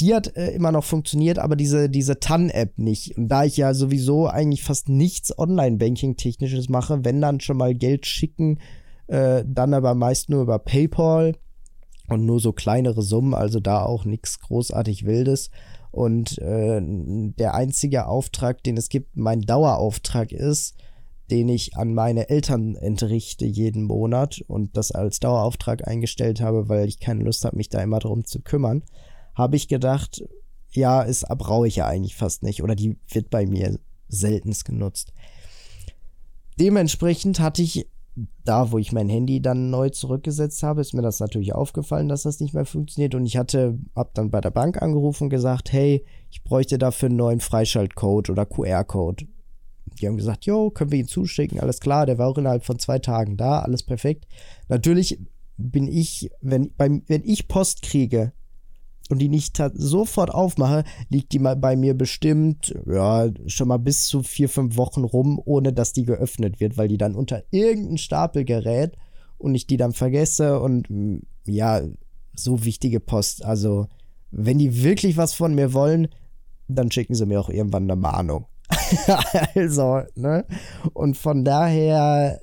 die 0.00 0.14
hat 0.14 0.36
äh, 0.36 0.52
immer 0.52 0.70
noch 0.70 0.84
funktioniert, 0.84 1.38
aber 1.40 1.56
diese, 1.56 1.90
diese 1.90 2.20
TAN-App 2.20 2.78
nicht. 2.78 3.16
Und 3.16 3.28
da 3.28 3.44
ich 3.44 3.56
ja 3.56 3.74
sowieso 3.74 4.28
eigentlich 4.28 4.62
fast 4.62 4.88
nichts 4.88 5.36
Online-Banking-Technisches 5.36 6.68
mache, 6.68 7.04
wenn 7.04 7.20
dann 7.20 7.40
schon 7.40 7.56
mal 7.56 7.74
Geld 7.74 8.06
schicken, 8.06 8.60
äh, 9.08 9.42
dann 9.46 9.74
aber 9.74 9.94
meist 9.94 10.30
nur 10.30 10.42
über 10.42 10.60
PayPal 10.60 11.34
und 12.08 12.24
nur 12.24 12.38
so 12.38 12.52
kleinere 12.52 13.02
Summen, 13.02 13.34
also 13.34 13.58
da 13.58 13.82
auch 13.82 14.04
nichts 14.04 14.38
großartig 14.38 15.04
Wildes. 15.04 15.50
Und 15.90 16.38
äh, 16.38 16.80
der 16.82 17.54
einzige 17.54 18.06
Auftrag, 18.06 18.62
den 18.62 18.76
es 18.76 18.88
gibt, 18.88 19.16
mein 19.16 19.42
Dauerauftrag 19.42 20.32
ist, 20.32 20.76
den 21.30 21.48
ich 21.48 21.76
an 21.76 21.94
meine 21.94 22.30
Eltern 22.30 22.74
entrichte 22.74 23.44
jeden 23.44 23.84
Monat 23.84 24.42
und 24.46 24.76
das 24.76 24.92
als 24.92 25.20
Dauerauftrag 25.20 25.86
eingestellt 25.86 26.40
habe, 26.40 26.68
weil 26.68 26.88
ich 26.88 27.00
keine 27.00 27.24
Lust 27.24 27.44
habe, 27.44 27.56
mich 27.56 27.68
da 27.68 27.82
immer 27.82 27.98
drum 27.98 28.24
zu 28.24 28.40
kümmern, 28.40 28.82
habe 29.34 29.56
ich 29.56 29.68
gedacht, 29.68 30.24
ja, 30.70 31.02
ist 31.02 31.26
brauche 31.28 31.68
ich 31.68 31.76
ja 31.76 31.86
eigentlich 31.86 32.16
fast 32.16 32.42
nicht 32.42 32.62
oder 32.62 32.74
die 32.74 32.96
wird 33.08 33.30
bei 33.30 33.46
mir 33.46 33.78
seltenst 34.08 34.64
genutzt. 34.64 35.12
Dementsprechend 36.58 37.40
hatte 37.40 37.62
ich 37.62 37.86
da, 38.44 38.72
wo 38.72 38.78
ich 38.78 38.92
mein 38.92 39.08
Handy 39.08 39.40
dann 39.40 39.70
neu 39.70 39.90
zurückgesetzt 39.90 40.62
habe, 40.62 40.80
ist 40.80 40.94
mir 40.94 41.02
das 41.02 41.20
natürlich 41.20 41.54
aufgefallen, 41.54 42.08
dass 42.08 42.22
das 42.22 42.40
nicht 42.40 42.54
mehr 42.54 42.64
funktioniert. 42.64 43.14
Und 43.14 43.26
ich 43.26 43.36
hatte, 43.36 43.78
hab 43.94 44.14
dann 44.14 44.30
bei 44.30 44.40
der 44.40 44.50
Bank 44.50 44.80
angerufen 44.82 45.24
und 45.24 45.30
gesagt, 45.30 45.72
hey, 45.72 46.04
ich 46.30 46.42
bräuchte 46.42 46.78
dafür 46.78 47.08
einen 47.08 47.16
neuen 47.16 47.40
Freischaltcode 47.40 48.30
oder 48.30 48.46
QR-Code. 48.46 49.26
die 50.00 50.06
haben 50.06 50.16
gesagt, 50.16 50.46
jo, 50.46 50.70
können 50.70 50.90
wir 50.90 50.98
ihn 50.98 51.08
zuschicken, 51.08 51.60
alles 51.60 51.80
klar, 51.80 52.06
der 52.06 52.18
war 52.18 52.28
auch 52.28 52.38
innerhalb 52.38 52.64
von 52.64 52.78
zwei 52.78 52.98
Tagen 52.98 53.36
da, 53.36 53.60
alles 53.60 53.82
perfekt. 53.82 54.26
Natürlich 54.68 55.20
bin 55.56 55.88
ich, 55.88 56.30
wenn, 56.40 56.72
beim, 56.76 57.02
wenn 57.06 57.24
ich 57.24 57.48
Post 57.48 57.82
kriege 57.82 58.32
und 59.08 59.18
die 59.20 59.28
nicht 59.28 59.62
sofort 59.74 60.32
aufmache, 60.32 60.84
liegt 61.08 61.32
die 61.32 61.38
mal 61.38 61.56
bei 61.56 61.76
mir 61.76 61.94
bestimmt, 61.94 62.74
ja, 62.86 63.28
schon 63.46 63.68
mal 63.68 63.78
bis 63.78 64.06
zu 64.06 64.22
vier, 64.22 64.48
fünf 64.48 64.76
Wochen 64.76 65.04
rum, 65.04 65.40
ohne 65.44 65.72
dass 65.72 65.92
die 65.92 66.04
geöffnet 66.04 66.60
wird, 66.60 66.76
weil 66.76 66.88
die 66.88 66.98
dann 66.98 67.14
unter 67.14 67.42
irgendeinen 67.50 67.98
Stapel 67.98 68.44
gerät 68.44 68.96
und 69.38 69.54
ich 69.54 69.66
die 69.66 69.76
dann 69.76 69.92
vergesse 69.92 70.60
und 70.60 70.90
mm, 70.90 71.18
ja, 71.46 71.82
so 72.34 72.64
wichtige 72.64 73.00
Post. 73.00 73.44
Also, 73.44 73.86
wenn 74.30 74.58
die 74.58 74.82
wirklich 74.82 75.16
was 75.16 75.32
von 75.34 75.54
mir 75.54 75.72
wollen, 75.72 76.08
dann 76.68 76.90
schicken 76.90 77.14
sie 77.14 77.26
mir 77.26 77.40
auch 77.40 77.48
irgendwann 77.48 77.84
eine 77.84 77.96
Mahnung. 77.96 78.46
also, 79.54 80.02
ne? 80.14 80.44
Und 80.92 81.16
von 81.16 81.44
daher, 81.44 82.40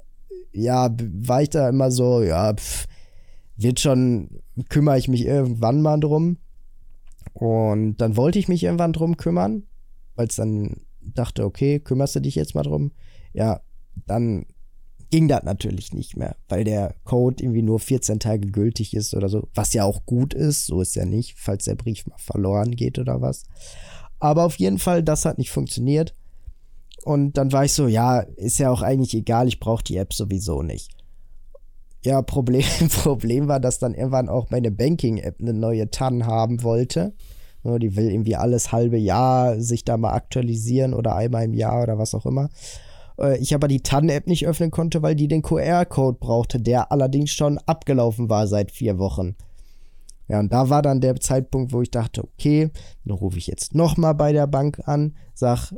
ja, 0.52 0.90
war 1.22 1.44
ich 1.44 1.50
da 1.50 1.70
immer 1.70 1.92
so, 1.92 2.24
ja, 2.24 2.54
pff, 2.54 2.88
wird 3.58 3.80
schon, 3.80 4.42
kümmere 4.70 4.98
ich 4.98 5.08
mich 5.08 5.26
irgendwann 5.26 5.82
mal 5.82 6.00
drum. 6.00 6.38
Und 7.36 7.98
dann 7.98 8.16
wollte 8.16 8.40
ich 8.40 8.48
mich 8.48 8.64
irgendwann 8.64 8.94
drum 8.94 9.18
kümmern, 9.18 9.64
weil 10.16 10.28
es 10.28 10.38
dann 10.38 10.78
dachte, 11.02 11.44
okay, 11.44 11.82
kümmerst 11.82 12.16
du 12.16 12.22
dich 12.22 12.36
jetzt 12.36 12.56
mal 12.56 12.64
drum? 12.64 12.94
Ja, 13.34 13.60
dann 14.08 14.46
ging 15.12 15.28
das 15.28 15.44
natürlich 15.44 15.94
nicht 15.94 16.16
mehr, 16.16 16.38
weil 16.48 16.64
der 16.64 16.96
Code 17.04 17.44
irgendwie 17.44 17.62
nur 17.62 17.80
14 17.80 18.22
Tage 18.22 18.48
gültig 18.48 18.96
ist 18.96 19.14
oder 19.14 19.28
so, 19.28 19.50
was 19.54 19.74
ja 19.74 19.84
auch 19.84 20.06
gut 20.06 20.34
ist, 20.34 20.66
so 20.66 20.80
ist 20.80 20.96
ja 20.96 21.04
nicht, 21.04 21.36
falls 21.38 21.66
der 21.66 21.76
Brief 21.76 22.08
mal 22.08 22.18
verloren 22.18 22.72
geht 22.72 23.00
oder 23.00 23.22
was. 23.22 23.44
Aber 24.20 24.46
auf 24.46 24.56
jeden 24.56 24.80
Fall, 24.80 25.04
das 25.04 25.26
hat 25.26 25.38
nicht 25.38 25.52
funktioniert. 25.52 26.16
Und 27.04 27.34
dann 27.38 27.52
war 27.52 27.66
ich 27.66 27.74
so, 27.74 27.88
ja, 27.88 28.22
ist 28.22 28.60
ja 28.60 28.72
auch 28.72 28.82
eigentlich 28.82 29.14
egal, 29.14 29.50
ich 29.50 29.60
brauche 29.60 29.84
die 29.84 29.98
App 29.98 30.14
sowieso 30.14 30.64
nicht. 30.64 30.95
Ja, 32.06 32.22
Problem, 32.22 32.64
Problem 33.04 33.48
war, 33.48 33.60
dass 33.60 33.80
dann 33.80 33.94
irgendwann 33.94 34.30
auch 34.30 34.50
meine 34.52 34.72
Banking-App 34.72 35.38
eine 35.40 35.54
neue 35.54 35.90
TAN 35.90 36.26
haben 36.26 36.64
wollte. 36.64 37.14
Die 37.64 37.96
will 37.96 38.12
irgendwie 38.12 38.36
alles 38.36 38.72
halbe 38.72 38.98
Jahr 38.98 39.60
sich 39.60 39.84
da 39.84 39.98
mal 39.98 40.14
aktualisieren 40.14 40.94
oder 40.94 41.16
einmal 41.16 41.46
im 41.46 41.56
Jahr 41.56 41.82
oder 41.82 41.98
was 41.98 42.14
auch 42.14 42.28
immer. 42.28 42.50
Äh, 43.20 43.40
ich 43.40 43.56
aber 43.56 43.68
die 43.68 43.82
TAN-App 43.82 44.28
nicht 44.28 44.46
öffnen 44.46 44.70
konnte, 44.70 45.02
weil 45.02 45.16
die 45.16 45.28
den 45.28 45.42
QR-Code 45.42 46.20
brauchte, 46.20 46.60
der 46.60 46.92
allerdings 46.92 47.32
schon 47.32 47.58
abgelaufen 47.58 48.30
war 48.30 48.48
seit 48.48 48.72
vier 48.72 49.00
Wochen. 49.00 49.36
Ja, 50.28 50.40
und 50.40 50.52
da 50.54 50.70
war 50.70 50.82
dann 50.82 51.02
der 51.02 51.16
Zeitpunkt, 51.20 51.72
wo 51.72 51.82
ich 51.82 51.92
dachte, 51.92 52.24
okay, 52.24 52.70
dann 53.04 53.18
rufe 53.18 53.38
ich 53.38 53.48
jetzt 53.48 53.76
nochmal 53.76 54.16
bei 54.16 54.32
der 54.32 54.48
Bank 54.48 54.82
an, 54.86 55.16
sag, 55.34 55.74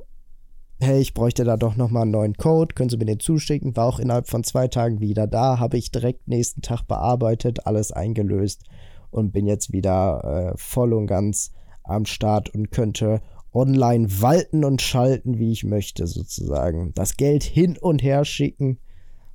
hey, 0.80 1.00
ich 1.00 1.14
bräuchte 1.14 1.44
da 1.44 1.58
doch 1.58 1.76
nochmal 1.76 2.04
einen 2.04 2.12
neuen 2.12 2.34
Code, 2.36 2.76
können 2.76 2.90
Sie 2.90 2.98
mir 2.98 3.06
den 3.06 3.20
zuschicken? 3.20 3.76
War 3.76 3.88
auch 3.88 4.00
innerhalb 4.00 4.28
von 4.28 4.44
zwei 4.44 4.68
Tagen 4.68 5.00
wieder 5.00 5.28
da, 5.28 5.60
habe 5.60 5.78
ich 5.78 5.92
direkt 5.92 6.28
nächsten 6.28 6.62
Tag 6.62 6.84
bearbeitet, 6.88 7.66
alles 7.66 7.92
eingelöst 7.92 8.64
und 9.10 9.32
bin 9.32 9.48
jetzt 9.48 9.72
wieder 9.72 10.54
äh, 10.54 10.58
voll 10.58 10.94
und 10.94 11.08
ganz 11.08 11.52
am 11.84 12.06
Start 12.06 12.54
und 12.54 12.72
könnte 12.72 13.22
online 13.54 14.08
walten 14.22 14.64
und 14.64 14.82
schalten, 14.82 15.40
wie 15.40 15.52
ich 15.52 15.64
möchte, 15.64 16.06
sozusagen. 16.06 16.94
Das 16.94 17.18
Geld 17.18 17.44
hin 17.44 17.78
und 17.80 18.04
her 18.04 18.24
schicken 18.24 18.80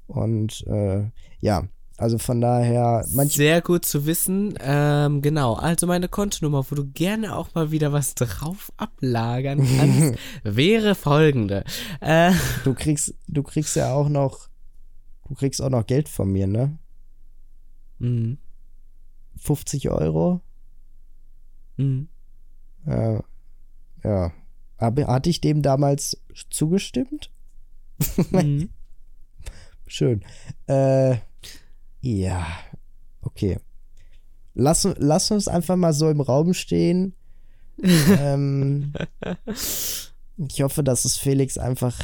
und 0.06 0.64
äh, 0.68 1.10
ja, 1.40 1.64
also 2.02 2.18
von 2.18 2.40
daher. 2.40 3.04
Sehr 3.06 3.62
gut 3.62 3.84
zu 3.84 4.06
wissen. 4.06 4.54
Ähm, 4.60 5.22
genau. 5.22 5.54
Also 5.54 5.86
meine 5.86 6.08
Kontonummer, 6.08 6.66
wo 6.68 6.74
du 6.74 6.84
gerne 6.84 7.36
auch 7.36 7.54
mal 7.54 7.70
wieder 7.70 7.92
was 7.92 8.14
drauf 8.16 8.72
ablagern 8.76 9.66
kannst, 9.78 10.18
wäre 10.42 10.94
folgende. 10.96 11.64
Äh, 12.00 12.32
du 12.64 12.74
kriegst, 12.74 13.14
du 13.28 13.42
kriegst 13.44 13.76
ja 13.76 13.94
auch 13.94 14.08
noch, 14.08 14.48
du 15.28 15.34
kriegst 15.34 15.62
auch 15.62 15.70
noch 15.70 15.86
Geld 15.86 16.08
von 16.08 16.30
mir, 16.30 16.48
ne? 16.48 16.76
Mhm. 18.00 18.38
50 19.36 19.88
Euro. 19.90 20.40
Mhm. 21.76 22.08
Äh, 22.84 23.20
ja. 24.02 24.32
Aber 24.76 25.06
hatte 25.06 25.30
ich 25.30 25.40
dem 25.40 25.62
damals 25.62 26.20
zugestimmt? 26.50 27.30
Mhm. 28.32 28.70
Schön. 29.86 30.24
Äh, 30.66 31.18
ja, 32.02 32.46
okay. 33.22 33.58
Lass, 34.54 34.86
lass 34.98 35.30
uns 35.30 35.48
einfach 35.48 35.76
mal 35.76 35.94
so 35.94 36.10
im 36.10 36.20
Raum 36.20 36.52
stehen. 36.52 37.14
ähm, 37.82 38.92
ich 40.36 40.62
hoffe, 40.62 40.84
dass 40.84 41.04
es 41.04 41.16
Felix 41.16 41.56
einfach. 41.56 41.98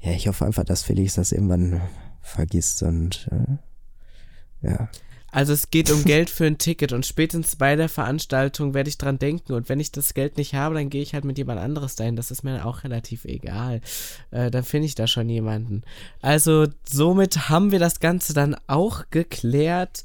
Ja, 0.00 0.12
ich 0.12 0.26
hoffe 0.26 0.44
einfach, 0.44 0.64
dass 0.64 0.82
Felix 0.82 1.14
das 1.14 1.32
irgendwann 1.32 1.80
vergisst 2.22 2.82
und 2.82 3.28
äh, 3.30 4.68
ja. 4.68 4.90
Also 5.30 5.52
es 5.52 5.70
geht 5.70 5.90
um 5.90 6.04
Geld 6.04 6.30
für 6.30 6.46
ein 6.46 6.56
Ticket 6.56 6.92
und 6.92 7.04
spätestens 7.04 7.56
bei 7.56 7.76
der 7.76 7.90
Veranstaltung 7.90 8.72
werde 8.72 8.88
ich 8.88 8.96
dran 8.96 9.18
denken 9.18 9.52
und 9.52 9.68
wenn 9.68 9.78
ich 9.78 9.92
das 9.92 10.14
Geld 10.14 10.38
nicht 10.38 10.54
habe, 10.54 10.74
dann 10.74 10.88
gehe 10.88 11.02
ich 11.02 11.12
halt 11.12 11.24
mit 11.24 11.36
jemand 11.36 11.60
anderes 11.60 11.96
dahin. 11.96 12.16
Das 12.16 12.30
ist 12.30 12.44
mir 12.44 12.64
auch 12.64 12.82
relativ 12.84 13.26
egal. 13.26 13.82
Äh, 14.30 14.50
dann 14.50 14.64
finde 14.64 14.86
ich 14.86 14.94
da 14.94 15.06
schon 15.06 15.28
jemanden. 15.28 15.82
Also 16.22 16.66
somit 16.84 17.50
haben 17.50 17.72
wir 17.72 17.78
das 17.78 18.00
Ganze 18.00 18.32
dann 18.32 18.56
auch 18.66 19.04
geklärt. 19.10 20.02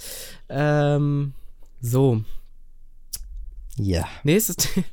Ähm, 0.49 1.33
so. 1.79 2.23
Ja. 3.77 4.05
Nächstes 4.23 4.57
Thema. 4.57 4.85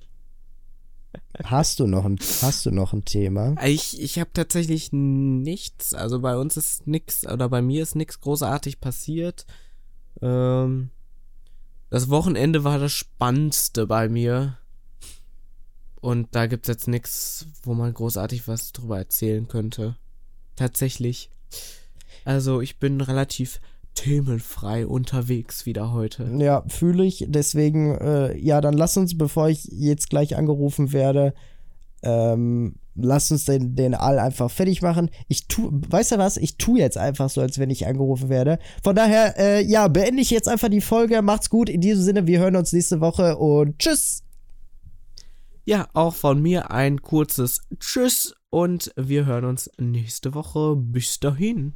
Hast 1.45 1.81
du 1.81 1.87
noch 1.87 2.05
ein, 2.05 2.19
hast 2.43 2.67
du 2.67 2.71
noch 2.71 2.93
ein 2.93 3.05
Thema? 3.05 3.57
Ich, 3.65 4.01
ich 4.01 4.19
habe 4.19 4.31
tatsächlich 4.33 4.91
nichts. 4.93 5.95
Also 5.95 6.21
bei 6.21 6.37
uns 6.37 6.57
ist 6.57 6.87
nichts, 6.87 7.27
oder 7.27 7.49
bei 7.49 7.63
mir 7.63 7.83
ist 7.83 7.97
nichts 7.97 8.21
großartig 8.21 8.81
passiert. 8.81 9.47
Ähm, 10.23 10.91
das 11.91 12.09
Wochenende 12.09 12.65
war 12.65 12.79
das 12.79 12.93
Spannendste 12.93 13.87
bei 13.87 14.09
mir. 14.09 14.59
Und 16.01 16.29
da 16.35 16.47
gibt's 16.47 16.69
jetzt 16.69 16.89
nichts, 16.89 17.47
wo 17.63 17.75
man 17.75 17.93
großartig 17.93 18.49
was 18.49 18.73
drüber 18.73 18.99
erzählen 18.99 19.49
könnte. 19.49 19.97
Tatsächlich. 20.57 21.31
Also 22.25 22.61
ich 22.61 22.79
bin 22.79 23.01
relativ 23.01 23.61
themenfrei 23.95 24.87
unterwegs 24.87 25.67
wieder 25.67 25.93
heute. 25.93 26.31
Ja, 26.39 26.65
fühle 26.69 27.05
ich. 27.05 27.27
Deswegen, 27.29 27.97
äh, 27.97 28.37
ja, 28.39 28.61
dann 28.61 28.75
lass 28.75 28.97
uns, 28.97 29.19
bevor 29.19 29.49
ich 29.49 29.65
jetzt 29.65 30.09
gleich 30.11 30.37
angerufen 30.37 30.93
werde, 30.93 31.35
ähm, 32.03 32.77
lass 32.95 33.31
uns 33.31 33.45
den, 33.45 33.75
den 33.75 33.95
All 33.95 34.19
einfach 34.19 34.51
fertig 34.51 34.83
machen. 34.83 35.11
Ich 35.29 35.47
tu, 35.47 35.71
weißt 35.73 36.13
du 36.13 36.19
was? 36.19 36.37
Ich 36.37 36.57
tu 36.57 36.77
jetzt 36.77 36.99
einfach 36.99 37.31
so, 37.31 37.41
als 37.41 37.59
wenn 37.59 37.71
ich 37.71 37.87
angerufen 37.87 38.29
werde. 38.29 38.59
Von 38.83 38.97
daher, 38.97 39.39
äh, 39.39 39.65
ja, 39.65 39.89
beende 39.89 40.23
ich 40.23 40.31
jetzt 40.31 40.49
einfach 40.49 40.69
die 40.69 40.81
Folge. 40.81 41.23
Macht's 41.23 41.51
gut. 41.51 41.69
In 41.69 41.81
diesem 41.81 42.03
Sinne, 42.03 42.27
wir 42.27 42.39
hören 42.41 42.57
uns 42.57 42.73
nächste 42.73 43.01
Woche 43.01 43.37
und 43.37 43.79
tschüss. 43.79 44.23
Ja, 45.65 45.89
auch 45.93 46.15
von 46.15 46.41
mir 46.43 46.71
ein 46.71 47.01
kurzes 47.03 47.61
Tschüss 47.79 48.35
und 48.51 48.93
wir 48.97 49.27
hören 49.27 49.45
uns 49.45 49.71
nächste 49.79 50.35
Woche. 50.35 50.75
Bis 50.77 51.21
dahin. 51.21 51.75